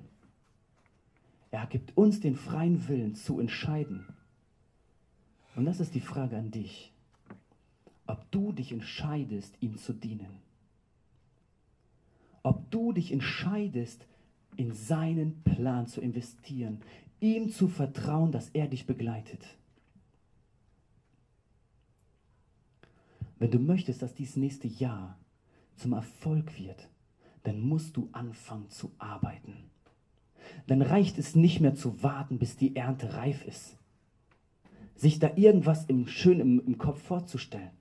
Er 1.50 1.66
gibt 1.66 1.96
uns 1.96 2.20
den 2.20 2.36
freien 2.36 2.88
Willen 2.88 3.14
zu 3.14 3.40
entscheiden. 3.40 4.06
Und 5.56 5.64
das 5.64 5.80
ist 5.80 5.94
die 5.94 6.00
Frage 6.00 6.36
an 6.36 6.50
dich, 6.50 6.92
ob 8.06 8.30
du 8.30 8.52
dich 8.52 8.72
entscheidest, 8.72 9.54
ihm 9.60 9.76
zu 9.76 9.92
dienen. 9.92 10.40
Ob 12.42 12.70
du 12.70 12.92
dich 12.92 13.12
entscheidest, 13.12 14.06
in 14.56 14.72
seinen 14.72 15.42
Plan 15.42 15.86
zu 15.86 16.00
investieren, 16.00 16.80
ihm 17.20 17.50
zu 17.50 17.68
vertrauen, 17.68 18.32
dass 18.32 18.50
er 18.50 18.66
dich 18.66 18.86
begleitet. 18.86 19.44
Wenn 23.42 23.50
du 23.50 23.58
möchtest, 23.58 24.02
dass 24.02 24.14
dieses 24.14 24.36
nächste 24.36 24.68
Jahr 24.68 25.18
zum 25.76 25.92
Erfolg 25.92 26.58
wird, 26.58 26.88
dann 27.42 27.60
musst 27.60 27.96
du 27.96 28.08
anfangen 28.12 28.70
zu 28.70 28.92
arbeiten. 28.98 29.54
Dann 30.66 30.80
reicht 30.80 31.18
es 31.18 31.34
nicht 31.34 31.60
mehr 31.60 31.74
zu 31.74 32.02
warten, 32.02 32.38
bis 32.38 32.56
die 32.56 32.76
Ernte 32.76 33.14
reif 33.14 33.44
ist 33.44 33.76
sich 35.02 35.18
da 35.18 35.32
irgendwas 35.34 35.84
im, 35.86 36.06
schön 36.06 36.38
im, 36.38 36.64
im 36.64 36.78
Kopf 36.78 37.02
vorzustellen, 37.02 37.72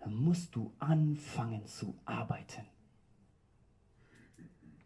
dann 0.00 0.16
musst 0.16 0.54
du 0.56 0.72
anfangen 0.80 1.64
zu 1.64 1.94
arbeiten. 2.04 2.62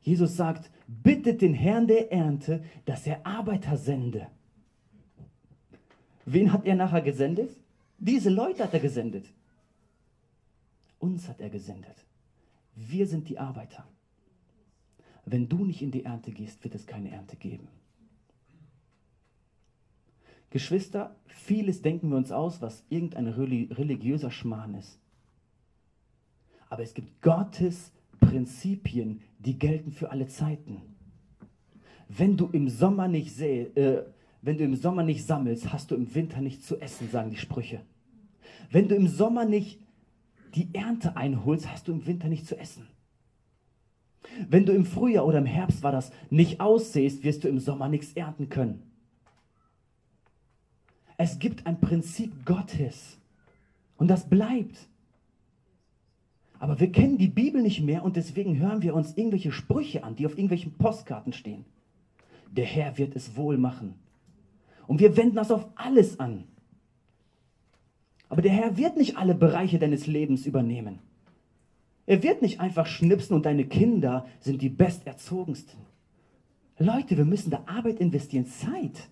Jesus 0.03 0.37
sagt, 0.37 0.71
bittet 0.87 1.41
den 1.41 1.55
Herrn 1.55 1.87
der 1.87 2.13
Ernte, 2.13 2.63
dass 2.85 3.07
er 3.07 3.27
Arbeiter 3.27 3.79
sende. 3.79 4.29
Wen 6.27 6.53
hat 6.53 6.67
er 6.67 6.77
nachher 6.77 7.01
gesendet? 7.01 7.51
Diese 7.99 8.31
Leute 8.31 8.63
hat 8.65 8.75
er 8.75 8.81
gesendet. 8.81 9.25
Uns 10.99 11.29
hat 11.29 11.41
er 11.41 11.51
gesendet. 11.51 12.05
Wir 12.75 13.07
sind 13.07 13.29
die 13.29 13.39
Arbeiter. 13.39 13.87
Wenn 15.25 15.49
du 15.49 15.65
nicht 15.65 15.83
in 15.83 15.91
die 15.91 16.05
Ernte 16.05 16.33
gehst, 16.33 16.65
wird 16.65 16.75
es 16.75 16.87
keine 16.87 17.11
Ernte 17.11 17.37
geben. 17.37 17.69
Geschwister, 20.51 21.15
vieles 21.27 21.83
denken 21.83 22.09
wir 22.09 22.17
uns 22.17 22.33
aus, 22.33 22.63
was 22.63 22.85
irgendein 22.89 23.29
religiöser 23.29 24.31
Schmarrn 24.31 24.75
ist. 24.75 24.99
Aber 26.71 26.83
es 26.83 26.95
gibt 26.95 27.21
Gottes 27.21 27.93
Prinzipien, 28.21 29.21
die 29.39 29.59
gelten 29.59 29.93
für 29.93 30.11
alle 30.11 30.27
Zeiten. 30.27 30.81
Wenn 32.09 32.37
du 32.37 32.47
im 32.47 32.69
Sommer 32.69 33.09
nicht 33.09 33.35
säh, 33.35 33.65
äh, 33.75 34.05
wenn 34.41 34.57
du 34.57 34.65
im 34.65 34.77
Sommer 34.77 35.03
nicht 35.03 35.27
sammelst, 35.27 35.73
hast 35.73 35.91
du 35.91 35.95
im 35.95 36.15
Winter 36.15 36.41
nichts 36.41 36.67
zu 36.67 36.81
essen, 36.81 37.11
sagen 37.11 37.31
die 37.31 37.37
Sprüche. 37.37 37.83
Wenn 38.71 38.89
du 38.89 38.95
im 38.95 39.09
Sommer 39.09 39.45
nicht 39.45 39.81
die 40.55 40.75
Ernte 40.75 41.17
einholst, 41.17 41.71
hast 41.71 41.89
du 41.89 41.93
im 41.93 42.07
Winter 42.07 42.29
nichts 42.29 42.49
zu 42.49 42.59
essen. 42.59 42.87
Wenn 44.49 44.67
du 44.67 44.73
im 44.73 44.85
Frühjahr 44.85 45.27
oder 45.27 45.39
im 45.39 45.47
Herbst 45.47 45.83
war 45.83 45.93
das 45.93 46.11
nicht 46.31 46.61
aussähst, 46.61 47.25
wirst 47.25 47.45
du 47.45 47.49
im 47.49 47.59
Sommer 47.59 47.89
nichts 47.89 48.13
ernten 48.13 48.49
können. 48.49 48.83
Es 51.17 51.39
gibt 51.39 51.67
ein 51.67 51.81
Prinzip 51.81 52.45
Gottes. 52.45 53.19
Und 53.97 54.09
das 54.09 54.29
bleibt. 54.29 54.89
Aber 56.61 56.79
wir 56.81 56.91
kennen 56.91 57.19
die 57.19 57.29
Bibel 57.29 57.63
nicht 57.63 57.81
mehr 57.81 58.05
und 58.05 58.17
deswegen 58.17 58.59
hören 58.59 58.83
wir 58.83 58.95
uns 58.95 59.17
irgendwelche 59.17 59.53
Sprüche 59.53 60.05
an, 60.05 60.17
die 60.17 60.27
auf 60.27 60.33
irgendwelchen 60.33 60.73
Postkarten 60.77 61.33
stehen. 61.33 61.65
Der 62.51 62.65
Herr 62.65 62.99
wird 62.99 63.15
es 63.17 63.37
wohl 63.37 63.59
machen. 63.59 63.95
Und 64.87 65.01
wir 65.01 65.17
wenden 65.17 65.37
das 65.37 65.51
auf 65.51 65.67
alles 65.75 66.19
an. 66.19 66.45
Aber 68.29 68.43
der 68.43 68.53
Herr 68.53 68.77
wird 68.77 68.97
nicht 68.97 69.17
alle 69.17 69.35
Bereiche 69.35 69.79
deines 69.79 70.07
Lebens 70.07 70.47
übernehmen. 70.47 70.99
Er 72.07 72.23
wird 72.23 72.43
nicht 72.43 72.61
einfach 72.61 72.87
schnipsen 72.87 73.37
und 73.37 73.47
deine 73.47 73.67
Kinder 73.67 74.27
sind 74.41 74.63
die 74.63 74.69
besterzogensten. 74.69 75.79
Leute, 76.79 77.17
wir 77.17 77.25
müssen 77.25 77.51
da 77.51 77.65
Arbeit 77.67 78.01
investieren, 78.01 78.47
Zeit. 78.47 79.09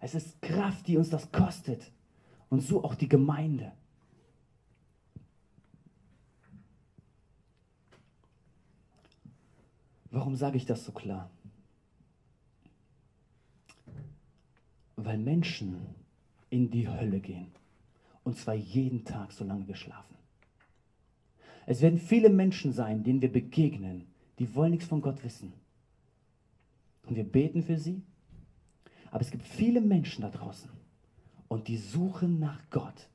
Es 0.00 0.14
ist 0.14 0.42
Kraft, 0.42 0.86
die 0.86 0.98
uns 0.98 1.08
das 1.08 1.30
kostet. 1.32 1.90
Und 2.50 2.60
so 2.60 2.84
auch 2.84 2.94
die 2.94 3.08
Gemeinde. 3.08 3.72
Warum 10.10 10.36
sage 10.36 10.56
ich 10.56 10.66
das 10.66 10.84
so 10.84 10.92
klar? 10.92 11.30
Weil 14.96 15.18
Menschen 15.18 16.03
in 16.54 16.70
die 16.70 16.88
Hölle 16.88 17.18
gehen. 17.18 17.48
Und 18.22 18.38
zwar 18.38 18.54
jeden 18.54 19.04
Tag, 19.04 19.32
solange 19.32 19.66
wir 19.66 19.74
schlafen. 19.74 20.14
Es 21.66 21.82
werden 21.82 21.98
viele 21.98 22.30
Menschen 22.30 22.72
sein, 22.72 23.02
denen 23.02 23.20
wir 23.20 23.32
begegnen, 23.32 24.06
die 24.38 24.54
wollen 24.54 24.70
nichts 24.70 24.86
von 24.86 25.02
Gott 25.02 25.24
wissen. 25.24 25.52
Und 27.06 27.16
wir 27.16 27.24
beten 27.24 27.64
für 27.64 27.76
sie. 27.76 28.02
Aber 29.10 29.20
es 29.20 29.32
gibt 29.32 29.42
viele 29.42 29.80
Menschen 29.80 30.22
da 30.22 30.30
draußen 30.30 30.70
und 31.48 31.66
die 31.66 31.76
suchen 31.76 32.38
nach 32.38 32.60
Gott. 32.70 33.08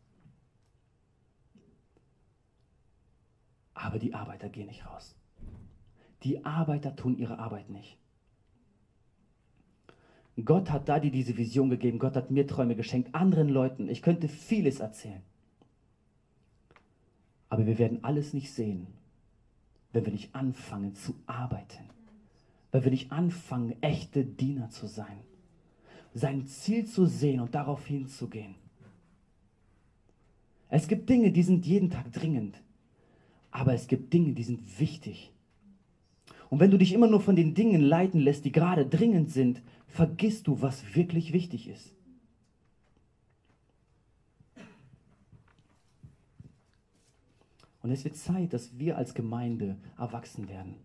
Aber 3.74 4.00
die 4.00 4.14
Arbeiter 4.14 4.50
gehen 4.50 4.68
nicht 4.68 4.86
raus. 4.86 5.16
Die 6.24 6.44
Arbeiter 6.44 6.94
tun 6.94 7.18
ihre 7.18 7.40
Arbeit 7.40 7.70
nicht. 7.70 7.99
Gott 10.46 10.72
hat 10.72 10.90
da 10.90 11.00
dir 11.00 11.12
diese 11.12 11.38
Vision 11.38 11.70
gegeben. 11.70 12.00
Gott 12.00 12.16
hat 12.16 12.32
mir 12.32 12.46
Träume 12.48 12.76
geschenkt, 12.76 13.16
anderen 13.16 13.50
Leuten. 13.50 13.90
Ich 13.90 14.02
könnte 14.02 14.28
vieles 14.28 14.80
erzählen. 14.80 15.22
Aber 17.50 17.66
wir 17.66 17.80
werden 17.80 18.04
alles 18.04 18.34
nicht 18.34 18.52
sehen, 18.52 18.88
wenn 19.92 20.06
wir 20.06 20.12
nicht 20.12 20.36
anfangen 20.36 20.96
zu 20.96 21.16
arbeiten. 21.26 21.90
Wenn 22.72 22.84
wir 22.84 22.92
nicht 22.92 23.12
anfangen, 23.12 23.76
echte 23.82 24.24
Diener 24.24 24.70
zu 24.70 24.88
sein. 24.88 25.20
Sein 26.14 26.46
Ziel 26.46 26.86
zu 26.86 27.06
sehen 27.06 27.40
und 27.40 27.56
darauf 27.56 27.86
hinzugehen. 27.88 28.56
Es 30.70 30.88
gibt 30.88 31.10
Dinge, 31.10 31.32
die 31.32 31.44
sind 31.44 31.66
jeden 31.66 31.90
Tag 31.90 32.12
dringend. 32.12 32.62
Aber 33.52 33.74
es 33.74 33.88
gibt 33.88 34.14
Dinge, 34.14 34.34
die 34.34 34.44
sind 34.44 34.80
wichtig. 34.80 35.32
Und 36.50 36.60
wenn 36.60 36.72
du 36.72 36.78
dich 36.78 36.94
immer 36.94 37.08
nur 37.08 37.22
von 37.22 37.36
den 37.36 37.54
Dingen 37.54 37.82
leiten 37.82 38.20
lässt, 38.20 38.46
die 38.46 38.52
gerade 38.52 38.86
dringend 38.86 39.32
sind, 39.32 39.62
vergisst 39.90 40.48
du, 40.48 40.62
was 40.62 40.96
wirklich 40.96 41.34
wichtig 41.34 41.68
ist. 41.68 41.94
Und 47.82 47.92
es 47.92 48.04
wird 48.04 48.16
Zeit, 48.16 48.54
dass 48.54 48.78
wir 48.78 48.98
als 48.98 49.14
Gemeinde 49.14 49.78
erwachsen 49.98 50.48
werden. 50.48 50.76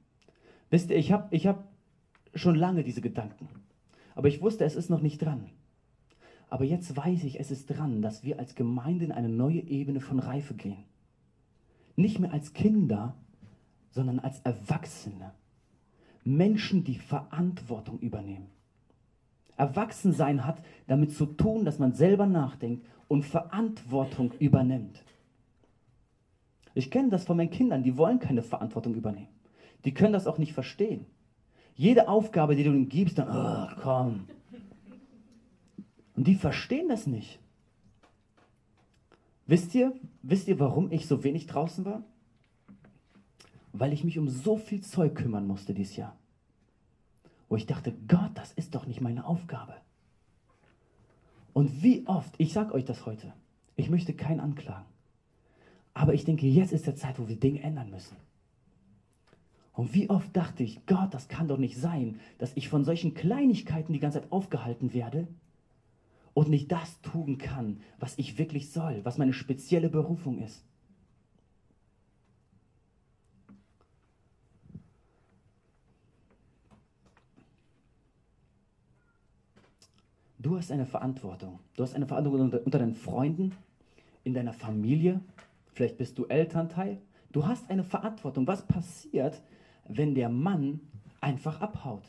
Wisst 0.71 0.91
ihr, 0.91 0.97
ich 0.97 1.13
habe 1.13 1.29
ich 1.35 1.47
hab 1.47 1.69
schon 2.35 2.55
lange 2.55 2.83
diese 2.83 3.01
Gedanken, 3.01 3.49
aber 4.15 4.29
ich 4.29 4.41
wusste, 4.41 4.65
es 4.65 4.75
ist 4.75 4.91
noch 4.91 5.01
nicht 5.01 5.19
dran. 5.19 5.51
Aber 6.49 6.65
jetzt 6.65 6.97
weiß 6.97 7.25
ich, 7.25 7.41
es 7.41 7.51
ist 7.51 7.67
dran, 7.67 8.01
dass 8.01 8.23
wir 8.23 8.39
als 8.39 8.55
Gemeinde 8.55 9.05
in 9.05 9.13
eine 9.13 9.29
neue 9.29 9.61
Ebene 9.61 10.01
von 10.01 10.19
Reife 10.19 10.55
gehen. 10.55 10.85
Nicht 11.97 12.21
mehr 12.21 12.33
als 12.33 12.53
Kinder, 12.53 13.17
sondern 13.91 14.19
als 14.21 14.41
Erwachsene. 14.41 15.33
Menschen, 16.25 16.85
die 16.85 16.99
Verantwortung 16.99 17.99
übernehmen. 17.99 18.47
Erwachsensein 19.57 20.45
hat 20.45 20.63
damit 20.87 21.13
zu 21.13 21.27
tun, 21.27 21.65
dass 21.65 21.79
man 21.79 21.93
selber 21.93 22.27
nachdenkt 22.27 22.87
und 23.09 23.25
Verantwortung 23.25 24.33
übernimmt. 24.39 25.03
Ich 26.75 26.91
kenne 26.91 27.11
das 27.11 27.25
von 27.25 27.37
meinen 27.37 27.51
Kindern, 27.51 27.83
die 27.83 27.97
wollen 27.97 28.19
keine 28.19 28.43
Verantwortung 28.43 28.95
übernehmen. 28.95 29.29
Die 29.85 29.95
können 29.95 30.13
das 30.13 30.27
auch 30.27 30.39
nicht 30.39 30.55
verstehen. 30.55 31.07
Jede 31.77 32.09
Aufgabe, 32.09 32.57
die 32.57 32.65
du 32.65 32.71
ihnen 32.71 32.89
gibst, 32.89 33.19
dann, 33.19 33.29
oh, 33.29 33.81
komm. 33.81 34.27
Und 36.17 36.27
die 36.27 36.35
verstehen 36.35 36.89
das 36.89 37.07
nicht. 37.07 37.39
Wisst 39.47 39.75
ihr, 39.75 39.93
wisst 40.23 40.49
ihr, 40.49 40.59
warum 40.59 40.91
ich 40.91 41.07
so 41.07 41.23
wenig 41.23 41.47
draußen 41.47 41.85
war? 41.85 42.03
weil 43.75 43.93
ich 43.93 44.05
mich 44.05 44.19
um 44.19 44.29
so 44.29 44.57
viel 44.57 44.81
Zeug 44.81 45.17
kümmern 45.17 45.47
musste 45.47 45.75
dieses 45.75 45.97
Jahr. 45.97 46.17
Ich 47.57 47.67
dachte, 47.67 47.93
Gott, 48.09 48.31
das 48.35 48.53
ist 48.53 48.75
doch 48.75 48.87
nicht 48.87 49.01
meine 49.01 49.27
Aufgabe. 49.27 49.75
Und 51.53 51.83
wie 51.83 52.07
oft, 52.07 52.35
ich 52.39 52.53
sage 52.53 52.75
euch 52.75 52.85
das 52.85 53.07
heute, 53.07 53.33
ich 53.77 53.91
möchte 53.91 54.13
keinen 54.13 54.41
anklagen. 54.41 54.87
Aber 55.95 56.15
ich 56.15 56.25
denke, 56.25 56.47
jetzt 56.47 56.73
ist 56.73 56.87
der 56.87 56.97
Zeit, 56.97 57.19
wo 57.19 57.29
wir 57.29 57.37
Dinge 57.37 57.63
ändern 57.63 57.91
müssen. 57.91 58.17
Und 59.73 59.95
wie 59.95 60.11
oft 60.11 60.37
dachte 60.37 60.63
ich, 60.63 60.87
Gott, 60.87 61.13
das 61.13 61.29
kann 61.29 61.49
doch 61.49 61.59
nicht 61.59 61.77
sein, 61.77 62.21
dass 62.39 62.57
ich 62.57 62.69
von 62.69 62.85
solchen 62.85 63.15
Kleinigkeiten 63.15 63.93
die 63.93 64.01
ganze 64.01 64.21
Zeit 64.21 64.33
aufgehalten 64.33 64.93
werde 64.93 65.27
und 66.33 66.49
nicht 66.49 66.71
das 66.71 67.01
tun 67.03 67.39
kann, 67.39 67.81
was 67.99 68.19
ich 68.19 68.39
wirklich 68.39 68.71
soll, 68.71 69.05
was 69.05 69.19
meine 69.19 69.33
spezielle 69.33 69.89
Berufung 69.89 70.39
ist. 70.39 70.65
Du 80.45 80.59
hast 80.59 80.71
eine 80.71 80.85
Verantwortung. 80.85 81.59
Du 81.75 81.83
hast 81.83 81.95
eine 81.95 82.07
Verantwortung 82.07 82.53
unter, 82.53 82.79
deinen 82.79 82.95
Freunden, 82.95 83.53
in 84.25 84.35
deiner 84.35 84.53
Familie. 84.53 85.23
Vielleicht 85.73 85.97
bist 85.97 86.19
du 86.19 86.27
Elternteil. 86.27 87.01
Du 87.33 87.47
hast 87.47 87.71
eine 87.71 87.83
Verantwortung. 87.83 88.47
Was 88.47 88.67
passiert, 88.67 89.41
wenn 89.89 90.15
der 90.15 90.29
Mann 90.29 90.81
einfach 91.23 91.63
abhaut 91.63 92.05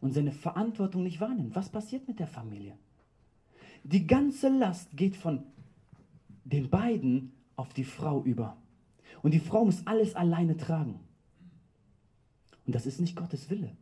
und 0.00 0.14
seine 0.14 0.30
Verantwortung 0.30 1.02
nicht 1.02 1.20
wahrnimmt? 1.20 1.56
Was 1.56 1.68
passiert 1.68 2.06
mit 2.06 2.20
der 2.20 2.28
Familie? 2.28 2.78
Die 3.82 4.06
ganze 4.06 4.50
Last 4.50 4.96
geht 4.96 5.16
von 5.16 5.42
den 6.44 6.70
beiden 6.70 7.32
auf 7.56 7.74
die 7.74 7.82
Frau 7.82 8.22
über. 8.22 8.56
Und 9.20 9.34
die 9.34 9.40
Frau 9.40 9.64
muss 9.64 9.84
alles 9.84 10.14
alleine 10.14 10.56
tragen. 10.56 11.00
Und 12.66 12.76
das 12.76 12.86
ist 12.86 13.00
nicht 13.00 13.16
Gottes 13.16 13.50
Wille. 13.50 13.76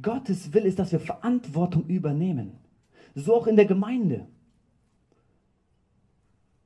Gottes 0.00 0.52
Will 0.52 0.64
ist, 0.64 0.78
dass 0.78 0.92
wir 0.92 1.00
Verantwortung 1.00 1.86
übernehmen. 1.86 2.58
So 3.14 3.34
auch 3.34 3.46
in 3.46 3.56
der 3.56 3.64
Gemeinde. 3.64 4.26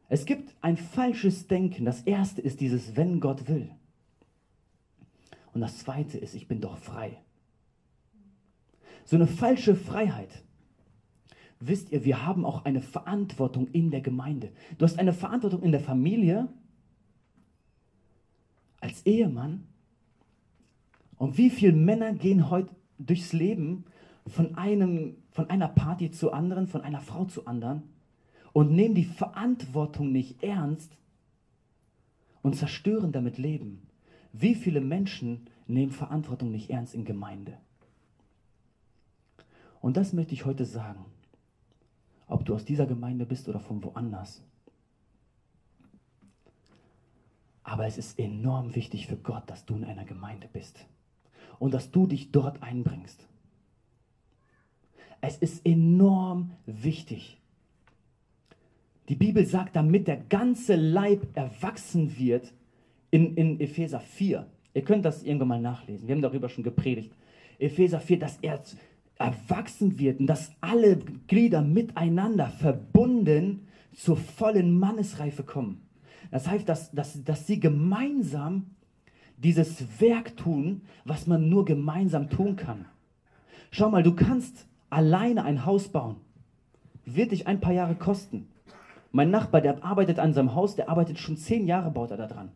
Es 0.09 0.27
gibt 0.27 0.55
ein 0.61 0.77
falsches 0.77 1.47
Denken. 1.47 1.85
Das 1.85 2.03
erste 2.03 2.41
ist 2.41 2.61
dieses, 2.61 2.97
wenn 2.97 3.21
Gott 3.21 3.49
will. 3.49 3.71
Und 5.53 5.61
das 5.61 5.79
zweite 5.79 6.19
ist, 6.19 6.35
ich 6.35 6.49
bin 6.49 6.61
doch 6.61 6.77
frei. 6.77 7.19
So 9.05 9.17
eine 9.17 9.29
falsche 9.29 9.77
Freiheit. 9.77 10.43
Wisst 11.61 11.93
ihr, 11.93 12.05
wir 12.05 12.27
haben 12.27 12.45
auch 12.45 12.65
eine 12.65 12.81
Verantwortung 12.81 13.69
in 13.69 13.91
der 13.91 14.01
Gemeinde. 14.01 14.51
Du 14.79 14.85
hast 14.85 14.99
eine 14.99 15.13
Verantwortung 15.13 15.63
in 15.63 15.73
der 15.73 15.81
Familie, 15.81 16.49
als 18.81 19.05
Ehemann. 19.05 19.67
Und 21.17 21.37
wie 21.37 21.51
viele 21.51 21.75
Männer 21.75 22.15
gehen 22.15 22.51
heute 22.51 22.75
durchs 23.07 23.33
Leben 23.33 23.85
von, 24.27 24.55
einem, 24.57 25.17
von 25.31 25.49
einer 25.51 25.69
Party 25.69 26.11
zu 26.11 26.33
anderen, 26.33 26.67
von 26.67 26.83
einer 26.83 27.01
Frau 27.01 27.25
zu 27.25 27.47
anderen 27.47 27.83
und 28.53 28.73
nehmen 28.73 28.95
die 28.95 29.05
Verantwortung 29.05 30.13
nicht 30.13 30.43
ernst 30.43 30.97
und 32.43 32.57
zerstören 32.57 33.13
damit 33.13 33.39
Leben. 33.39 33.83
Wie 34.33 34.55
viele 34.55 34.81
Menschen 34.81 35.47
nehmen 35.67 35.93
Verantwortung 35.93 36.51
nicht 36.51 36.71
ernst 36.71 36.95
in 36.95 37.05
Gemeinde? 37.05 37.57
Und 39.81 39.97
das 39.97 40.13
möchte 40.13 40.35
ich 40.35 40.45
heute 40.45 40.65
sagen, 40.65 41.05
ob 42.27 42.45
du 42.45 42.55
aus 42.55 42.65
dieser 42.65 42.87
Gemeinde 42.87 43.27
bist 43.27 43.49
oder 43.49 43.61
von 43.61 43.83
woanders. 43.83 44.43
Aber 47.63 47.87
es 47.87 47.99
ist 47.99 48.19
enorm 48.19 48.75
wichtig 48.75 49.07
für 49.07 49.17
Gott, 49.17 49.49
dass 49.49 49.65
du 49.65 49.75
in 49.75 49.85
einer 49.85 50.05
Gemeinde 50.05 50.49
bist 50.53 50.87
und 51.61 51.73
dass 51.73 51.93
du 51.93 52.09
dich 52.09 52.33
dort 52.33 52.61
einbringst. 52.65 53.29
Es 55.21 55.37
ist 55.37 55.65
enorm 55.65 56.53
wichtig. 56.67 57.39
Die 59.09 59.15
Bibel 59.15 59.47
sagt, 59.47 59.77
damit 59.77 60.09
der 60.09 60.17
ganze 60.17 60.75
Leib 60.75 61.37
erwachsen 61.37 62.19
wird, 62.19 62.53
in, 63.11 63.37
in 63.37 63.61
Epheser 63.61 64.01
4. 64.01 64.47
Ihr 64.73 64.83
könnt 64.83 65.05
das 65.05 65.23
irgendwann 65.23 65.49
mal 65.49 65.61
nachlesen. 65.61 66.09
Wir 66.09 66.15
haben 66.15 66.23
darüber 66.23 66.49
schon 66.49 66.65
gepredigt. 66.65 67.13
Epheser 67.59 68.01
4, 68.01 68.19
dass 68.19 68.39
er 68.41 68.63
erwachsen 69.19 69.99
wird 69.99 70.21
und 70.21 70.27
dass 70.27 70.53
alle 70.61 70.97
Glieder 71.27 71.61
miteinander 71.61 72.49
verbunden 72.49 73.67
zur 73.93 74.17
vollen 74.17 74.79
Mannesreife 74.79 75.43
kommen. 75.43 75.83
Das 76.31 76.47
heißt, 76.47 76.69
dass, 76.69 76.93
dass, 76.93 77.23
dass 77.25 77.47
sie 77.47 77.61
gemeinsam 77.61 78.71
dieses 79.43 80.01
Werk 80.01 80.37
tun, 80.37 80.83
was 81.05 81.27
man 81.27 81.49
nur 81.49 81.65
gemeinsam 81.65 82.29
tun 82.29 82.57
kann. 82.57 82.85
Schau 83.71 83.91
mal, 83.91 84.03
du 84.03 84.15
kannst 84.15 84.67
alleine 84.91 85.45
ein 85.45 85.65
Haus 85.65 85.89
bauen. 85.89 86.17
Wird 87.05 87.33
dich 87.33 87.47
ein 87.47 87.61
paar 87.61 87.73
Jahre 87.73 87.95
kosten. 87.95 88.49
Mein 89.13 89.31
Nachbar, 89.31 89.61
der 89.61 89.83
arbeitet 89.83 90.19
an 90.19 90.35
seinem 90.35 90.55
Haus, 90.55 90.77
der 90.77 90.89
arbeitet 90.89 91.19
schon 91.19 91.37
zehn 91.37 91.67
Jahre, 91.67 91.91
baut 91.91 92.11
er 92.11 92.17
da 92.17 92.27
dran. 92.27 92.51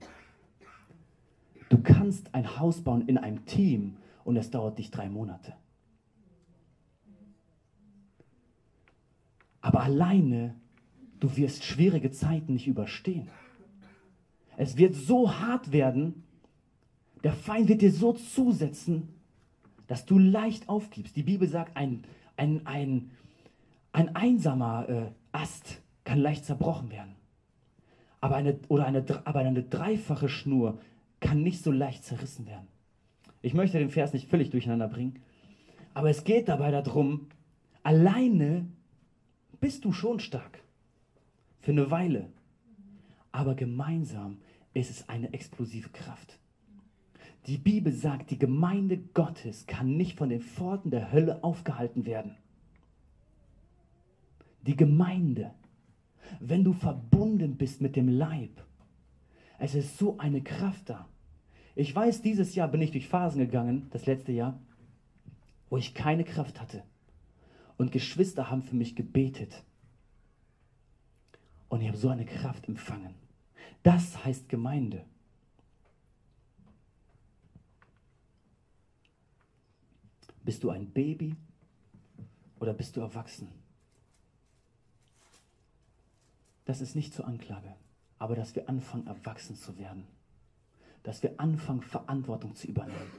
Du 1.68 1.83
kannst 1.83 2.35
ein 2.35 2.59
Haus 2.59 2.83
bauen 2.83 3.09
in 3.09 3.18
einem 3.18 3.47
Team 3.47 3.97
und 4.25 4.37
es 4.37 4.51
dauert 4.51 4.79
dich 4.79 4.90
drei 4.90 5.09
Monate. 5.09 5.55
Aber 9.61 9.81
alleine, 9.81 10.55
du 11.20 11.37
wirst 11.37 11.64
schwierige 11.64 12.11
Zeiten 12.11 12.53
nicht 12.53 12.66
überstehen. 12.66 13.29
Es 14.57 14.77
wird 14.77 14.94
so 14.94 15.40
hart 15.40 15.73
werden, 15.73 16.23
der 17.24 17.32
Feind 17.32 17.68
wird 17.68 17.80
dir 17.80 17.90
so 17.90 18.12
zusetzen, 18.12 19.08
dass 19.87 20.04
du 20.04 20.18
leicht 20.18 20.68
aufgibst. 20.68 21.16
Die 21.16 21.22
Bibel 21.22 21.48
sagt, 21.48 21.76
ein, 21.76 22.04
ein, 22.37 22.66
ein, 22.66 23.10
ein 23.92 24.14
einsamer 24.14 24.88
äh, 24.88 25.06
Ast 25.32 25.80
kann 26.04 26.18
leicht 26.20 26.44
zerbrochen 26.44 26.90
werden. 26.90 27.14
Aber 28.20 28.37
eine, 28.37 28.58
oder 28.68 28.87
eine, 28.87 29.04
aber 29.24 29.40
eine 29.40 29.62
dreifache 29.62 30.28
Schnur 30.28 30.78
kann 31.20 31.42
nicht 31.42 31.62
so 31.62 31.72
leicht 31.72 32.04
zerrissen 32.04 32.46
werden. 32.46 32.68
Ich 33.40 33.54
möchte 33.54 33.78
den 33.78 33.90
Vers 33.90 34.12
nicht 34.12 34.28
völlig 34.28 34.50
durcheinander 34.50 34.88
bringen, 34.88 35.20
aber 35.94 36.10
es 36.10 36.24
geht 36.24 36.48
dabei 36.48 36.70
darum, 36.70 37.28
alleine 37.82 38.66
bist 39.60 39.84
du 39.84 39.92
schon 39.92 40.20
stark. 40.20 40.62
Für 41.60 41.72
eine 41.72 41.90
Weile. 41.90 42.28
Aber 43.32 43.54
gemeinsam 43.54 44.38
ist 44.74 44.90
es 44.90 45.08
eine 45.08 45.32
explosive 45.32 45.88
Kraft. 45.88 46.38
Die 47.46 47.59
Bibel 47.59 47.92
sagt, 47.92 48.30
die 48.30 48.38
Gemeinde 48.38 48.96
Gottes 48.96 49.66
kann 49.66 49.96
nicht 49.96 50.16
von 50.16 50.30
den 50.30 50.40
Pforten 50.40 50.90
der 50.90 51.12
Hölle 51.12 51.44
aufgehalten 51.44 52.07
werden. 52.07 52.37
Die 54.66 54.76
Gemeinde, 54.76 55.52
wenn 56.40 56.64
du 56.64 56.72
verbunden 56.72 57.57
bist 57.57 57.83
mit 57.83 57.96
dem 57.96 58.09
Leib, 58.09 58.64
es 59.59 59.74
ist 59.74 59.98
so 59.98 60.16
eine 60.18 60.42
Kraft 60.42 60.88
da. 60.88 61.07
Ich 61.74 61.94
weiß, 61.94 62.22
dieses 62.22 62.54
Jahr 62.54 62.68
bin 62.68 62.80
ich 62.80 62.92
durch 62.92 63.09
Phasen 63.09 63.40
gegangen, 63.40 63.88
das 63.90 64.07
letzte 64.07 64.33
Jahr, 64.33 64.59
wo 65.68 65.76
ich 65.76 65.92
keine 65.92 66.24
Kraft 66.24 66.61
hatte. 66.61 66.83
Und 67.76 67.92
Geschwister 67.92 68.50
haben 68.50 68.62
für 68.62 68.76
mich 68.76 68.96
gebetet. 68.96 69.64
Und 71.68 71.83
ich 71.83 71.88
habe 71.88 71.98
so 71.98 72.09
eine 72.09 72.24
Kraft 72.24 72.68
empfangen. 72.68 73.14
Das 73.83 74.24
heißt 74.24 74.48
Gemeinde. 74.48 75.04
Bist 80.44 80.62
du 80.62 80.70
ein 80.70 80.90
Baby 80.90 81.37
oder 82.61 82.72
bist 82.72 82.96
du 82.96 83.00
erwachsen? 83.00 83.48
Das 86.64 86.80
ist 86.80 86.94
nicht 86.94 87.12
zur 87.12 87.26
Anklage, 87.26 87.74
aber 88.18 88.37
dass 88.37 88.54
wir 88.54 88.68
anfangen, 88.68 89.07
erwachsen 89.07 89.57
zu 89.57 89.78
werden. 89.78 90.07
Dass 91.02 91.22
wir 91.22 91.38
anfangen, 91.38 91.83
Verantwortung 91.83 92.54
zu 92.54 92.68
übernehmen. 92.68 93.11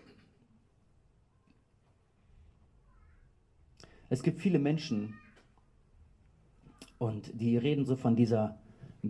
Es 4.10 4.24
gibt 4.24 4.40
viele 4.40 4.60
Menschen, 4.60 5.16
und 6.98 7.40
die 7.40 7.58
reden 7.58 7.86
so 7.86 7.96
von 7.96 8.16
dieser 8.16 8.58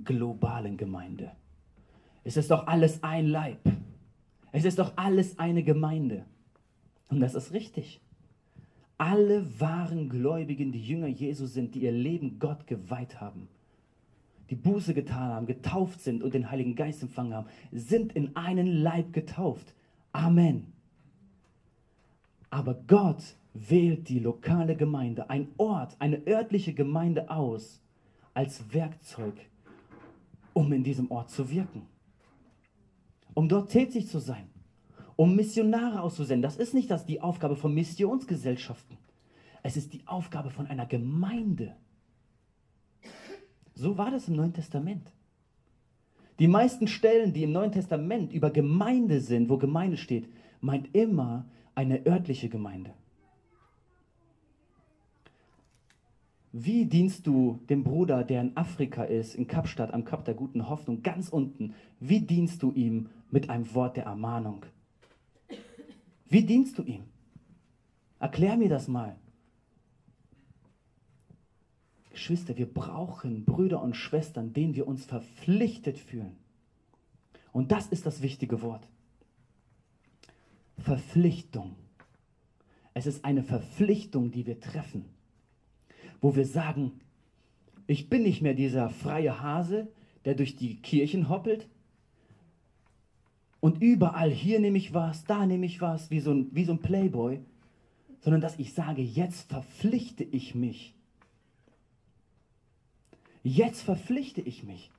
globalen 0.04 0.78
Gemeinde. 0.78 1.32
Es 2.24 2.38
ist 2.38 2.52
doch 2.52 2.68
alles 2.68 3.04
ein 3.04 3.28
Leib. 3.28 3.60
Es 4.52 4.66
ist 4.66 4.80
doch 4.80 4.94
alles 4.98 5.38
eine 5.38 5.64
Gemeinde. 5.64 6.26
Und 7.10 7.20
das 7.20 7.36
ist 7.36 7.52
richtig. 7.52 8.02
Alle 8.98 9.60
wahren 9.60 10.10
Gläubigen, 10.10 10.72
die 10.72 10.82
Jünger 10.82 11.08
Jesu 11.08 11.46
sind, 11.46 11.76
die 11.76 11.82
ihr 11.82 11.92
Leben 11.92 12.40
Gott 12.40 12.66
geweiht 12.66 13.20
haben, 13.20 13.50
die 14.50 14.56
Buße 14.56 14.94
getan 14.94 15.34
haben, 15.34 15.48
getauft 15.48 16.02
sind 16.02 16.24
und 16.24 16.34
den 16.34 16.50
Heiligen 16.50 16.76
Geist 16.76 17.04
empfangen 17.04 17.34
haben, 17.34 17.48
sind 17.72 18.14
in 18.14 18.36
einen 18.36 18.68
Leib 18.68 19.12
getauft. 19.12 19.74
Amen. 20.14 20.72
Aber 22.50 22.76
Gott 22.88 23.36
wählt 23.54 24.08
die 24.08 24.20
lokale 24.20 24.76
Gemeinde, 24.78 25.30
ein 25.30 25.48
Ort, 25.58 25.96
eine 26.00 26.26
örtliche 26.26 26.74
Gemeinde 26.74 27.30
aus, 27.30 27.82
als 28.34 28.74
Werkzeug, 28.74 29.34
um 30.54 30.72
in 30.72 30.84
diesem 30.84 31.12
Ort 31.12 31.32
zu 31.32 31.50
wirken. 31.50 31.84
Um 33.34 33.50
dort 33.50 33.72
tätig 33.72 34.08
zu 34.08 34.20
sein. 34.20 34.48
Um 35.16 35.36
Missionare 35.36 36.02
auszusenden. 36.02 36.42
Das 36.42 36.58
ist 36.58 36.74
nicht 36.74 36.92
das 36.92 37.06
die 37.06 37.22
Aufgabe 37.22 37.56
von 37.56 37.74
Missionsgesellschaften. 37.74 38.98
Es 39.64 39.78
ist 39.78 39.94
die 39.94 40.06
Aufgabe 40.06 40.50
von 40.50 40.68
einer 40.68 40.86
Gemeinde. 40.86 41.76
So 43.74 43.98
war 43.98 44.12
das 44.12 44.28
im 44.28 44.36
Neuen 44.36 44.54
Testament. 44.54 45.12
Die 46.40 46.48
meisten 46.48 46.88
Stellen, 46.88 47.34
die 47.34 47.44
im 47.44 47.52
Neuen 47.52 47.72
Testament 47.72 48.34
über 48.34 48.50
Gemeinde 48.50 49.22
sind, 49.22 49.50
wo 49.50 49.58
Gemeinde 49.58 49.98
steht, 49.98 50.28
meint 50.60 50.94
immer 50.94 51.46
eine 51.76 52.06
örtliche 52.06 52.50
Gemeinde. 52.50 52.94
Wie 56.52 56.86
dienst 56.86 57.28
du 57.28 57.60
dem 57.70 57.84
Bruder, 57.84 58.24
der 58.24 58.42
in 58.42 58.56
Afrika 58.56 59.04
ist, 59.04 59.36
in 59.36 59.48
Kapstadt, 59.48 59.94
am 59.94 60.06
Kap 60.06 60.24
der 60.24 60.36
guten 60.36 60.70
Hoffnung, 60.70 61.04
ganz 61.04 61.28
unten? 61.28 61.74
Wie 62.00 62.22
dienst 62.22 62.64
du 62.64 62.72
ihm 62.72 63.10
mit 63.30 63.50
einem 63.50 63.74
Wort 63.74 63.98
der 63.98 64.06
Ermahnung? 64.06 64.66
Wie 66.26 66.44
dienst 66.44 66.78
du 66.78 66.84
ihm? 66.84 67.04
Erklär 68.20 68.58
mir 68.58 68.70
das 68.70 68.88
mal. 68.88 69.16
Geschwister, 72.12 72.58
wir 72.58 72.72
brauchen 72.72 73.46
Brüder 73.46 73.82
und 73.82 73.96
Schwestern, 73.96 74.54
denen 74.54 74.76
wir 74.76 74.88
uns 74.88 75.06
verpflichtet 75.06 76.00
fühlen. 76.00 76.38
Und 77.52 77.72
das 77.72 77.88
ist 77.88 78.06
das 78.06 78.22
wichtige 78.22 78.62
Wort. 78.62 78.88
Verpflichtung. 80.78 81.76
Es 82.94 83.06
ist 83.06 83.26
eine 83.26 83.44
Verpflichtung, 83.44 84.32
die 84.32 84.46
wir 84.46 84.60
treffen 84.60 85.06
wo 86.26 86.36
wir 86.36 86.46
sagen, 86.48 87.00
ich 87.88 88.10
bin 88.10 88.24
nicht 88.24 88.42
mehr 88.42 88.56
dieser 88.56 88.90
freie 88.90 89.42
Hase, 89.42 89.88
der 90.26 90.34
durch 90.34 90.56
die 90.56 90.78
Kirchen 90.78 91.30
hoppelt 91.30 91.68
und 93.66 93.82
überall 93.82 94.30
hier 94.30 94.60
nehme 94.60 94.78
ich 94.78 94.94
was, 94.94 95.24
da 95.24 95.44
nehme 95.48 95.66
ich 95.66 95.82
was, 95.82 96.12
wie 96.12 96.20
so 96.20 96.30
ein, 96.30 96.50
wie 96.52 96.66
so 96.66 96.74
ein 96.74 96.84
Playboy, 96.84 97.44
sondern 98.20 98.40
dass 98.40 98.60
ich 98.60 98.76
sage, 98.76 99.02
jetzt 99.02 99.50
verpflichte 99.50 100.24
ich 100.24 100.54
mich. 100.54 100.94
Jetzt 103.42 103.82
verpflichte 103.82 104.40
ich 104.40 104.62
mich. 104.62 104.92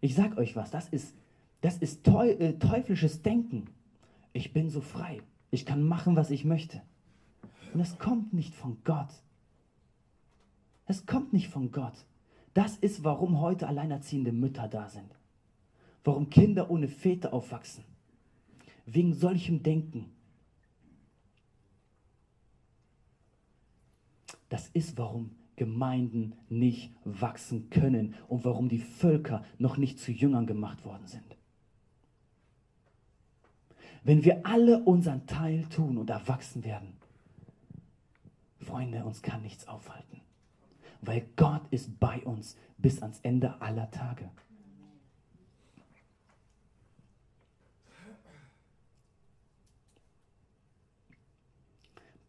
Ich 0.00 0.14
sage 0.14 0.38
euch 0.38 0.56
was, 0.56 0.70
das 0.70 0.88
ist, 0.88 1.14
das 1.60 1.76
ist 1.76 2.08
äh, 2.08 2.54
teuflisches 2.54 3.20
Denken. 3.20 3.66
Ich 4.32 4.54
bin 4.54 4.70
so 4.70 4.80
frei. 4.80 5.20
Ich 5.50 5.66
kann 5.66 5.82
machen, 5.82 6.16
was 6.16 6.30
ich 6.30 6.46
möchte. 6.46 6.80
Und 7.74 7.80
es 7.80 7.98
kommt 7.98 8.32
nicht 8.32 8.54
von 8.54 8.78
Gott. 8.84 9.12
Es 10.86 11.04
kommt 11.04 11.34
nicht 11.34 11.48
von 11.48 11.70
Gott. 11.70 12.06
Das 12.54 12.78
ist, 12.78 13.04
warum 13.04 13.42
heute 13.42 13.68
alleinerziehende 13.68 14.32
Mütter 14.32 14.68
da 14.68 14.88
sind. 14.88 15.19
Warum 16.04 16.30
Kinder 16.30 16.70
ohne 16.70 16.88
Väter 16.88 17.32
aufwachsen. 17.32 17.84
Wegen 18.86 19.12
solchem 19.12 19.62
Denken. 19.62 20.10
Das 24.48 24.68
ist, 24.68 24.98
warum 24.98 25.30
Gemeinden 25.56 26.32
nicht 26.48 26.90
wachsen 27.04 27.68
können 27.68 28.14
und 28.28 28.44
warum 28.46 28.68
die 28.70 28.78
Völker 28.78 29.44
noch 29.58 29.76
nicht 29.76 29.98
zu 29.98 30.10
Jüngern 30.10 30.46
gemacht 30.46 30.84
worden 30.86 31.06
sind. 31.06 31.36
Wenn 34.02 34.24
wir 34.24 34.46
alle 34.46 34.82
unseren 34.82 35.26
Teil 35.26 35.66
tun 35.66 35.98
und 35.98 36.08
erwachsen 36.08 36.64
werden, 36.64 36.94
Freunde, 38.58 39.04
uns 39.04 39.20
kann 39.20 39.42
nichts 39.42 39.68
aufhalten, 39.68 40.22
weil 41.02 41.26
Gott 41.36 41.62
ist 41.70 42.00
bei 42.00 42.24
uns 42.24 42.56
bis 42.78 43.02
ans 43.02 43.20
Ende 43.20 43.60
aller 43.60 43.90
Tage. 43.90 44.30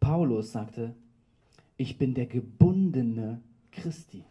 Paulus 0.02 0.50
sagte, 0.50 0.96
ich 1.76 1.96
bin 1.96 2.12
der 2.12 2.26
gebundene 2.26 3.40
Christi. 3.70 4.24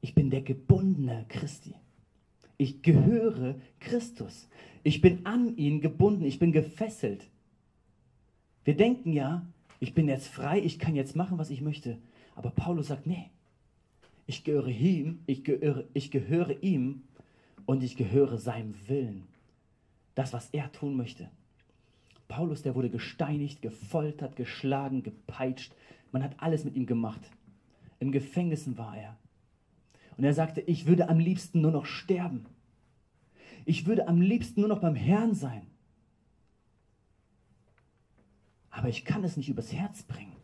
Ich 0.00 0.14
bin 0.14 0.30
der 0.30 0.40
gebundene 0.40 1.26
Christi. 1.28 1.74
Ich 2.56 2.80
gehöre 2.80 3.56
Christus. 3.78 4.48
Ich 4.82 5.02
bin 5.02 5.26
an 5.26 5.54
ihn 5.58 5.82
gebunden. 5.82 6.24
Ich 6.24 6.38
bin 6.38 6.50
gefesselt. 6.50 7.28
Wir 8.64 8.74
denken 8.74 9.12
ja, 9.12 9.46
ich 9.78 9.92
bin 9.92 10.08
jetzt 10.08 10.28
frei, 10.28 10.58
ich 10.58 10.78
kann 10.78 10.94
jetzt 10.94 11.14
machen, 11.14 11.36
was 11.36 11.50
ich 11.50 11.60
möchte. 11.60 11.98
Aber 12.34 12.50
Paulus 12.50 12.86
sagt, 12.86 13.06
nee, 13.06 13.28
Ich 14.26 14.44
gehöre 14.44 14.68
ihm, 14.68 15.20
ich 15.26 15.44
gehöre, 15.44 15.84
ich 15.92 16.10
gehöre 16.10 16.62
ihm 16.62 17.02
und 17.66 17.82
ich 17.82 17.96
gehöre 17.96 18.38
seinem 18.38 18.74
Willen. 18.88 19.24
Das, 20.14 20.32
was 20.32 20.48
er 20.52 20.72
tun 20.72 20.96
möchte. 20.96 21.28
Paulus, 22.28 22.62
der 22.62 22.74
wurde 22.74 22.90
gesteinigt, 22.90 23.62
gefoltert, 23.62 24.36
geschlagen, 24.36 25.02
gepeitscht. 25.02 25.74
Man 26.12 26.22
hat 26.22 26.34
alles 26.38 26.64
mit 26.64 26.74
ihm 26.76 26.86
gemacht. 26.86 27.20
Im 27.98 28.12
Gefängnissen 28.12 28.78
war 28.78 28.96
er. 28.96 29.16
Und 30.16 30.24
er 30.24 30.34
sagte, 30.34 30.60
ich 30.60 30.86
würde 30.86 31.08
am 31.08 31.18
liebsten 31.18 31.60
nur 31.60 31.70
noch 31.70 31.86
sterben. 31.86 32.46
Ich 33.64 33.86
würde 33.86 34.08
am 34.08 34.20
liebsten 34.20 34.60
nur 34.60 34.68
noch 34.68 34.80
beim 34.80 34.94
Herrn 34.94 35.34
sein. 35.34 35.66
Aber 38.70 38.88
ich 38.88 39.04
kann 39.04 39.22
es 39.24 39.36
nicht 39.36 39.48
übers 39.48 39.72
Herz 39.72 40.02
bringen. 40.02 40.36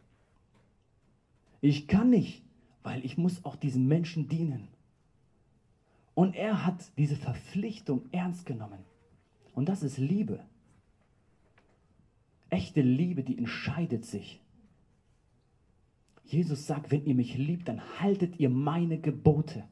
Ich 1.60 1.88
kann 1.88 2.10
nicht, 2.10 2.42
weil 2.82 3.04
ich 3.04 3.18
muss 3.18 3.44
auch 3.44 3.56
diesen 3.56 3.88
Menschen 3.88 4.28
dienen. 4.28 4.68
Und 6.14 6.34
er 6.34 6.64
hat 6.64 6.92
diese 6.96 7.16
Verpflichtung 7.16 8.02
ernst 8.12 8.46
genommen. 8.46 8.80
Und 9.54 9.68
das 9.68 9.82
ist 9.82 9.98
Liebe. 9.98 10.40
Echte 12.50 12.80
Liebe, 12.80 13.22
die 13.22 13.38
entscheidet 13.38 14.04
sich. 14.04 14.40
Jesus 16.24 16.66
sagt, 16.66 16.90
wenn 16.90 17.04
ihr 17.04 17.14
mich 17.14 17.36
liebt, 17.36 17.68
dann 17.68 17.80
haltet 18.00 18.38
ihr 18.38 18.50
meine 18.50 18.98
Gebote. 18.98 19.64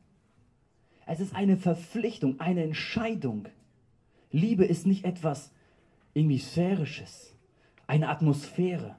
Es 1.07 1.21
ist 1.21 1.35
eine 1.35 1.57
Verpflichtung, 1.57 2.41
eine 2.41 2.65
Entscheidung. 2.65 3.49
Liebe 4.31 4.65
ist 4.65 4.87
nicht 4.87 5.05
etwas 5.05 5.53
irgendwie 6.15 6.43
eine 7.87 8.09
Atmosphäre 8.09 8.97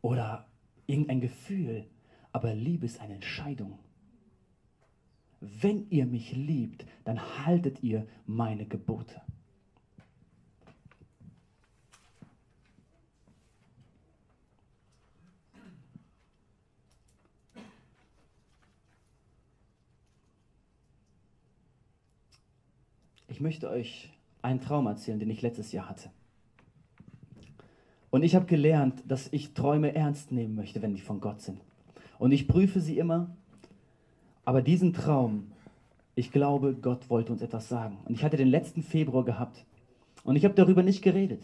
oder 0.00 0.48
irgendein 0.86 1.20
Gefühl, 1.20 1.86
aber 2.32 2.54
Liebe 2.54 2.86
ist 2.86 3.00
eine 3.00 3.14
Entscheidung. 3.14 3.78
Wenn 5.40 5.88
ihr 5.90 6.06
mich 6.06 6.32
liebt, 6.32 6.86
dann 7.04 7.20
haltet 7.44 7.82
ihr 7.82 8.06
meine 8.26 8.66
Gebote. 8.66 9.20
Ich 23.40 23.42
möchte 23.42 23.70
euch 23.70 24.10
einen 24.42 24.60
Traum 24.60 24.86
erzählen, 24.86 25.18
den 25.18 25.30
ich 25.30 25.40
letztes 25.40 25.72
Jahr 25.72 25.88
hatte. 25.88 26.10
Und 28.10 28.22
ich 28.22 28.34
habe 28.34 28.44
gelernt, 28.44 29.02
dass 29.08 29.32
ich 29.32 29.54
Träume 29.54 29.94
ernst 29.94 30.30
nehmen 30.30 30.54
möchte, 30.54 30.82
wenn 30.82 30.94
die 30.94 31.00
von 31.00 31.22
Gott 31.22 31.40
sind. 31.40 31.58
Und 32.18 32.32
ich 32.32 32.46
prüfe 32.46 32.80
sie 32.80 32.98
immer. 32.98 33.34
Aber 34.44 34.60
diesen 34.60 34.92
Traum, 34.92 35.52
ich 36.14 36.32
glaube, 36.32 36.74
Gott 36.74 37.08
wollte 37.08 37.32
uns 37.32 37.40
etwas 37.40 37.70
sagen. 37.70 37.96
Und 38.04 38.12
ich 38.12 38.24
hatte 38.24 38.36
den 38.36 38.48
letzten 38.48 38.82
Februar 38.82 39.24
gehabt. 39.24 39.64
Und 40.22 40.36
ich 40.36 40.44
habe 40.44 40.52
darüber 40.52 40.82
nicht 40.82 41.00
geredet. 41.00 41.42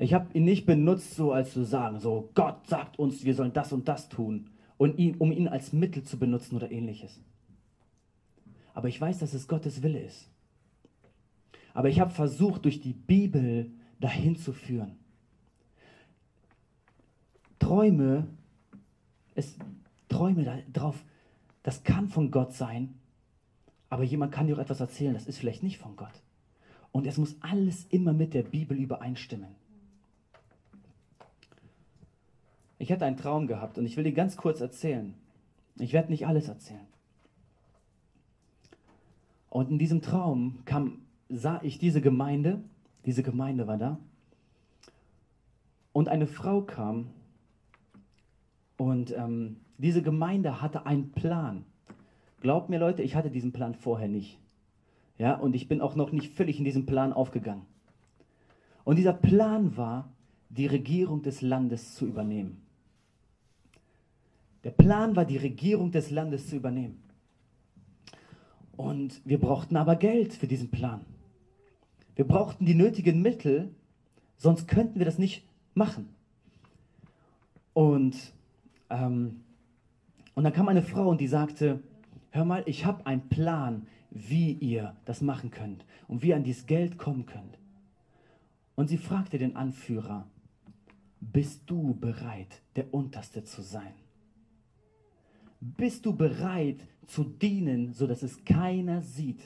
Ich 0.00 0.12
habe 0.12 0.26
ihn 0.36 0.44
nicht 0.44 0.66
benutzt, 0.66 1.14
so 1.14 1.30
als 1.30 1.52
zu 1.52 1.62
sagen, 1.62 2.00
so 2.00 2.30
Gott 2.34 2.66
sagt 2.66 2.98
uns, 2.98 3.24
wir 3.24 3.36
sollen 3.36 3.52
das 3.52 3.72
und 3.72 3.86
das 3.86 4.08
tun. 4.08 4.50
Und 4.76 4.98
ihn, 4.98 5.14
um 5.18 5.30
ihn 5.30 5.46
als 5.46 5.72
Mittel 5.72 6.02
zu 6.02 6.18
benutzen 6.18 6.56
oder 6.56 6.68
ähnliches 6.68 7.20
aber 8.78 8.86
ich 8.86 9.00
weiß, 9.00 9.18
dass 9.18 9.34
es 9.34 9.48
Gottes 9.48 9.82
Wille 9.82 9.98
ist. 9.98 10.28
Aber 11.74 11.88
ich 11.88 11.98
habe 11.98 12.12
versucht, 12.12 12.64
durch 12.64 12.80
die 12.80 12.92
Bibel 12.92 13.72
dahin 13.98 14.36
zu 14.36 14.52
führen. 14.52 14.96
Träume, 17.58 18.28
es, 19.34 19.56
Träume 20.08 20.62
darauf, 20.72 21.04
das 21.64 21.82
kann 21.82 22.06
von 22.06 22.30
Gott 22.30 22.54
sein, 22.54 22.94
aber 23.90 24.04
jemand 24.04 24.30
kann 24.30 24.46
dir 24.46 24.54
auch 24.54 24.60
etwas 24.60 24.78
erzählen, 24.78 25.14
das 25.14 25.26
ist 25.26 25.38
vielleicht 25.38 25.64
nicht 25.64 25.78
von 25.78 25.96
Gott. 25.96 26.22
Und 26.92 27.04
es 27.04 27.18
muss 27.18 27.34
alles 27.40 27.84
immer 27.86 28.12
mit 28.12 28.32
der 28.32 28.44
Bibel 28.44 28.78
übereinstimmen. 28.78 29.56
Ich 32.78 32.92
hatte 32.92 33.06
einen 33.06 33.16
Traum 33.16 33.48
gehabt 33.48 33.76
und 33.76 33.86
ich 33.86 33.96
will 33.96 34.04
dir 34.04 34.12
ganz 34.12 34.36
kurz 34.36 34.60
erzählen. 34.60 35.14
Ich 35.80 35.92
werde 35.92 36.12
nicht 36.12 36.28
alles 36.28 36.46
erzählen. 36.46 36.86
Und 39.50 39.70
in 39.70 39.78
diesem 39.78 40.02
Traum 40.02 40.58
kam, 40.64 40.98
sah 41.28 41.60
ich 41.62 41.78
diese 41.78 42.00
Gemeinde, 42.00 42.62
diese 43.04 43.22
Gemeinde 43.22 43.66
war 43.66 43.78
da. 43.78 43.98
Und 45.92 46.08
eine 46.08 46.26
Frau 46.26 46.62
kam 46.62 47.08
und 48.76 49.14
ähm, 49.16 49.56
diese 49.78 50.02
Gemeinde 50.02 50.60
hatte 50.60 50.86
einen 50.86 51.10
Plan. 51.12 51.64
Glaubt 52.40 52.68
mir 52.68 52.78
Leute, 52.78 53.02
ich 53.02 53.16
hatte 53.16 53.30
diesen 53.30 53.52
Plan 53.52 53.74
vorher 53.74 54.08
nicht. 54.08 54.38
Ja, 55.18 55.34
und 55.34 55.56
ich 55.56 55.66
bin 55.66 55.80
auch 55.80 55.96
noch 55.96 56.12
nicht 56.12 56.32
völlig 56.34 56.58
in 56.58 56.64
diesem 56.64 56.86
Plan 56.86 57.12
aufgegangen. 57.12 57.66
Und 58.84 58.96
dieser 58.96 59.12
Plan 59.12 59.76
war, 59.76 60.12
die 60.48 60.66
Regierung 60.66 61.22
des 61.22 61.42
Landes 61.42 61.94
zu 61.94 62.06
übernehmen. 62.06 62.62
Der 64.64 64.70
Plan 64.70 65.16
war, 65.16 65.24
die 65.24 65.36
Regierung 65.36 65.90
des 65.90 66.10
Landes 66.10 66.48
zu 66.48 66.56
übernehmen. 66.56 67.02
Und 68.78 69.20
wir 69.24 69.40
brauchten 69.40 69.76
aber 69.76 69.96
Geld 69.96 70.32
für 70.32 70.46
diesen 70.46 70.70
Plan. 70.70 71.00
Wir 72.14 72.24
brauchten 72.24 72.64
die 72.64 72.76
nötigen 72.76 73.20
Mittel, 73.22 73.74
sonst 74.36 74.68
könnten 74.68 75.00
wir 75.00 75.04
das 75.04 75.18
nicht 75.18 75.44
machen. 75.74 76.08
Und, 77.74 78.16
ähm, 78.88 79.40
und 80.34 80.44
dann 80.44 80.52
kam 80.52 80.68
eine 80.68 80.82
Frau 80.82 81.08
und 81.08 81.20
die 81.20 81.26
sagte, 81.26 81.80
hör 82.30 82.44
mal, 82.44 82.62
ich 82.66 82.84
habe 82.84 83.04
einen 83.04 83.28
Plan, 83.28 83.88
wie 84.10 84.52
ihr 84.52 84.94
das 85.06 85.22
machen 85.22 85.50
könnt 85.50 85.84
und 86.06 86.22
wie 86.22 86.28
ihr 86.28 86.36
an 86.36 86.44
dieses 86.44 86.66
Geld 86.66 86.98
kommen 86.98 87.26
könnt. 87.26 87.58
Und 88.76 88.86
sie 88.86 88.98
fragte 88.98 89.38
den 89.38 89.56
Anführer, 89.56 90.28
bist 91.20 91.62
du 91.66 91.94
bereit, 91.94 92.62
der 92.76 92.94
Unterste 92.94 93.42
zu 93.42 93.60
sein? 93.60 93.92
Bist 95.60 96.06
du 96.06 96.14
bereit 96.14 96.80
zu 97.06 97.24
dienen, 97.24 97.92
sodass 97.92 98.22
es 98.22 98.44
keiner 98.44 99.02
sieht? 99.02 99.40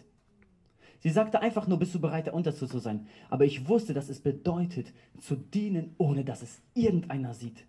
Sie 1.01 1.11
sagte 1.11 1.41
einfach 1.41 1.67
nur, 1.67 1.79
bist 1.79 1.95
du 1.95 2.01
bereit, 2.01 2.27
der 2.27 2.35
Unterste 2.35 2.69
zu 2.69 2.79
sein? 2.79 3.09
Aber 3.29 3.45
ich 3.45 3.67
wusste, 3.69 3.93
dass 3.93 4.09
es 4.09 4.21
bedeutet, 4.21 4.93
zu 5.19 5.35
dienen, 5.35 5.95
ohne 5.99 6.25
dass 6.25 6.43
es 6.43 6.61
irgendeiner 6.75 7.35
sieht. 7.35 7.65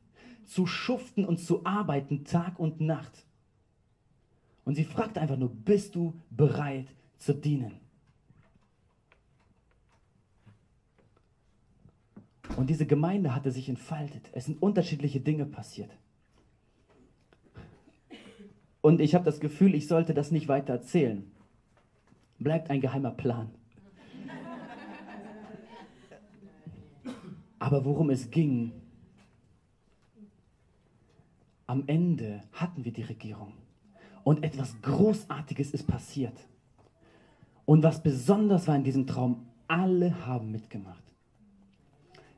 Zu 0.45 0.67
schuften 0.67 1.25
und 1.25 1.39
zu 1.39 1.65
arbeiten, 1.65 2.25
Tag 2.25 2.59
und 2.59 2.79
Nacht. 2.79 3.25
Und 4.65 4.75
sie 4.75 4.83
fragte 4.83 5.19
einfach 5.19 5.37
nur, 5.37 5.49
bist 5.49 5.95
du 5.95 6.13
bereit 6.29 6.87
zu 7.17 7.33
dienen? 7.33 7.73
Und 12.55 12.69
diese 12.69 12.85
Gemeinde 12.85 13.33
hatte 13.33 13.51
sich 13.51 13.67
entfaltet. 13.67 14.29
Es 14.33 14.45
sind 14.45 14.61
unterschiedliche 14.61 15.19
Dinge 15.19 15.45
passiert. 15.45 15.89
Und 18.83 18.99
ich 18.99 19.15
habe 19.15 19.23
das 19.23 19.39
Gefühl, 19.39 19.75
ich 19.75 19.87
sollte 19.87 20.13
das 20.13 20.29
nicht 20.29 20.49
weiter 20.49 20.73
erzählen. 20.73 21.23
Bleibt 22.37 22.69
ein 22.69 22.81
geheimer 22.81 23.11
Plan. 23.11 23.49
Aber 27.59 27.85
worum 27.85 28.09
es 28.09 28.29
ging, 28.29 28.73
am 31.65 31.85
Ende 31.87 32.43
hatten 32.51 32.83
wir 32.83 32.91
die 32.91 33.03
Regierung. 33.03 33.53
Und 34.25 34.43
etwas 34.43 34.75
Großartiges 34.81 35.71
ist 35.71 35.87
passiert. 35.87 36.37
Und 37.63 37.83
was 37.83 38.03
besonders 38.03 38.67
war 38.67 38.75
in 38.75 38.83
diesem 38.83 39.07
Traum, 39.07 39.47
alle 39.69 40.25
haben 40.25 40.51
mitgemacht. 40.51 41.03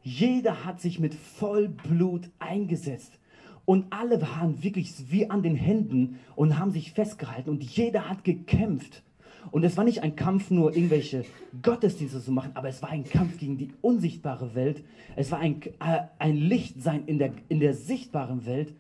Jeder 0.03 0.63
hat 0.63 0.79
sich 0.79 0.99
mit 0.99 1.15
Vollblut 1.15 2.29
eingesetzt 2.37 3.17
und 3.65 3.91
alle 3.91 4.21
waren 4.21 4.63
wirklich 4.63 4.93
wie 5.11 5.29
an 5.29 5.41
den 5.41 5.55
Händen 5.55 6.19
und 6.35 6.59
haben 6.59 6.71
sich 6.71 6.91
festgehalten 6.91 7.49
und 7.49 7.63
jeder 7.63 8.09
hat 8.09 8.23
gekämpft. 8.23 9.03
Und 9.51 9.63
es 9.63 9.77
war 9.77 9.83
nicht 9.83 10.01
ein 10.01 10.15
Kampf, 10.15 10.49
nur 10.49 10.75
irgendwelche 10.75 11.25
Gottesdienste 11.61 12.21
zu 12.21 12.31
machen, 12.31 12.51
aber 12.55 12.69
es 12.69 12.81
war 12.81 12.89
ein 12.89 13.03
Kampf 13.03 13.37
gegen 13.37 13.57
die 13.57 13.73
unsichtbare 13.81 14.55
Welt. 14.55 14.83
Es 15.15 15.31
war 15.31 15.39
ein, 15.39 15.61
äh, 15.79 16.01
ein 16.17 16.35
Lichtsein 16.35 17.05
in 17.05 17.19
der, 17.19 17.33
in 17.47 17.59
der 17.59 17.73
sichtbaren 17.73 18.45
Welt. 18.45 18.73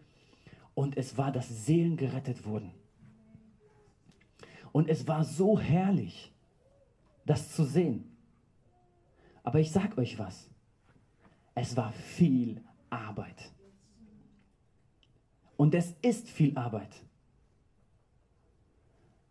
Und 0.73 0.97
es 0.97 1.17
war, 1.17 1.31
dass 1.31 1.65
Seelen 1.65 1.97
gerettet 1.97 2.45
wurden. 2.45 2.71
Und 4.71 4.89
es 4.89 5.07
war 5.07 5.23
so 5.23 5.59
herrlich, 5.59 6.33
das 7.25 7.55
zu 7.55 7.63
sehen. 7.63 8.11
Aber 9.43 9.59
ich 9.59 9.71
sag 9.71 9.97
euch 9.97 10.19
was. 10.19 10.49
Es 11.53 11.77
war 11.77 11.93
viel 11.93 12.61
Arbeit. 12.89 13.54
Und 15.57 15.73
es 15.73 15.93
ist 16.01 16.29
viel 16.29 16.57
Arbeit. 16.57 16.89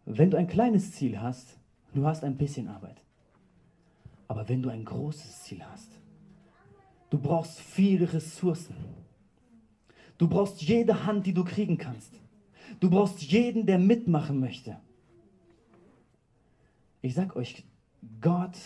Wenn 0.06 0.30
du 0.30 0.36
ein 0.36 0.46
kleines 0.46 0.92
Ziel 0.92 1.20
hast, 1.20 1.58
du 1.94 2.06
hast 2.06 2.24
ein 2.24 2.36
bisschen 2.36 2.68
Arbeit. 2.68 3.00
Aber 4.28 4.48
wenn 4.48 4.62
du 4.62 4.68
ein 4.68 4.84
großes 4.84 5.42
Ziel 5.44 5.64
hast, 5.64 5.88
du 7.10 7.18
brauchst 7.18 7.60
viele 7.60 8.12
Ressourcen. 8.12 8.74
Du 10.18 10.28
brauchst 10.28 10.62
jede 10.62 11.06
Hand, 11.06 11.26
die 11.26 11.34
du 11.34 11.44
kriegen 11.44 11.78
kannst. 11.78 12.12
Du 12.80 12.90
brauchst 12.90 13.22
jeden, 13.22 13.66
der 13.66 13.78
mitmachen 13.78 14.40
möchte. 14.40 14.78
Ich 17.02 17.14
sag 17.14 17.36
euch, 17.36 17.64
Gott 18.20 18.56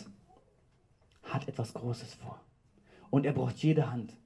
hat 1.25 1.49
etwas 1.49 1.75
Großes 1.75 2.15
vor. 2.15 2.41
Und 3.11 3.27
er 3.27 3.33
braucht 3.33 3.59
jede 3.59 3.91
Hand. 3.91 4.17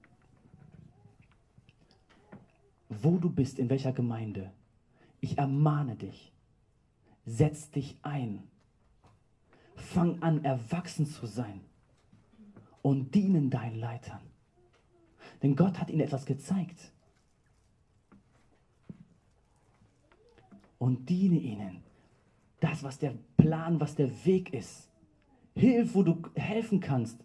Wo 3.01 3.17
du 3.19 3.31
bist, 3.31 3.59
in 3.59 3.71
welcher 3.71 3.93
Gemeinde, 3.93 4.53
ich 5.21 5.39
ermahne 5.39 5.97
dich, 5.97 6.33
setz 7.25 7.71
dich 7.71 7.97
ein. 8.03 8.43
Fang 9.77 10.21
an, 10.23 10.45
erwachsen 10.45 11.07
zu 11.07 11.27
sein 11.27 11.61
und 12.83 13.15
dienen 13.15 13.49
deinen 13.49 13.79
Leitern. 13.79 14.21
Denn 15.43 15.57
Gott 15.57 15.79
hat 15.79 15.91
ihnen 15.91 16.01
etwas 16.01 16.27
gezeigt. 16.27 16.93
Und 20.79 21.09
diene 21.09 21.39
ihnen. 21.39 21.83
Das, 22.61 22.83
was 22.83 22.99
der 22.99 23.15
Plan, 23.37 23.81
was 23.81 23.95
der 23.95 24.25
Weg 24.25 24.53
ist. 24.53 24.89
Hilf, 25.55 25.95
wo 25.95 26.03
du 26.03 26.23
helfen 26.35 26.81
kannst. 26.81 27.25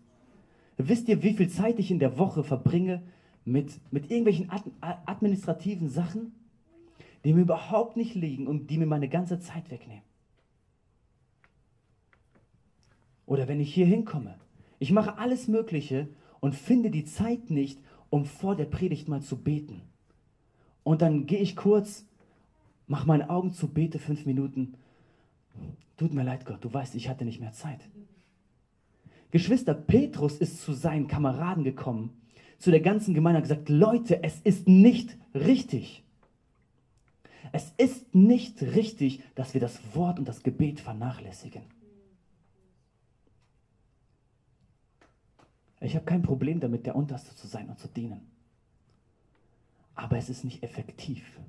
Wisst 0.78 1.08
ihr, 1.08 1.24
wie 1.24 1.34
viel 1.34 1.50
Zeit 1.50 1.80
ich 1.80 1.90
in 1.90 2.00
der 2.00 2.18
Woche 2.18 2.44
verbringe 2.44 3.02
mit, 3.48 3.80
mit 3.92 4.12
irgendwelchen 4.12 4.50
administrativen 4.82 5.90
Sachen, 5.90 6.34
die 7.24 7.34
mir 7.34 7.42
überhaupt 7.42 7.96
nicht 7.96 8.14
liegen 8.14 8.46
und 8.48 8.70
die 8.70 8.78
mir 8.78 8.86
meine 8.86 9.10
ganze 9.10 9.40
Zeit 9.40 9.72
wegnehmen? 9.72 10.04
Oder 13.26 13.48
wenn 13.48 13.60
ich 13.60 13.74
hier 13.74 13.86
hinkomme, 13.86 14.36
ich 14.80 14.92
mache 14.92 15.18
alles 15.18 15.48
Mögliche 15.48 16.08
und 16.40 16.56
finde 16.56 16.92
die 16.92 17.06
Zeit 17.06 17.50
nicht, 17.50 17.80
um 18.10 18.26
vor 18.26 18.56
der 18.56 18.66
Predigt 18.66 19.08
mal 19.08 19.22
zu 19.22 19.38
beten. 19.38 19.82
Und 20.84 21.02
dann 21.02 21.26
gehe 21.26 21.40
ich 21.40 21.56
kurz, 21.56 22.06
mache 22.86 23.08
meine 23.08 23.30
Augen 23.30 23.52
zu, 23.52 23.68
bete 23.68 24.00
fünf 24.00 24.26
Minuten. 24.26 24.76
Tut 25.98 26.14
mir 26.14 26.24
leid, 26.24 26.46
Gott, 26.46 26.64
du 26.64 26.74
weißt, 26.74 26.96
ich 26.96 27.10
hatte 27.10 27.26
nicht 27.26 27.42
mehr 27.42 27.52
Zeit. 27.52 27.80
Geschwister, 29.32 29.74
Petrus 29.74 30.38
ist 30.38 30.62
zu 30.62 30.74
seinen 30.74 31.08
Kameraden 31.08 31.64
gekommen, 31.64 32.12
zu 32.58 32.72
der 32.72 32.80
ganzen 32.80 33.14
Gemeinde 33.14 33.38
und 33.38 33.44
gesagt, 33.44 33.70
Leute, 33.70 34.24
es 34.24 34.40
ist 34.42 34.68
nicht 34.68 35.18
richtig. 35.34 36.04
Es 37.52 37.72
ist 37.78 38.14
nicht 38.14 38.62
richtig, 38.62 39.22
dass 39.36 39.54
wir 39.54 39.62
das 39.62 39.80
Wort 39.96 40.20
und 40.20 40.28
das 40.28 40.44
Gebet 40.44 40.80
vernachlässigen. 40.80 41.64
Ich 45.80 45.96
habe 45.96 46.06
kein 46.06 46.24
Problem 46.24 46.60
damit, 46.60 46.86
der 46.86 46.96
Unterste 46.96 47.36
zu 47.36 47.48
sein 47.48 47.70
und 47.70 47.80
zu 47.80 47.88
dienen. 47.88 48.28
Aber 49.96 50.18
es 50.18 50.30
ist 50.30 50.44
nicht 50.44 50.64
effektiv. 50.64 51.40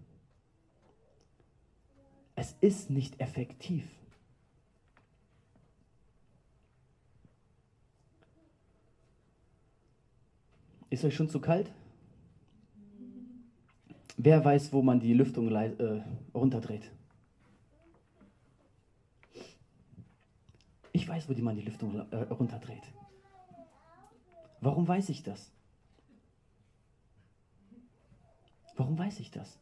Es 2.37 2.55
ist 2.61 2.91
nicht 2.91 3.21
effektiv. 3.21 3.85
Ist 10.91 11.05
euch 11.05 11.15
schon 11.15 11.29
zu 11.29 11.41
kalt? 11.41 11.71
Wer 14.17 14.45
weiß, 14.45 14.73
wo 14.73 14.83
man 14.83 15.01
die 15.01 15.13
Lüftung 15.13 15.55
äh, 15.55 16.03
runterdreht? 16.35 16.91
Ich 20.93 21.07
weiß, 21.09 21.29
wo 21.29 21.35
die 21.35 21.43
man 21.43 21.57
die 21.57 21.63
Lüftung 21.63 21.95
äh, 22.11 22.17
runterdreht. 22.17 22.83
Warum 24.61 24.89
weiß 24.89 25.11
ich 25.11 25.23
das? 25.23 25.53
Warum 28.77 28.99
weiß 28.99 29.21
ich 29.21 29.31
das? 29.31 29.59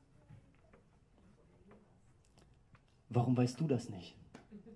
Warum 3.11 3.37
weißt 3.37 3.61
du 3.61 3.67
das 3.67 3.89
nicht? 3.91 4.15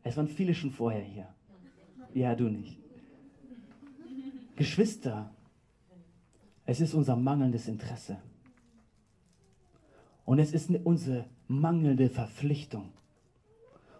Es 0.03 0.17
waren 0.17 0.29
viele 0.29 0.55
schon 0.55 0.71
vorher 0.71 1.03
hier. 1.03 1.29
Ja, 2.15 2.35
du 2.35 2.49
nicht. 2.49 2.79
Geschwister, 4.57 5.31
es 6.71 6.81
ist 6.81 6.95
unser 6.95 7.17
mangelndes 7.17 7.67
Interesse. 7.67 8.17
Und 10.25 10.39
es 10.39 10.53
ist 10.53 10.71
unsere 10.85 11.25
mangelnde 11.49 12.09
Verpflichtung. 12.09 12.91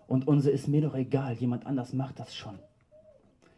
Und 0.07 0.29
unsere 0.29 0.55
ist 0.55 0.69
mir 0.69 0.81
doch 0.81 0.95
egal, 0.95 1.35
jemand 1.35 1.67
anders 1.67 1.93
macht 1.93 2.21
das 2.21 2.33
schon. 2.33 2.61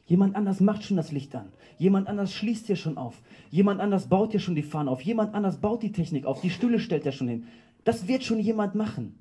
Jemand 0.06 0.34
anders 0.34 0.60
macht 0.60 0.84
schon 0.84 0.96
das 0.96 1.12
Licht 1.12 1.34
an. 1.34 1.52
Jemand 1.76 2.08
anders 2.08 2.32
schließt 2.32 2.68
hier 2.68 2.76
schon 2.76 2.96
auf. 2.96 3.20
Jemand 3.50 3.82
anders 3.82 4.06
baut 4.06 4.30
hier 4.30 4.40
schon 4.40 4.54
die 4.54 4.62
Fahne 4.62 4.90
auf. 4.90 5.02
Jemand 5.02 5.34
anders 5.34 5.58
baut 5.58 5.82
die 5.82 5.92
Technik 5.92 6.24
auf. 6.24 6.40
Die 6.40 6.48
Stühle 6.48 6.80
stellt 6.80 7.04
er 7.04 7.12
schon 7.12 7.28
hin. 7.28 7.46
Das 7.84 8.08
wird 8.08 8.24
schon 8.24 8.40
jemand 8.40 8.74
machen. 8.74 9.18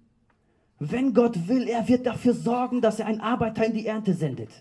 Wenn 0.79 1.13
Gott 1.13 1.49
will, 1.49 1.67
er 1.67 1.89
wird 1.89 2.05
dafür 2.05 2.33
sorgen, 2.33 2.79
dass 2.79 2.99
er 2.99 3.07
einen 3.07 3.19
Arbeiter 3.19 3.65
in 3.65 3.73
die 3.73 3.87
Ernte 3.87 4.13
sendet. 4.13 4.51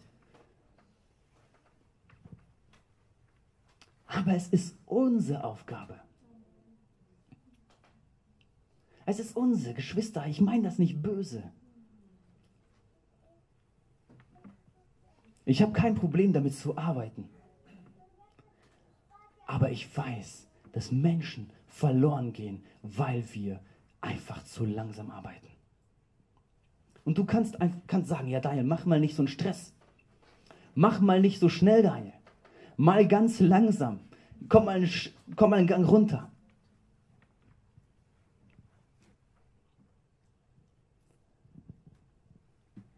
Aber 4.11 4.35
es 4.35 4.49
ist 4.49 4.77
unsere 4.87 5.45
Aufgabe. 5.45 6.01
Es 9.07 9.21
ist 9.21 9.37
unsere 9.37 9.73
Geschwister. 9.73 10.27
Ich 10.27 10.41
meine 10.41 10.65
das 10.65 10.79
nicht 10.79 11.01
böse. 11.01 11.45
Ich 15.45 15.63
habe 15.63 15.73
kein 15.73 15.95
Problem 15.95 16.33
damit 16.33 16.57
zu 16.57 16.77
arbeiten. 16.77 17.29
Aber 19.47 19.71
ich 19.71 19.97
weiß, 19.97 20.49
dass 20.73 20.91
Menschen 20.91 21.51
verloren 21.69 22.33
gehen, 22.33 22.65
weil 22.83 23.25
wir 23.33 23.61
einfach 24.01 24.43
zu 24.45 24.65
langsam 24.65 25.13
arbeiten. 25.13 25.47
Und 27.05 27.17
du 27.17 27.25
kannst, 27.25 27.57
kannst 27.87 28.09
sagen, 28.09 28.27
ja 28.27 28.41
Daniel, 28.41 28.65
mach 28.65 28.87
mal 28.87 29.01
nicht 29.01 29.15
so 29.15 29.23
einen 29.23 29.29
Stress. 29.29 29.73
Mach 30.75 31.01
mal 31.01 31.21
nicht 31.21 31.39
so 31.39 31.49
schnell, 31.49 31.83
Daniel. 31.83 32.20
Mal 32.81 33.07
ganz 33.07 33.41
langsam. 33.41 34.01
Komm 34.49 34.64
mal, 34.64 34.89
komm 35.37 35.51
mal 35.51 35.59
einen 35.59 35.66
Gang 35.66 35.87
runter. 35.87 36.33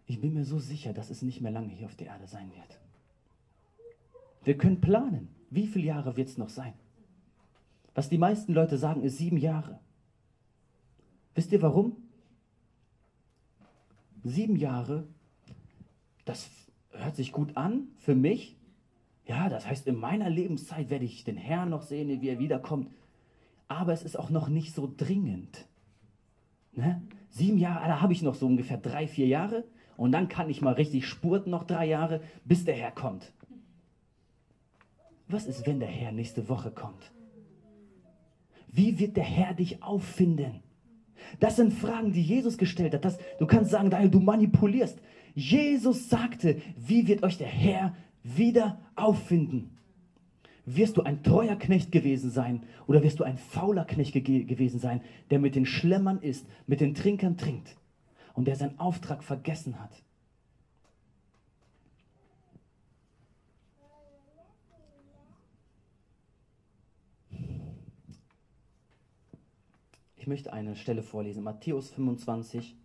Ich 0.06 0.20
bin 0.20 0.34
mir 0.34 0.44
so 0.44 0.60
sicher, 0.60 0.92
dass 0.92 1.10
es 1.10 1.22
nicht 1.22 1.40
mehr 1.40 1.50
lange 1.50 1.70
hier 1.70 1.88
auf 1.88 1.96
der 1.96 2.06
Erde 2.06 2.28
sein 2.28 2.52
wird. 2.54 2.80
Wir 4.44 4.56
können 4.56 4.80
planen, 4.80 5.34
wie 5.50 5.66
viele 5.66 5.86
Jahre 5.86 6.16
wird 6.16 6.28
es 6.28 6.38
noch 6.38 6.48
sein. 6.48 6.74
Was 7.92 8.08
die 8.08 8.18
meisten 8.18 8.54
Leute 8.54 8.78
sagen, 8.78 9.02
ist 9.02 9.18
sieben 9.18 9.36
Jahre. 9.36 9.80
Wisst 11.34 11.50
ihr 11.50 11.60
warum? 11.60 11.96
Sieben 14.22 14.54
Jahre, 14.54 15.08
das 16.24 16.48
hört 16.90 17.16
sich 17.16 17.32
gut 17.32 17.56
an 17.56 17.88
für 17.96 18.14
mich. 18.14 18.61
Ja, 19.26 19.48
das 19.48 19.66
heißt, 19.66 19.86
in 19.86 19.96
meiner 19.96 20.28
Lebenszeit 20.28 20.90
werde 20.90 21.04
ich 21.04 21.24
den 21.24 21.36
Herrn 21.36 21.70
noch 21.70 21.82
sehen, 21.82 22.20
wie 22.20 22.28
er 22.28 22.38
wiederkommt. 22.38 22.90
Aber 23.68 23.92
es 23.92 24.02
ist 24.02 24.18
auch 24.18 24.30
noch 24.30 24.48
nicht 24.48 24.74
so 24.74 24.92
dringend. 24.96 25.66
Ne? 26.72 27.02
Sieben 27.30 27.58
Jahre, 27.58 27.86
da 27.86 28.00
habe 28.00 28.12
ich 28.12 28.22
noch 28.22 28.34
so 28.34 28.46
ungefähr 28.46 28.78
drei, 28.78 29.06
vier 29.06 29.26
Jahre. 29.26 29.64
Und 29.96 30.12
dann 30.12 30.28
kann 30.28 30.50
ich 30.50 30.60
mal 30.60 30.74
richtig 30.74 31.06
spurten, 31.06 31.50
noch 31.50 31.64
drei 31.64 31.86
Jahre, 31.86 32.20
bis 32.44 32.64
der 32.64 32.74
Herr 32.74 32.90
kommt. 32.90 33.32
Was 35.28 35.46
ist, 35.46 35.66
wenn 35.66 35.80
der 35.80 35.88
Herr 35.88 36.12
nächste 36.12 36.48
Woche 36.48 36.70
kommt? 36.70 37.12
Wie 38.70 38.98
wird 38.98 39.16
der 39.16 39.24
Herr 39.24 39.54
dich 39.54 39.82
auffinden? 39.82 40.62
Das 41.40 41.56
sind 41.56 41.72
Fragen, 41.72 42.12
die 42.12 42.22
Jesus 42.22 42.58
gestellt 42.58 42.94
hat. 42.94 43.04
Das, 43.04 43.18
du 43.38 43.46
kannst 43.46 43.70
sagen, 43.70 43.90
Daniel, 43.90 44.10
du 44.10 44.20
manipulierst. 44.20 44.98
Jesus 45.34 46.08
sagte, 46.08 46.60
wie 46.76 47.06
wird 47.06 47.22
euch 47.22 47.38
der 47.38 47.48
Herr 47.48 47.94
wieder 48.22 48.80
auffinden? 48.96 49.78
Wirst 50.64 50.96
du 50.96 51.02
ein 51.02 51.22
treuer 51.22 51.56
Knecht 51.56 51.90
gewesen 51.90 52.30
sein 52.30 52.62
oder 52.86 53.02
wirst 53.02 53.20
du 53.20 53.24
ein 53.24 53.36
fauler 53.36 53.84
Knecht 53.84 54.12
ge 54.12 54.44
gewesen 54.44 54.78
sein, 54.78 55.00
der 55.30 55.38
mit 55.38 55.54
den 55.54 55.66
Schlemmern 55.66 56.20
isst, 56.20 56.46
mit 56.66 56.80
den 56.80 56.94
Trinkern 56.94 57.36
trinkt? 57.36 57.76
und 58.34 58.46
der 58.46 58.56
seinen 58.56 58.78
Auftrag 58.78 59.22
vergessen 59.22 59.80
hat. 59.80 60.02
Ich 70.16 70.28
möchte 70.28 70.52
eine 70.52 70.76
Stelle 70.76 71.02
vorlesen, 71.02 71.42
Matthäus 71.42 71.90
25. 71.90 72.76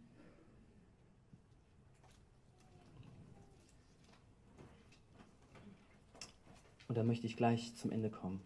Und 6.87 6.97
da 6.97 7.03
möchte 7.03 7.27
ich 7.27 7.37
gleich 7.37 7.75
zum 7.75 7.91
Ende 7.91 8.09
kommen. 8.09 8.41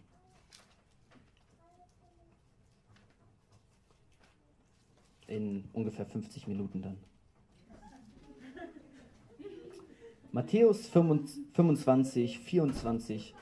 in 5.32 5.64
ungefähr 5.72 6.06
50 6.06 6.46
Minuten 6.46 6.82
dann. 6.82 6.98
Matthäus 10.30 10.88
25, 10.88 12.38
24. 12.38 13.34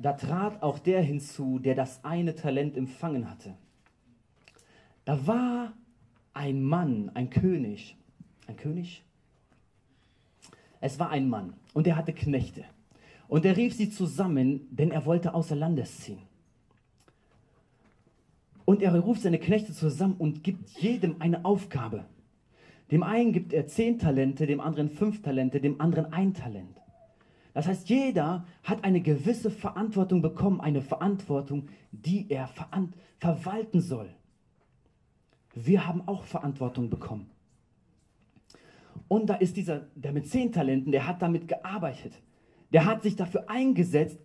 Da 0.00 0.12
trat 0.12 0.62
auch 0.62 0.78
der 0.78 1.02
hinzu, 1.02 1.58
der 1.58 1.74
das 1.74 2.04
eine 2.04 2.34
Talent 2.34 2.76
empfangen 2.76 3.28
hatte. 3.28 3.56
Da 5.04 5.26
war 5.26 5.72
ein 6.34 6.62
Mann, 6.62 7.10
ein 7.14 7.30
König. 7.30 7.96
Ein 8.46 8.56
König? 8.56 9.02
Es 10.80 10.98
war 10.98 11.10
ein 11.10 11.28
Mann 11.28 11.54
und 11.74 11.86
er 11.86 11.96
hatte 11.96 12.12
Knechte. 12.12 12.64
Und 13.28 13.44
er 13.44 13.56
rief 13.56 13.74
sie 13.74 13.90
zusammen, 13.90 14.66
denn 14.70 14.90
er 14.90 15.04
wollte 15.04 15.34
außer 15.34 15.54
Landes 15.54 15.98
ziehen. 15.98 16.20
Und 18.64 18.82
er 18.82 18.98
ruft 18.98 19.22
seine 19.22 19.38
Knechte 19.38 19.72
zusammen 19.72 20.16
und 20.18 20.44
gibt 20.44 20.68
jedem 20.80 21.16
eine 21.20 21.44
Aufgabe. 21.44 22.04
Dem 22.90 23.02
einen 23.02 23.32
gibt 23.32 23.52
er 23.52 23.66
zehn 23.66 23.98
Talente, 23.98 24.46
dem 24.46 24.60
anderen 24.60 24.88
fünf 24.88 25.22
Talente, 25.22 25.60
dem 25.60 25.80
anderen 25.80 26.12
ein 26.12 26.34
Talent. 26.34 26.76
Das 27.54 27.66
heißt, 27.66 27.88
jeder 27.88 28.46
hat 28.62 28.84
eine 28.84 29.00
gewisse 29.00 29.50
Verantwortung 29.50 30.22
bekommen, 30.22 30.60
eine 30.60 30.80
Verantwortung, 30.80 31.68
die 31.92 32.30
er 32.30 32.48
verwalten 33.18 33.80
soll. 33.80 34.10
Wir 35.54 35.86
haben 35.86 36.06
auch 36.06 36.24
Verantwortung 36.24 36.88
bekommen. 36.88 37.30
Und 39.08 39.30
da 39.30 39.34
ist 39.34 39.56
dieser, 39.56 39.86
der 39.94 40.12
mit 40.12 40.28
zehn 40.28 40.52
Talenten, 40.52 40.92
der 40.92 41.06
hat 41.06 41.22
damit 41.22 41.48
gearbeitet. 41.48 42.12
Der 42.72 42.84
hat 42.84 43.02
sich 43.02 43.16
dafür 43.16 43.48
eingesetzt, 43.48 44.18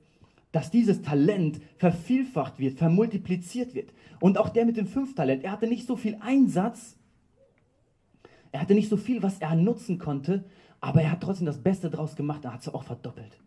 dass 0.51 0.69
dieses 0.69 1.01
Talent 1.01 1.61
vervielfacht 1.77 2.59
wird, 2.59 2.77
vermultipliziert 2.77 3.73
wird. 3.73 3.91
Und 4.19 4.37
auch 4.37 4.49
der 4.49 4.65
mit 4.65 4.77
dem 4.77 4.85
fünf 4.85 5.15
Talent, 5.15 5.43
er 5.43 5.51
hatte 5.51 5.67
nicht 5.67 5.87
so 5.87 5.95
viel 5.95 6.17
Einsatz, 6.21 6.97
er 8.51 8.61
hatte 8.61 8.75
nicht 8.75 8.89
so 8.89 8.97
viel, 8.97 9.23
was 9.23 9.39
er 9.39 9.55
nutzen 9.55 9.97
konnte, 9.97 10.45
aber 10.79 11.01
er 11.01 11.11
hat 11.11 11.21
trotzdem 11.21 11.47
das 11.47 11.63
Beste 11.63 11.89
draus 11.89 12.15
gemacht, 12.15 12.45
er 12.45 12.53
hat 12.53 12.61
es 12.61 12.69
auch 12.69 12.83
verdoppelt. 12.83 13.39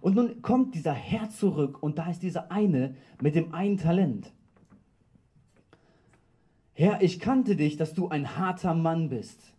Und 0.00 0.16
nun 0.16 0.40
kommt 0.42 0.74
dieser 0.74 0.94
Herr 0.94 1.28
zurück 1.30 1.82
und 1.82 1.98
da 1.98 2.10
ist 2.10 2.22
dieser 2.22 2.50
eine 2.50 2.96
mit 3.20 3.34
dem 3.34 3.52
einen 3.52 3.76
Talent. 3.76 4.32
Herr, 6.72 7.02
ich 7.02 7.20
kannte 7.20 7.56
dich, 7.56 7.76
dass 7.76 7.92
du 7.92 8.08
ein 8.08 8.36
harter 8.36 8.74
Mann 8.74 9.10
bist. 9.10 9.51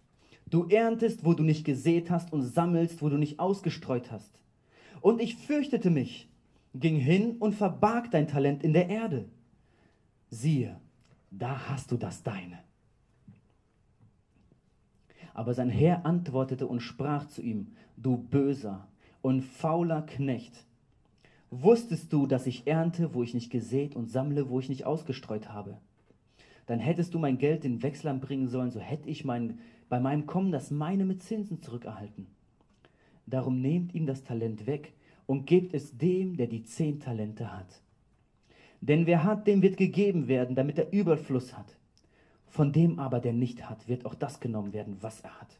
Du 0.54 0.68
erntest, 0.68 1.26
wo 1.26 1.34
du 1.34 1.41
nicht 1.41 1.66
gesät 1.66 2.12
hast 2.12 2.32
und 2.32 2.43
sammelst, 2.43 3.01
wo 3.01 3.10
du 3.10 3.18
nicht 3.18 3.39
ausgestreut 3.39 4.12
hast. 4.12 4.39
Und 5.01 5.20
ich 5.20 5.36
fürchtete 5.36 5.89
mich, 5.89 6.30
ging 6.76 6.97
hin 6.97 7.38
und 7.39 7.56
verbarg 7.56 8.12
dein 8.12 8.28
Talent 8.28 8.64
in 8.64 8.72
der 8.72 8.88
Erde. 8.88 9.26
Siehe, 10.30 10.80
da 11.32 11.70
hast 11.70 11.91
du 11.91 11.97
das 11.97 12.22
deine. 12.22 12.60
Aber 15.34 15.56
sein 15.56 15.72
Herr 15.72 16.06
antwortete 16.06 16.68
und 16.68 16.82
sprach 16.82 17.26
zu 17.26 17.41
ihm, 17.41 17.70
du 17.97 18.18
böser 18.18 18.88
und 19.24 19.41
fauler 19.41 20.04
Knecht, 20.04 20.68
wusstest 21.49 22.14
du, 22.14 22.28
dass 22.28 22.45
ich 22.45 22.68
ernte, 22.68 23.16
wo 23.16 23.24
ich 23.24 23.34
nicht 23.34 23.49
gesät 23.49 23.95
und 23.95 24.12
sammle, 24.12 24.49
wo 24.49 24.60
ich 24.60 24.70
nicht 24.70 24.86
ausgestreut 24.86 25.49
habe? 25.49 25.80
Dann 26.68 26.80
hättest 26.80 27.14
du 27.14 27.20
mein 27.20 27.39
Geld 27.39 27.64
den 27.64 27.82
Wechslern 27.84 28.20
bringen 28.20 28.47
sollen, 28.47 28.72
so 28.72 28.80
hätte 28.80 29.10
ich 29.10 29.26
mein, 29.26 29.60
bei 29.89 29.99
meinem 29.99 30.25
Kommen 30.25 30.51
das 30.51 30.71
meine 30.71 31.05
mit 31.05 31.23
Zinsen 31.23 31.61
zurückerhalten. 31.61 32.27
Darum 33.25 33.61
nehmt 33.61 33.93
ihm 33.93 34.05
das 34.05 34.23
Talent 34.23 34.65
weg 34.65 34.93
und 35.25 35.45
gebt 35.45 35.73
es 35.73 35.97
dem, 35.97 36.36
der 36.38 36.47
die 36.47 36.63
zehn 36.63 36.99
Talente 36.99 37.51
hat. 37.51 37.81
Denn 38.81 39.05
wer 39.05 39.23
hat, 39.23 39.47
dem 39.47 39.61
wird 39.61 39.77
gegeben 39.77 40.27
werden, 40.27 40.55
damit 40.55 40.77
er 40.77 40.91
Überfluss 40.91 41.57
hat. 41.57 41.77
Von 42.47 42.73
dem 42.73 42.99
aber, 42.99 43.19
der 43.19 43.34
nicht 43.34 43.69
hat, 43.69 43.88
wird 43.88 44.05
auch 44.05 44.15
das 44.15 44.39
genommen 44.39 44.73
werden, 44.73 44.97
was 45.01 45.21
er 45.21 45.39
hat. 45.39 45.57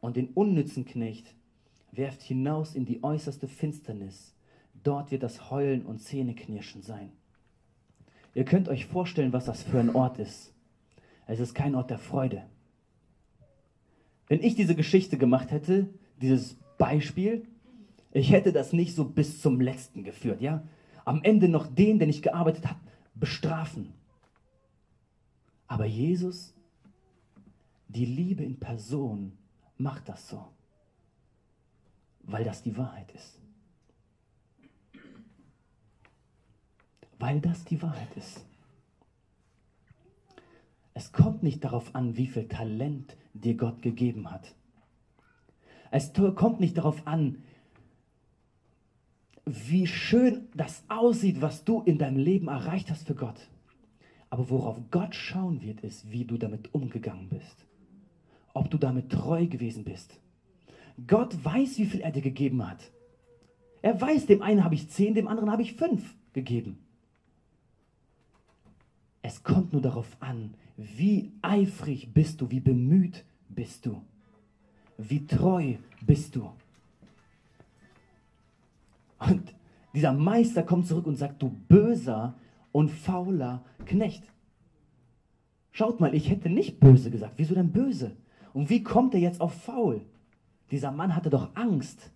Und 0.00 0.16
den 0.16 0.28
unnützen 0.28 0.84
Knecht 0.86 1.34
werft 1.92 2.22
hinaus 2.22 2.74
in 2.74 2.86
die 2.86 3.02
äußerste 3.02 3.48
Finsternis. 3.48 4.34
Dort 4.82 5.10
wird 5.10 5.22
das 5.22 5.50
Heulen 5.50 5.84
und 5.84 6.00
Zähneknirschen 6.00 6.82
sein. 6.82 7.12
Ihr 8.34 8.44
könnt 8.44 8.68
euch 8.68 8.86
vorstellen, 8.86 9.32
was 9.32 9.44
das 9.44 9.62
für 9.62 9.78
ein 9.78 9.94
Ort 9.94 10.18
ist. 10.18 10.54
Es 11.30 11.38
ist 11.38 11.54
kein 11.54 11.76
Ort 11.76 11.90
der 11.90 11.98
Freude. 12.00 12.42
Wenn 14.26 14.42
ich 14.42 14.56
diese 14.56 14.74
Geschichte 14.74 15.16
gemacht 15.16 15.52
hätte, 15.52 15.88
dieses 16.20 16.56
Beispiel, 16.76 17.46
ich 18.10 18.32
hätte 18.32 18.52
das 18.52 18.72
nicht 18.72 18.96
so 18.96 19.04
bis 19.04 19.40
zum 19.40 19.60
letzten 19.60 20.02
geführt, 20.02 20.40
ja? 20.40 20.64
Am 21.04 21.22
Ende 21.22 21.48
noch 21.48 21.68
den, 21.68 21.98
der 21.98 22.08
nicht 22.08 22.22
gearbeitet 22.22 22.66
hat, 22.66 22.78
bestrafen. 23.14 23.94
Aber 25.68 25.84
Jesus, 25.84 26.52
die 27.86 28.06
Liebe 28.06 28.42
in 28.42 28.58
Person, 28.58 29.38
macht 29.76 30.08
das 30.08 30.28
so, 30.28 30.44
weil 32.24 32.42
das 32.42 32.64
die 32.64 32.76
Wahrheit 32.76 33.12
ist. 33.12 33.38
Weil 37.20 37.40
das 37.40 37.64
die 37.64 37.80
Wahrheit 37.80 38.16
ist. 38.16 38.44
Es 40.94 41.12
kommt 41.12 41.42
nicht 41.42 41.64
darauf 41.64 41.94
an, 41.94 42.16
wie 42.16 42.26
viel 42.26 42.48
Talent 42.48 43.16
dir 43.32 43.56
Gott 43.56 43.82
gegeben 43.82 44.30
hat. 44.30 44.54
Es 45.90 46.12
kommt 46.12 46.60
nicht 46.60 46.78
darauf 46.78 47.06
an, 47.06 47.42
wie 49.44 49.86
schön 49.86 50.48
das 50.54 50.84
aussieht, 50.88 51.40
was 51.40 51.64
du 51.64 51.82
in 51.82 51.98
deinem 51.98 52.18
Leben 52.18 52.48
erreicht 52.48 52.90
hast 52.90 53.06
für 53.06 53.14
Gott. 53.14 53.48
Aber 54.28 54.48
worauf 54.48 54.78
Gott 54.90 55.14
schauen 55.14 55.62
wird, 55.62 55.80
ist, 55.80 56.10
wie 56.10 56.24
du 56.24 56.36
damit 56.36 56.72
umgegangen 56.72 57.28
bist. 57.28 57.66
Ob 58.54 58.70
du 58.70 58.78
damit 58.78 59.10
treu 59.10 59.46
gewesen 59.46 59.84
bist. 59.84 60.20
Gott 61.06 61.44
weiß, 61.44 61.78
wie 61.78 61.86
viel 61.86 62.00
er 62.00 62.12
dir 62.12 62.22
gegeben 62.22 62.66
hat. 62.68 62.92
Er 63.82 64.00
weiß, 64.00 64.26
dem 64.26 64.42
einen 64.42 64.62
habe 64.62 64.74
ich 64.74 64.88
zehn, 64.90 65.14
dem 65.14 65.26
anderen 65.26 65.50
habe 65.50 65.62
ich 65.62 65.74
fünf 65.74 66.14
gegeben. 66.32 66.78
Es 69.22 69.42
kommt 69.42 69.72
nur 69.72 69.82
darauf 69.82 70.16
an, 70.20 70.54
wie 70.80 71.30
eifrig 71.42 72.14
bist 72.14 72.40
du, 72.40 72.50
wie 72.50 72.60
bemüht 72.60 73.26
bist 73.50 73.84
du, 73.84 74.00
wie 74.96 75.26
treu 75.26 75.74
bist 76.06 76.36
du. 76.36 76.50
Und 79.18 79.54
dieser 79.92 80.12
Meister 80.12 80.62
kommt 80.62 80.86
zurück 80.86 81.06
und 81.06 81.16
sagt, 81.16 81.42
du 81.42 81.50
böser 81.50 82.34
und 82.72 82.90
fauler 82.90 83.62
Knecht. 83.84 84.24
Schaut 85.70 86.00
mal, 86.00 86.14
ich 86.14 86.30
hätte 86.30 86.48
nicht 86.48 86.80
böse 86.80 87.10
gesagt. 87.10 87.34
Wieso 87.36 87.54
denn 87.54 87.72
böse? 87.72 88.16
Und 88.54 88.70
wie 88.70 88.82
kommt 88.82 89.12
er 89.12 89.20
jetzt 89.20 89.42
auf 89.42 89.52
faul? 89.52 90.00
Dieser 90.70 90.92
Mann 90.92 91.14
hatte 91.14 91.28
doch 91.28 91.54
Angst. 91.56 92.10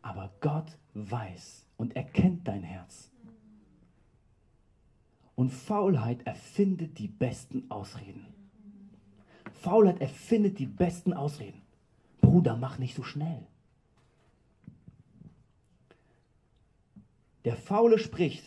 Aber 0.00 0.32
Gott 0.40 0.78
weiß 0.94 1.66
und 1.76 1.94
erkennt 1.94 2.48
dein 2.48 2.62
Herz. 2.62 3.09
Und 5.40 5.48
Faulheit 5.48 6.26
erfindet 6.26 6.98
die 6.98 7.08
besten 7.08 7.70
Ausreden. 7.70 8.26
Faulheit 9.54 9.98
erfindet 9.98 10.58
die 10.58 10.66
besten 10.66 11.14
Ausreden. 11.14 11.62
Bruder, 12.20 12.58
mach 12.58 12.76
nicht 12.76 12.94
so 12.94 13.02
schnell. 13.02 13.46
Der 17.46 17.56
Faule 17.56 17.98
spricht, 17.98 18.44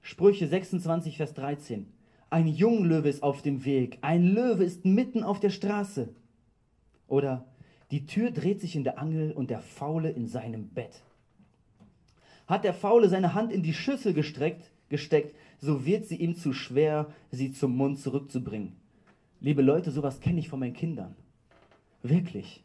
Sprüche 0.00 0.46
26, 0.46 1.18
Vers 1.18 1.34
13. 1.34 1.92
Ein 2.30 2.46
Junglöwe 2.46 3.10
ist 3.10 3.22
auf 3.22 3.42
dem 3.42 3.66
Weg, 3.66 3.98
ein 4.00 4.24
Löwe 4.24 4.64
ist 4.64 4.86
mitten 4.86 5.22
auf 5.22 5.38
der 5.38 5.50
Straße. 5.50 6.08
Oder 7.08 7.44
die 7.90 8.06
Tür 8.06 8.30
dreht 8.30 8.62
sich 8.62 8.74
in 8.74 8.84
der 8.84 8.98
Angel 8.98 9.32
und 9.32 9.50
der 9.50 9.60
Faule 9.60 10.08
in 10.08 10.28
seinem 10.28 10.70
Bett. 10.70 11.02
Hat 12.46 12.64
der 12.64 12.72
Faule 12.72 13.10
seine 13.10 13.34
Hand 13.34 13.52
in 13.52 13.62
die 13.62 13.74
Schüssel 13.74 14.14
gestreckt, 14.14 14.70
gesteckt, 14.90 15.34
so 15.58 15.86
wird 15.86 16.04
sie 16.04 16.16
ihm 16.16 16.36
zu 16.36 16.52
schwer, 16.52 17.06
sie 17.30 17.52
zum 17.52 17.76
Mund 17.76 17.98
zurückzubringen. 17.98 18.72
Liebe 19.40 19.62
Leute, 19.62 19.90
sowas 19.90 20.20
kenne 20.20 20.40
ich 20.40 20.50
von 20.50 20.60
meinen 20.60 20.74
Kindern. 20.74 21.16
Wirklich. 22.02 22.62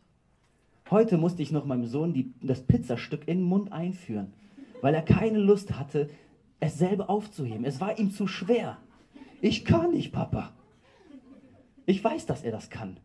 Heute 0.92 1.18
musste 1.18 1.42
ich 1.42 1.52
noch 1.52 1.66
meinem 1.66 1.86
Sohn 1.86 2.14
die, 2.14 2.34
das 2.42 2.62
Pizzastück 2.64 3.28
in 3.28 3.40
den 3.40 3.48
Mund 3.48 3.72
einführen 3.72 4.34
weil 4.86 4.94
er 4.94 5.02
keine 5.02 5.40
Lust 5.40 5.80
hatte, 5.80 6.12
es 6.60 6.78
selber 6.78 7.10
aufzuheben. 7.10 7.66
Es 7.66 7.82
war 7.82 7.98
ihm 7.98 8.12
zu 8.12 8.28
schwer. 8.28 8.78
Ich 9.42 9.66
kann 9.66 9.92
nicht, 9.92 10.12
Papa. 10.12 10.54
Ich 11.88 12.04
weiß, 12.04 12.28
dass 12.28 12.44
er 12.44 12.52
das 12.52 12.70
kann. 12.70 12.98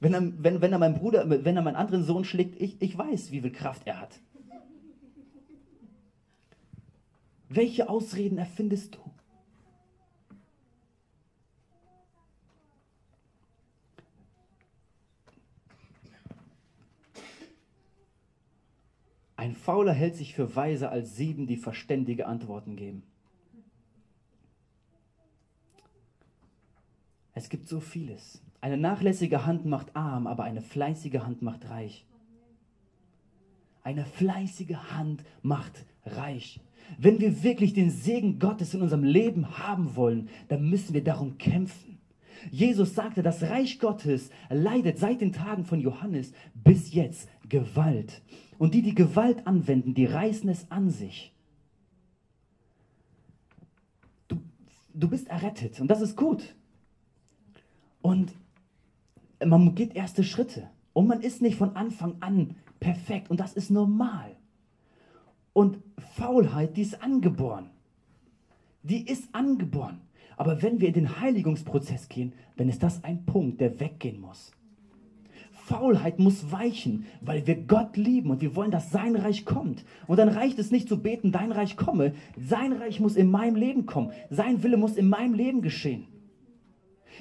Wenn 0.00 0.14
er, 0.14 0.22
wenn, 0.38 0.62
wenn 0.62 0.72
er 0.72 0.78
meinen 0.78 0.94
Bruder, 0.94 1.28
wenn 1.28 1.54
er 1.56 1.62
meinen 1.62 1.76
anderen 1.76 2.04
Sohn 2.04 2.24
schlägt, 2.24 2.58
ich, 2.58 2.80
ich 2.80 2.96
weiß, 2.96 3.32
wie 3.32 3.42
viel 3.42 3.52
Kraft 3.52 3.82
er 3.86 4.00
hat. 4.00 4.18
Welche 7.48 7.88
Ausreden 7.88 8.38
erfindest 8.38 8.96
du? 8.96 8.98
Ein 19.36 19.54
Fauler 19.54 19.92
hält 19.92 20.16
sich 20.16 20.34
für 20.34 20.56
weiser 20.56 20.90
als 20.90 21.14
sieben, 21.14 21.46
die 21.46 21.56
verständige 21.56 22.26
Antworten 22.26 22.74
geben. 22.74 23.04
Es 27.34 27.48
gibt 27.48 27.68
so 27.68 27.80
vieles. 27.80 28.42
Eine 28.60 28.78
nachlässige 28.78 29.46
Hand 29.46 29.66
macht 29.66 29.94
arm, 29.94 30.26
aber 30.26 30.44
eine 30.44 30.62
fleißige 30.62 31.20
Hand 31.20 31.42
macht 31.42 31.68
reich. 31.68 32.06
Eine 33.84 34.04
fleißige 34.04 34.90
Hand 34.90 35.22
macht 35.42 35.84
reich. 36.04 36.60
Wenn 36.98 37.20
wir 37.20 37.42
wirklich 37.42 37.74
den 37.74 37.90
Segen 37.90 38.38
Gottes 38.38 38.74
in 38.74 38.82
unserem 38.82 39.04
Leben 39.04 39.58
haben 39.58 39.96
wollen, 39.96 40.28
dann 40.48 40.68
müssen 40.68 40.94
wir 40.94 41.04
darum 41.04 41.38
kämpfen. 41.38 41.98
Jesus 42.50 42.94
sagte, 42.94 43.22
das 43.22 43.42
Reich 43.42 43.78
Gottes 43.78 44.30
leidet 44.50 44.98
seit 44.98 45.20
den 45.20 45.32
Tagen 45.32 45.64
von 45.64 45.80
Johannes 45.80 46.32
bis 46.54 46.92
jetzt 46.92 47.28
Gewalt. 47.48 48.22
Und 48.58 48.74
die, 48.74 48.82
die 48.82 48.94
Gewalt 48.94 49.46
anwenden, 49.46 49.94
die 49.94 50.06
reißen 50.06 50.48
es 50.48 50.70
an 50.70 50.90
sich. 50.90 51.32
Du, 54.28 54.40
du 54.94 55.08
bist 55.08 55.28
errettet 55.28 55.80
und 55.80 55.88
das 55.88 56.00
ist 56.00 56.16
gut. 56.16 56.54
Und 58.00 58.32
man 59.44 59.74
geht 59.74 59.94
erste 59.94 60.24
Schritte. 60.24 60.70
Und 60.92 61.08
man 61.08 61.20
ist 61.20 61.42
nicht 61.42 61.58
von 61.58 61.76
Anfang 61.76 62.16
an 62.20 62.56
perfekt. 62.80 63.30
Und 63.30 63.40
das 63.40 63.52
ist 63.52 63.70
normal. 63.70 64.36
Und 65.56 65.78
Faulheit, 65.96 66.76
die 66.76 66.82
ist 66.82 67.02
angeboren. 67.02 67.70
Die 68.82 69.08
ist 69.08 69.34
angeboren. 69.34 70.02
Aber 70.36 70.60
wenn 70.60 70.82
wir 70.82 70.88
in 70.88 70.92
den 70.92 71.18
Heiligungsprozess 71.18 72.10
gehen, 72.10 72.34
dann 72.58 72.68
ist 72.68 72.82
das 72.82 73.02
ein 73.04 73.24
Punkt, 73.24 73.62
der 73.62 73.80
weggehen 73.80 74.20
muss. 74.20 74.52
Faulheit 75.52 76.18
muss 76.18 76.52
weichen, 76.52 77.06
weil 77.22 77.46
wir 77.46 77.56
Gott 77.56 77.96
lieben 77.96 78.28
und 78.28 78.42
wir 78.42 78.54
wollen, 78.54 78.70
dass 78.70 78.90
sein 78.90 79.16
Reich 79.16 79.46
kommt. 79.46 79.82
Und 80.06 80.18
dann 80.18 80.28
reicht 80.28 80.58
es 80.58 80.70
nicht 80.70 80.90
zu 80.90 81.00
beten, 81.00 81.32
dein 81.32 81.52
Reich 81.52 81.78
komme. 81.78 82.12
Sein 82.36 82.74
Reich 82.74 83.00
muss 83.00 83.16
in 83.16 83.30
meinem 83.30 83.56
Leben 83.56 83.86
kommen. 83.86 84.12
Sein 84.28 84.62
Wille 84.62 84.76
muss 84.76 84.98
in 84.98 85.08
meinem 85.08 85.32
Leben 85.32 85.62
geschehen. 85.62 86.04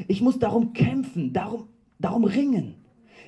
Ich 0.09 0.21
muss 0.21 0.39
darum 0.39 0.73
kämpfen, 0.73 1.31
darum, 1.31 1.69
darum 1.99 2.25
ringen. 2.25 2.75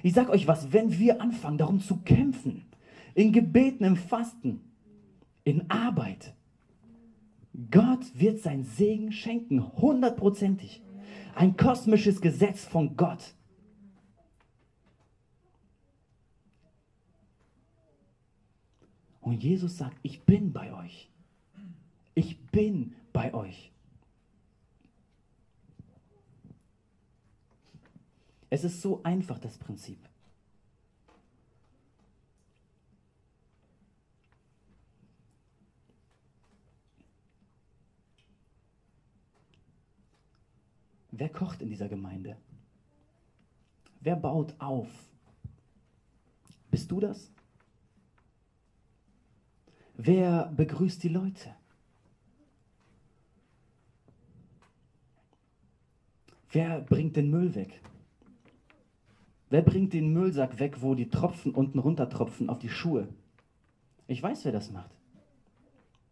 Ich 0.03 0.11
sage 0.11 0.31
euch 0.31 0.49
was, 0.49 0.73
wenn 0.73 0.99
wir 0.99 1.21
anfangen, 1.21 1.57
darum 1.57 1.79
zu 1.79 1.95
kämpfen, 1.95 2.65
in 3.15 3.31
Gebeten, 3.31 3.85
im 3.85 3.95
Fasten, 3.95 4.66
in 5.47 5.71
Arbeit, 5.71 6.35
Gott 7.71 8.19
wird 8.19 8.41
sein 8.41 8.65
Segen 8.65 9.13
schenken, 9.13 9.65
hundertprozentig. 9.77 10.83
Ein 11.35 11.55
kosmisches 11.55 12.19
Gesetz 12.19 12.65
von 12.65 12.97
Gott. 12.97 13.33
Und 19.21 19.41
Jesus 19.41 19.77
sagt, 19.77 19.97
ich 20.03 20.23
bin 20.23 20.51
bei 20.51 20.73
euch. 20.73 21.09
Ich 22.13 22.37
bin 22.47 22.93
bei 23.13 23.33
euch. 23.33 23.71
Es 28.49 28.65
ist 28.65 28.81
so 28.81 29.01
einfach, 29.03 29.39
das 29.39 29.57
Prinzip. 29.57 30.06
Wer 41.17 41.29
kocht 41.29 41.61
in 41.61 41.69
dieser 41.69 41.89
Gemeinde? 41.89 42.37
Wer 44.01 44.15
baut 44.15 44.53
auf? 44.59 44.87
Bist 46.69 46.91
du 46.91 46.99
das? 46.99 47.31
Wer 49.95 50.45
begrüßt 50.55 51.01
die 51.01 51.09
Leute? 51.09 51.55
Wer 56.51 56.81
bringt 56.81 57.15
den 57.15 57.31
Müll 57.31 57.55
weg? 57.55 57.81
Wer 59.49 59.63
bringt 59.63 59.93
den 59.93 60.13
Müllsack 60.13 60.59
weg, 60.59 60.81
wo 60.81 60.93
die 60.93 61.09
Tropfen 61.09 61.53
unten 61.53 61.79
runtertropfen 61.79 62.49
auf 62.49 62.59
die 62.59 62.69
Schuhe? 62.69 63.07
Ich 64.05 64.21
weiß, 64.21 64.45
wer 64.45 64.51
das 64.51 64.71
macht. 64.71 64.91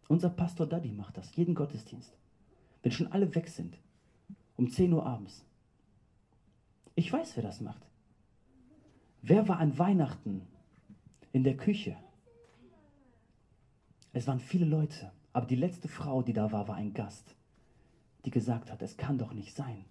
Unser 0.08 0.30
Pastor 0.30 0.66
Daddy 0.66 0.90
macht 0.90 1.16
das, 1.16 1.36
jeden 1.36 1.54
Gottesdienst. 1.54 2.16
Wenn 2.82 2.92
schon 2.92 3.12
alle 3.12 3.34
weg 3.34 3.48
sind, 3.48 3.78
um 4.56 4.70
10 4.70 4.92
Uhr 4.92 5.04
abends. 5.04 5.44
Ich 6.94 7.12
weiß, 7.12 7.36
wer 7.36 7.42
das 7.42 7.60
macht. 7.60 7.86
Wer 9.22 9.48
war 9.48 9.58
an 9.58 9.78
Weihnachten 9.78 10.46
in 11.32 11.44
der 11.44 11.56
Küche? 11.56 11.96
Es 14.12 14.26
waren 14.26 14.40
viele 14.40 14.64
Leute, 14.64 15.12
aber 15.32 15.46
die 15.46 15.56
letzte 15.56 15.88
Frau, 15.88 16.22
die 16.22 16.32
da 16.32 16.52
war, 16.52 16.68
war 16.68 16.76
ein 16.76 16.94
Gast, 16.94 17.34
die 18.24 18.30
gesagt 18.30 18.70
hat, 18.70 18.80
es 18.80 18.96
kann 18.96 19.18
doch 19.18 19.32
nicht 19.34 19.54
sein, 19.54 19.84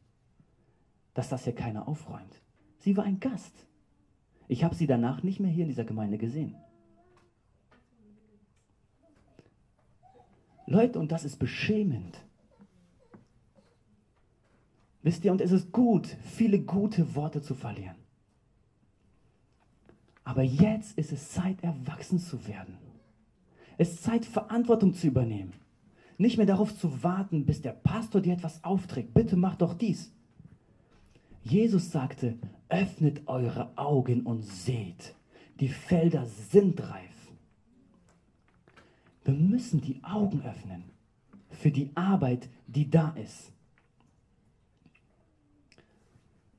dass 1.14 1.30
das 1.30 1.44
hier 1.44 1.54
keiner 1.54 1.88
aufräumt. 1.88 2.42
Sie 2.80 2.98
war 2.98 3.04
ein 3.04 3.20
Gast. 3.20 3.68
Ich 4.48 4.64
habe 4.64 4.76
sie 4.76 4.88
danach 4.88 5.22
nicht 5.22 5.40
mehr 5.40 5.52
hier 5.52 5.64
in 5.64 5.70
dieser 5.70 5.86
Gemeinde 5.86 6.18
gesehen. 6.18 6.56
Leute, 10.68 11.00
und 11.00 11.12
das 11.12 11.26
ist 11.26 11.38
beschämend. 11.38 12.25
Wisst 15.06 15.24
ihr, 15.24 15.32
und 15.32 15.40
es 15.40 15.52
ist 15.52 15.72
gut, 15.72 16.08
viele 16.24 16.60
gute 16.60 17.14
Worte 17.14 17.40
zu 17.40 17.54
verlieren. 17.54 17.96
Aber 20.24 20.42
jetzt 20.42 20.98
ist 20.98 21.12
es 21.12 21.30
Zeit, 21.30 21.64
erwachsen 21.64 22.18
zu 22.18 22.48
werden. 22.48 22.76
Es 23.78 23.92
ist 23.92 24.04
Zeit, 24.04 24.26
Verantwortung 24.26 24.96
zu 24.96 25.06
übernehmen. 25.06 25.54
Nicht 26.18 26.38
mehr 26.38 26.48
darauf 26.48 26.76
zu 26.76 27.04
warten, 27.04 27.46
bis 27.46 27.62
der 27.62 27.74
Pastor 27.74 28.20
dir 28.20 28.34
etwas 28.34 28.64
aufträgt. 28.64 29.14
Bitte 29.14 29.36
mach 29.36 29.56
doch 29.58 29.76
dies. 29.76 30.12
Jesus 31.44 31.92
sagte, 31.92 32.40
öffnet 32.70 33.28
eure 33.28 33.78
Augen 33.78 34.22
und 34.22 34.42
seht, 34.42 35.14
die 35.60 35.70
Felder 35.70 36.26
sind 36.26 36.82
reif. 36.82 37.32
Wir 39.24 39.36
müssen 39.36 39.82
die 39.82 40.04
Augen 40.04 40.42
öffnen 40.42 40.84
für 41.52 41.70
die 41.70 41.92
Arbeit, 41.94 42.50
die 42.66 42.90
da 42.90 43.10
ist. 43.10 43.52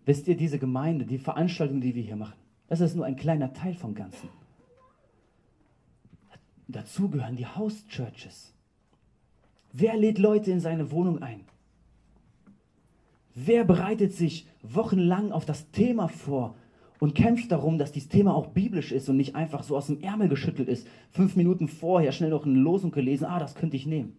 Wisst 0.06 0.28
ihr, 0.28 0.36
diese 0.36 0.60
Gemeinde, 0.60 1.04
die 1.04 1.18
Veranstaltung, 1.18 1.80
die 1.80 1.94
wir 1.94 2.02
hier 2.02 2.16
machen, 2.16 2.38
das 2.68 2.80
ist 2.80 2.94
nur 2.94 3.04
ein 3.04 3.16
kleiner 3.16 3.52
Teil 3.52 3.74
vom 3.74 3.94
Ganzen. 3.94 4.28
Dazu 6.68 7.08
gehören 7.08 7.36
die 7.36 7.46
House 7.46 7.86
Churches. 7.88 8.54
Wer 9.72 9.96
lädt 9.96 10.18
Leute 10.18 10.50
in 10.50 10.60
seine 10.60 10.90
Wohnung 10.90 11.22
ein? 11.22 11.40
Wer 13.34 13.64
bereitet 13.64 14.14
sich 14.14 14.46
wochenlang 14.62 15.32
auf 15.32 15.44
das 15.44 15.70
Thema 15.70 16.08
vor 16.08 16.54
und 17.00 17.14
kämpft 17.14 17.52
darum, 17.52 17.76
dass 17.76 17.92
dieses 17.92 18.08
Thema 18.08 18.34
auch 18.34 18.46
biblisch 18.46 18.92
ist 18.92 19.08
und 19.08 19.16
nicht 19.16 19.34
einfach 19.34 19.62
so 19.62 19.76
aus 19.76 19.88
dem 19.88 20.00
Ärmel 20.00 20.28
geschüttelt 20.28 20.68
ist? 20.68 20.88
Fünf 21.10 21.36
Minuten 21.36 21.68
vorher 21.68 22.12
schnell 22.12 22.30
noch 22.30 22.46
eine 22.46 22.58
Losung 22.58 22.92
gelesen, 22.92 23.26
ah, 23.26 23.38
das 23.38 23.54
könnte 23.54 23.76
ich 23.76 23.86
nehmen. 23.86 24.16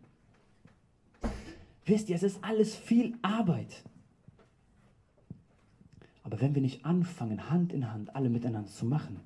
Wisst 1.86 2.10
ihr, 2.10 2.16
es 2.18 2.24
ist 2.24 2.44
alles 2.44 2.76
viel 2.76 3.16
Arbeit. 3.22 3.84
Aber 6.28 6.42
wenn 6.42 6.56
wir 6.56 6.62
nicht 6.62 6.84
anfangen, 6.84 7.50
Hand 7.50 7.72
in 7.72 7.90
Hand 7.90 8.14
alle 8.14 8.28
miteinander 8.28 8.70
zu 8.70 8.86
machen, 8.86 9.22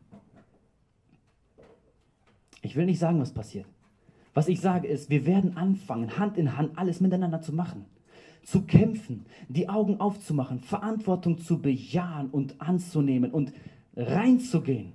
ich 2.61 2.75
will 2.75 2.85
nicht 2.85 2.99
sagen, 2.99 3.19
was 3.19 3.33
passiert. 3.33 3.65
Was 4.35 4.47
ich 4.47 4.61
sage 4.61 4.87
ist, 4.87 5.09
wir 5.09 5.25
werden 5.25 5.57
anfangen, 5.57 6.19
Hand 6.19 6.37
in 6.37 6.55
Hand 6.55 6.77
alles 6.77 7.01
miteinander 7.01 7.41
zu 7.41 7.53
machen, 7.53 7.85
zu 8.43 8.67
kämpfen, 8.67 9.25
die 9.49 9.67
Augen 9.67 9.99
aufzumachen, 9.99 10.59
Verantwortung 10.59 11.39
zu 11.39 11.59
bejahen 11.59 12.29
und 12.29 12.61
anzunehmen 12.61 13.31
und 13.31 13.51
reinzugehen. 13.95 14.93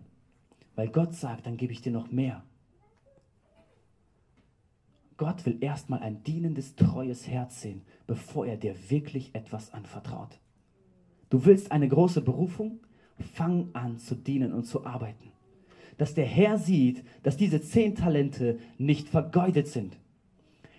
Weil 0.76 0.86
Gott 0.86 1.12
sagt, 1.12 1.46
dann 1.46 1.56
gebe 1.56 1.72
ich 1.72 1.82
dir 1.82 1.90
noch 1.90 2.12
mehr. 2.12 2.44
Gott 5.16 5.44
will 5.44 5.58
erstmal 5.60 5.98
ein 6.04 6.22
dienendes, 6.22 6.76
treues 6.76 7.26
Herz 7.26 7.62
sehen, 7.62 7.82
bevor 8.06 8.46
er 8.46 8.56
dir 8.56 8.76
wirklich 8.90 9.34
etwas 9.34 9.74
anvertraut. 9.74 10.38
Du 11.30 11.44
willst 11.44 11.72
eine 11.72 11.88
große 11.88 12.20
Berufung? 12.20 12.80
Fang 13.34 13.68
an 13.72 13.98
zu 13.98 14.14
dienen 14.14 14.52
und 14.52 14.64
zu 14.64 14.84
arbeiten. 14.84 15.32
Dass 15.98 16.14
der 16.14 16.26
Herr 16.26 16.58
sieht, 16.58 17.02
dass 17.22 17.36
diese 17.36 17.62
zehn 17.62 17.94
Talente 17.94 18.58
nicht 18.78 19.08
vergeudet 19.08 19.68
sind. 19.68 19.96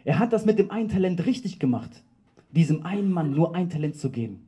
Er 0.04 0.20
hat 0.20 0.32
das 0.32 0.46
mit 0.46 0.60
dem 0.60 0.72
einen 0.72 0.90
Talent 0.90 1.26
richtig 1.26 1.60
gemacht, 1.60 2.04
diesem 2.52 2.86
einen 2.86 3.12
Mann 3.12 3.32
nur 3.32 3.56
ein 3.56 3.70
Talent 3.70 3.96
zu 3.96 4.12
geben. 4.12 4.48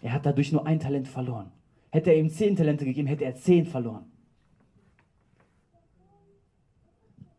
Er 0.00 0.12
hat 0.12 0.24
dadurch 0.24 0.52
nur 0.52 0.66
ein 0.66 0.80
Talent 0.80 1.08
verloren. 1.08 1.50
Hätte 1.90 2.10
er 2.10 2.18
ihm 2.18 2.30
zehn 2.30 2.56
Talente 2.56 2.84
gegeben, 2.84 3.08
hätte 3.08 3.24
er 3.24 3.36
zehn 3.36 3.66
verloren. 3.66 4.04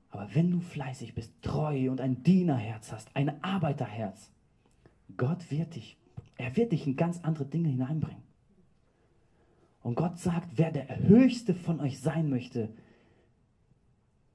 Aber 0.09 0.33
wenn 0.33 0.51
du 0.51 0.59
fleißig 0.59 1.13
bist, 1.13 1.31
treu 1.41 1.91
und 1.91 2.01
ein 2.01 2.23
Dienerherz 2.23 2.91
hast, 2.91 3.09
ein 3.15 3.43
Arbeiterherz, 3.43 4.31
Gott 5.15 5.49
wird 5.51 5.75
dich 5.75 5.95
er 6.37 6.55
wird 6.55 6.71
dich 6.71 6.85
in 6.87 6.95
ganz 6.95 7.23
andere 7.23 7.45
Dinge 7.45 7.69
hineinbringen. 7.69 8.23
Und 9.81 9.95
Gott 9.95 10.17
sagt, 10.19 10.57
wer 10.57 10.71
der 10.71 10.99
Höchste 10.99 11.53
von 11.53 11.79
euch 11.79 11.99
sein 11.99 12.29
möchte, 12.29 12.73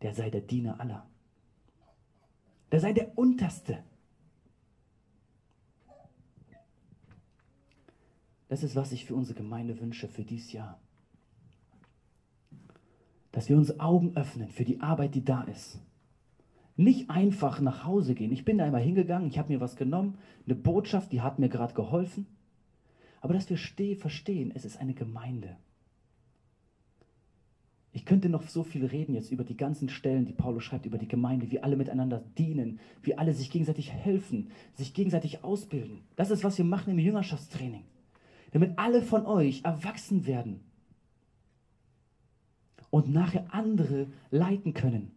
der 0.00 0.14
sei 0.14 0.30
der 0.30 0.40
Diener 0.40 0.80
aller. 0.80 1.06
Der 2.70 2.80
sei 2.80 2.92
der 2.92 3.16
Unterste. 3.18 3.84
Das 8.48 8.62
ist, 8.62 8.76
was 8.76 8.92
ich 8.92 9.04
für 9.04 9.14
unsere 9.14 9.36
Gemeinde 9.36 9.78
wünsche 9.80 10.08
für 10.08 10.24
dieses 10.24 10.52
Jahr. 10.52 10.80
dass 13.32 13.48
wir 13.48 13.56
uns 13.56 13.80
Augen 13.80 14.14
öffnen 14.14 14.50
für 14.50 14.64
die 14.64 14.80
Arbeit, 14.80 15.14
die 15.14 15.24
da 15.24 15.42
ist. 15.44 15.80
Nicht 16.76 17.10
einfach 17.10 17.60
nach 17.60 17.84
Hause 17.84 18.14
gehen. 18.14 18.32
Ich 18.32 18.44
bin 18.44 18.58
da 18.58 18.64
einmal 18.64 18.82
hingegangen, 18.82 19.28
ich 19.28 19.38
habe 19.38 19.52
mir 19.52 19.60
was 19.60 19.76
genommen, 19.76 20.18
eine 20.46 20.54
Botschaft, 20.54 21.12
die 21.12 21.20
hat 21.20 21.38
mir 21.38 21.48
gerade 21.48 21.74
geholfen. 21.74 22.26
Aber 23.20 23.34
dass 23.34 23.48
wir 23.50 23.56
steh, 23.56 23.94
verstehen, 23.94 24.52
es 24.54 24.64
ist 24.64 24.78
eine 24.80 24.94
Gemeinde. 24.94 25.56
Ich 27.94 28.06
könnte 28.06 28.30
noch 28.30 28.48
so 28.48 28.62
viel 28.62 28.86
reden 28.86 29.14
jetzt 29.14 29.30
über 29.30 29.44
die 29.44 29.56
ganzen 29.56 29.90
Stellen, 29.90 30.24
die 30.24 30.32
Paulus 30.32 30.64
schreibt, 30.64 30.86
über 30.86 30.96
die 30.96 31.08
Gemeinde, 31.08 31.50
wie 31.50 31.62
alle 31.62 31.76
miteinander 31.76 32.24
dienen, 32.38 32.80
wie 33.02 33.18
alle 33.18 33.34
sich 33.34 33.50
gegenseitig 33.50 33.92
helfen, 33.92 34.50
sich 34.74 34.94
gegenseitig 34.94 35.44
ausbilden. 35.44 36.00
Das 36.16 36.30
ist, 36.30 36.42
was 36.42 36.56
wir 36.56 36.64
machen 36.64 36.90
im 36.90 36.98
Jüngerschaftstraining. 36.98 37.84
Damit 38.52 38.78
alle 38.78 39.02
von 39.02 39.26
euch 39.26 39.62
erwachsen 39.64 40.26
werden 40.26 40.60
und 42.88 43.12
nachher 43.12 43.46
andere 43.50 44.06
leiten 44.30 44.72
können. 44.72 45.12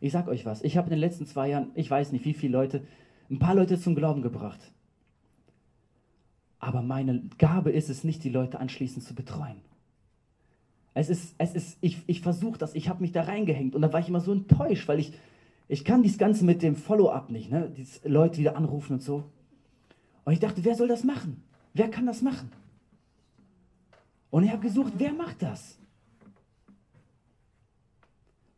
Ich 0.00 0.12
sag 0.12 0.28
euch 0.28 0.46
was, 0.46 0.62
ich 0.62 0.76
habe 0.76 0.86
in 0.86 0.92
den 0.92 1.00
letzten 1.00 1.26
zwei 1.26 1.48
Jahren, 1.48 1.70
ich 1.74 1.90
weiß 1.90 2.12
nicht 2.12 2.24
wie 2.24 2.34
viele 2.34 2.52
Leute, 2.52 2.82
ein 3.30 3.38
paar 3.38 3.54
Leute 3.54 3.78
zum 3.78 3.94
Glauben 3.94 4.22
gebracht. 4.22 4.60
Aber 6.60 6.82
meine 6.82 7.22
Gabe 7.38 7.70
ist 7.70 7.88
es 7.88 8.04
nicht, 8.04 8.24
die 8.24 8.30
Leute 8.30 8.60
anschließend 8.60 9.04
zu 9.04 9.14
betreuen. 9.14 9.60
Es 10.94 11.08
ist, 11.08 11.34
es 11.38 11.54
ist, 11.54 11.78
ich, 11.80 12.02
ich 12.06 12.20
versuche 12.20 12.58
das, 12.58 12.74
ich 12.74 12.88
habe 12.88 13.00
mich 13.00 13.12
da 13.12 13.22
reingehängt 13.22 13.74
und 13.74 13.82
da 13.82 13.92
war 13.92 14.00
ich 14.00 14.08
immer 14.08 14.20
so 14.20 14.32
enttäuscht, 14.32 14.88
weil 14.88 14.98
ich, 14.98 15.12
ich 15.68 15.84
kann 15.84 16.02
dieses 16.02 16.18
Ganze 16.18 16.44
mit 16.44 16.62
dem 16.62 16.74
Follow-up 16.74 17.30
nicht, 17.30 17.50
ne? 17.50 17.70
Die 17.76 17.86
Leute 18.08 18.38
wieder 18.38 18.56
anrufen 18.56 18.94
und 18.94 19.02
so. 19.02 19.24
Und 20.24 20.32
ich 20.32 20.40
dachte, 20.40 20.64
wer 20.64 20.74
soll 20.74 20.88
das 20.88 21.04
machen? 21.04 21.42
Wer 21.74 21.88
kann 21.88 22.06
das 22.06 22.22
machen? 22.22 22.50
Und 24.30 24.44
ich 24.44 24.50
habe 24.50 24.62
gesucht, 24.62 24.94
wer 24.98 25.12
macht 25.12 25.42
das? 25.42 25.78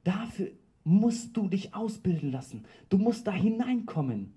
Dafür 0.03 0.49
musst 0.85 1.37
du 1.37 1.49
dich 1.49 1.75
ausbilden 1.75 2.33
lassen. 2.33 2.65
Du 2.89 2.99
musst 2.99 3.27
da 3.27 3.33
hineinkommen. 3.33 4.33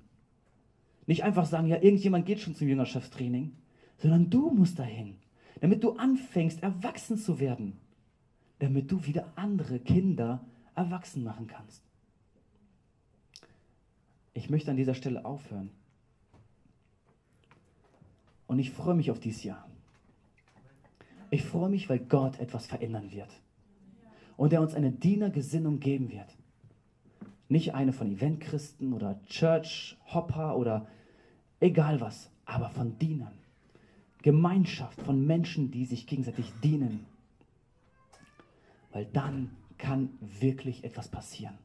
Nicht 1.06 1.24
einfach 1.24 1.46
sagen, 1.46 1.68
ja, 1.68 1.82
irgendjemand 1.82 2.26
geht 2.26 2.40
schon 2.40 2.56
zum 2.56 2.68
Jüngerschaftstraining, 2.68 3.52
sondern 3.98 4.30
du 4.30 4.50
musst 4.52 4.80
dahin, 4.80 5.16
damit 5.62 5.84
du 5.84 5.94
anfängst, 5.94 6.64
erwachsen 6.64 7.18
zu 7.18 7.40
werden 7.40 7.78
damit 8.64 8.90
du 8.90 9.06
wieder 9.06 9.30
andere 9.36 9.78
Kinder 9.78 10.40
erwachsen 10.74 11.22
machen 11.22 11.48
kannst. 11.48 11.84
Ich 14.34 14.50
möchte 14.50 14.72
an 14.72 14.78
dieser 14.78 14.96
Stelle 14.96 15.26
aufhören. 15.26 15.70
Und 18.48 18.60
ich 18.60 18.72
freue 18.72 18.96
mich 18.96 19.12
auf 19.12 19.20
dieses 19.20 19.44
Jahr. 19.44 19.68
Ich 21.30 21.44
freue 21.44 21.70
mich, 21.70 21.90
weil 21.90 22.00
Gott 22.00 22.40
etwas 22.40 22.66
verändern 22.66 23.12
wird. 23.12 23.30
Und 24.38 24.54
er 24.54 24.62
uns 24.62 24.74
eine 24.74 24.92
Dienergesinnung 24.92 25.80
geben 25.80 26.12
wird. 26.12 26.38
Nicht 27.50 27.74
eine 27.74 27.94
von 27.94 28.12
Eventchristen 28.12 28.94
oder 28.94 29.22
Church-Hopper 29.28 30.58
oder 30.58 30.88
egal 31.60 32.02
was, 32.02 32.32
aber 32.46 32.70
von 32.70 32.98
Dienern. 32.98 33.34
Gemeinschaft 34.22 35.02
von 35.02 35.26
Menschen, 35.26 35.72
die 35.72 35.86
sich 35.86 36.08
gegenseitig 36.08 36.52
dienen 36.64 37.06
weil 38.94 39.06
dann 39.06 39.52
kann 39.78 40.10
wirklich 40.22 40.86
etwas 40.86 41.10
passieren. 41.10 41.58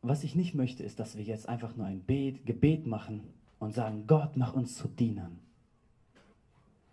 Was 0.00 0.24
ich 0.24 0.34
nicht 0.34 0.54
möchte, 0.54 0.84
ist, 0.84 1.00
dass 1.00 1.18
wir 1.18 1.24
jetzt 1.24 1.48
einfach 1.48 1.76
nur 1.76 1.84
ein 1.84 2.06
Gebet 2.06 2.86
machen 2.86 3.24
und 3.58 3.74
sagen, 3.74 4.06
Gott, 4.06 4.36
mach 4.36 4.54
uns 4.54 4.76
zu 4.76 4.88
Dienern. 4.88 5.40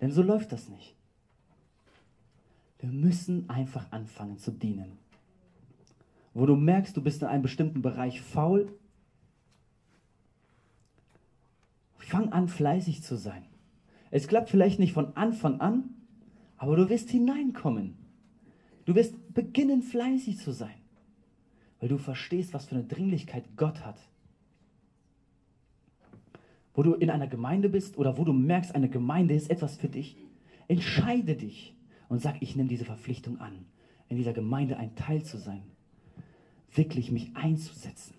Denn 0.05 0.11
so 0.11 0.21
läuft 0.21 0.51
das 0.51 0.69
nicht. 0.69 0.95
Wir 2.77 2.91
müssen 2.91 3.49
einfach 3.49 3.91
anfangen 3.91 4.37
zu 4.37 4.51
dienen. 4.51 4.99
Wo 6.35 6.45
du 6.45 6.55
merkst, 6.55 6.95
du 6.95 7.01
bist 7.01 7.23
in 7.23 7.27
einem 7.27 7.41
bestimmten 7.41 7.81
Bereich 7.81 8.21
faul, 8.21 8.71
fang 11.97 12.31
an, 12.31 12.47
fleißig 12.47 13.01
zu 13.01 13.17
sein. 13.17 13.47
Es 14.11 14.27
klappt 14.27 14.51
vielleicht 14.51 14.77
nicht 14.77 14.93
von 14.93 15.17
Anfang 15.17 15.59
an, 15.59 15.95
aber 16.57 16.75
du 16.75 16.87
wirst 16.87 17.09
hineinkommen. 17.09 17.97
Du 18.85 18.93
wirst 18.93 19.33
beginnen, 19.33 19.81
fleißig 19.81 20.37
zu 20.37 20.51
sein, 20.51 20.77
weil 21.79 21.89
du 21.89 21.97
verstehst, 21.97 22.53
was 22.53 22.67
für 22.67 22.75
eine 22.75 22.83
Dringlichkeit 22.83 23.57
Gott 23.57 23.83
hat. 23.83 23.97
Wo 26.75 26.83
du 26.83 26.93
in 26.93 27.09
einer 27.09 27.27
Gemeinde 27.27 27.69
bist 27.69 27.97
oder 27.97 28.17
wo 28.17 28.25
du 28.25 28.33
merkst, 28.33 28.75
eine 28.75 28.89
Gemeinde 28.89 29.33
ist 29.33 29.49
etwas 29.49 29.77
für 29.77 29.87
dich, 29.87 30.17
entscheide 30.67 31.35
dich 31.35 31.75
und 32.09 32.21
sag, 32.21 32.41
ich 32.41 32.55
nehme 32.55 32.69
diese 32.69 32.85
Verpflichtung 32.85 33.39
an, 33.39 33.65
in 34.09 34.17
dieser 34.17 34.33
Gemeinde 34.33 34.77
ein 34.77 34.95
Teil 34.95 35.23
zu 35.23 35.37
sein, 35.37 35.63
wirklich 36.73 37.11
mich 37.11 37.35
einzusetzen. 37.35 38.13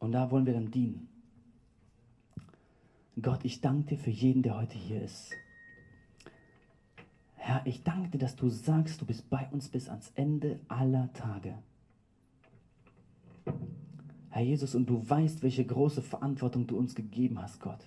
Und 0.00 0.12
da 0.12 0.30
wollen 0.30 0.46
wir 0.46 0.52
dann 0.52 0.70
dienen. 0.70 1.08
Gott, 3.20 3.40
ich 3.44 3.60
danke 3.60 3.96
dir 3.96 3.98
für 3.98 4.10
jeden, 4.10 4.42
der 4.42 4.56
heute 4.56 4.78
hier 4.78 5.02
ist. 5.02 5.32
Herr, 7.36 7.62
ich 7.64 7.82
danke 7.82 8.10
dir, 8.10 8.18
dass 8.18 8.36
du 8.36 8.48
sagst, 8.48 9.00
du 9.00 9.06
bist 9.06 9.28
bei 9.30 9.48
uns 9.50 9.68
bis 9.68 9.88
ans 9.88 10.12
Ende 10.14 10.60
aller 10.68 11.12
Tage. 11.12 11.54
Herr 14.30 14.42
Jesus, 14.42 14.74
und 14.74 14.86
du 14.88 15.08
weißt, 15.08 15.42
welche 15.42 15.64
große 15.64 16.02
Verantwortung 16.02 16.66
du 16.66 16.76
uns 16.76 16.94
gegeben 16.94 17.40
hast, 17.40 17.60
Gott. 17.60 17.80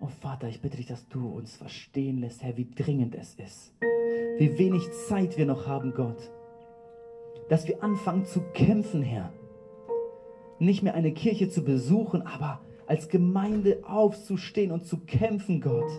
Oh 0.00 0.08
Vater, 0.08 0.48
ich 0.48 0.60
bitte 0.60 0.76
dich, 0.76 0.86
dass 0.86 1.08
du 1.08 1.28
uns 1.28 1.56
verstehen 1.56 2.18
lässt, 2.18 2.42
Herr, 2.42 2.56
wie 2.56 2.68
dringend 2.70 3.14
es 3.14 3.34
ist. 3.34 3.72
Wie 4.38 4.58
wenig 4.58 4.82
Zeit 5.08 5.36
wir 5.36 5.46
noch 5.46 5.66
haben, 5.66 5.92
Gott 5.94 6.30
dass 7.48 7.66
wir 7.66 7.82
anfangen 7.82 8.24
zu 8.26 8.40
kämpfen, 8.52 9.02
Herr. 9.02 9.32
Nicht 10.58 10.82
mehr 10.82 10.94
eine 10.94 11.12
Kirche 11.12 11.48
zu 11.48 11.64
besuchen, 11.64 12.22
aber 12.22 12.60
als 12.86 13.08
Gemeinde 13.08 13.80
aufzustehen 13.86 14.70
und 14.70 14.86
zu 14.86 14.98
kämpfen, 14.98 15.60
Gott. 15.60 15.90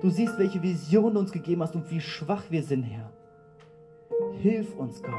Du 0.00 0.10
siehst, 0.10 0.38
welche 0.38 0.62
Vision 0.62 1.14
du 1.14 1.20
uns 1.20 1.32
gegeben 1.32 1.62
hast 1.62 1.74
und 1.74 1.90
wie 1.90 2.00
schwach 2.00 2.44
wir 2.50 2.62
sind, 2.62 2.84
Herr. 2.84 3.12
Hilf 4.40 4.74
uns, 4.76 5.02
Gott. 5.02 5.12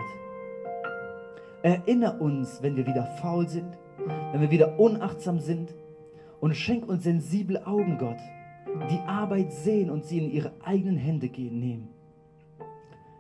Erinner 1.64 2.20
uns, 2.20 2.64
wenn 2.64 2.76
wir 2.76 2.88
wieder 2.88 3.06
faul 3.22 3.48
sind, 3.48 3.78
wenn 4.32 4.42
wir 4.42 4.50
wieder 4.50 4.80
unachtsam 4.80 5.40
sind 5.40 5.76
und 6.40 6.56
schenk 6.56 6.88
uns 6.90 7.04
sensible 7.04 7.68
Augen, 7.68 8.00
Gott, 8.00 8.18
die 8.90 9.00
Arbeit 9.08 9.54
sehen 9.54 9.92
und 9.92 10.04
sie 10.06 10.18
in 10.18 10.32
ihre 10.32 10.54
eigenen 10.64 10.98
Hände 10.98 11.30
gehen 11.30 11.60
nehmen. 11.60 11.90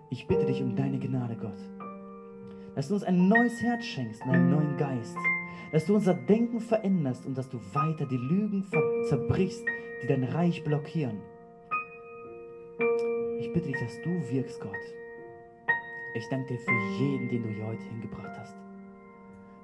Ich 0.09 0.27
bitte 0.27 0.45
dich 0.45 0.61
um 0.61 0.75
deine 0.75 0.97
Gnade, 0.97 1.35
Gott. 1.35 1.57
Dass 2.75 2.87
du 2.87 2.95
uns 2.95 3.03
ein 3.03 3.27
neues 3.27 3.61
Herz 3.61 3.85
schenkst 3.85 4.23
einen 4.23 4.49
neuen 4.49 4.77
Geist. 4.77 5.17
Dass 5.71 5.85
du 5.85 5.95
unser 5.95 6.15
Denken 6.15 6.59
veränderst 6.59 7.25
und 7.25 7.37
dass 7.37 7.49
du 7.49 7.59
weiter 7.73 8.05
die 8.05 8.17
Lügen 8.17 8.65
zerbrichst, 9.07 9.63
die 10.01 10.07
dein 10.07 10.23
Reich 10.23 10.63
blockieren. 10.63 11.21
Ich 13.39 13.53
bitte 13.53 13.67
dich, 13.67 13.79
dass 13.79 14.01
du 14.03 14.09
wirkst, 14.31 14.59
Gott. 14.59 15.00
Ich 16.13 16.27
danke 16.29 16.53
dir 16.53 16.59
für 16.59 16.71
jeden, 16.99 17.29
den 17.29 17.43
du 17.43 17.49
hier 17.49 17.65
heute 17.65 17.83
hingebracht 17.83 18.37
hast. 18.37 18.55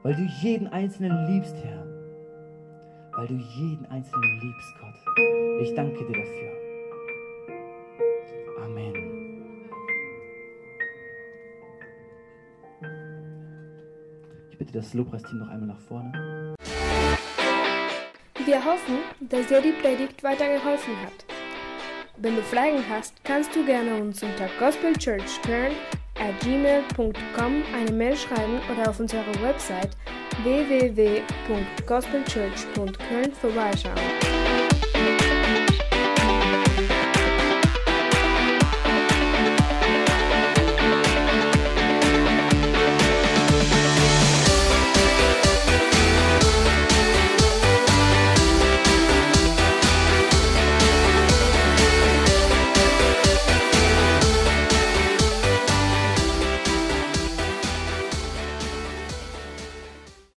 Weil 0.04 0.16
du 0.16 0.24
jeden 0.41 0.68
Einzelnen 0.68 1.28
liebst, 1.28 1.56
Herr. 1.64 1.86
Weil 3.18 3.28
du 3.28 3.36
jeden 3.36 3.86
Einzelnen 3.88 4.39
liebst, 4.39 4.74
Gott. 4.80 4.95
Ich 5.62 5.74
danke 5.76 5.98
dir 6.06 6.14
dafür. 6.14 6.52
Amen. 8.64 9.18
bitte 14.58 14.80
das 14.80 14.93
Lobpreisteam 14.93 15.39
noch 15.39 15.50
einmal 15.50 15.68
nach 15.68 15.80
vorne. 15.80 16.56
Wir 18.45 18.64
hoffen, 18.64 18.98
dass 19.20 19.48
dir 19.48 19.62
die 19.62 19.72
Predigt 19.72 20.24
weitergeholfen 20.24 20.95
hat. 21.02 21.26
Wenn 22.18 22.36
du 22.36 22.41
Fragen 22.41 22.84
hast, 22.89 23.24
kannst 23.24 23.56
du 23.56 23.64
gerne 23.66 23.95
uns 24.02 24.24
unter 24.24 24.50
gospelchurchkern 24.60 25.72
at 25.72 26.07
gmail.com 26.41 27.63
eine 27.74 27.91
Mail 27.91 28.15
schreiben 28.15 28.61
oder 28.72 28.89
auf 28.89 28.99
unserer 28.99 29.24
Website 29.41 29.97
www.gospelchurch.köln 30.43 33.34
vorbeischauen. 33.34 34.27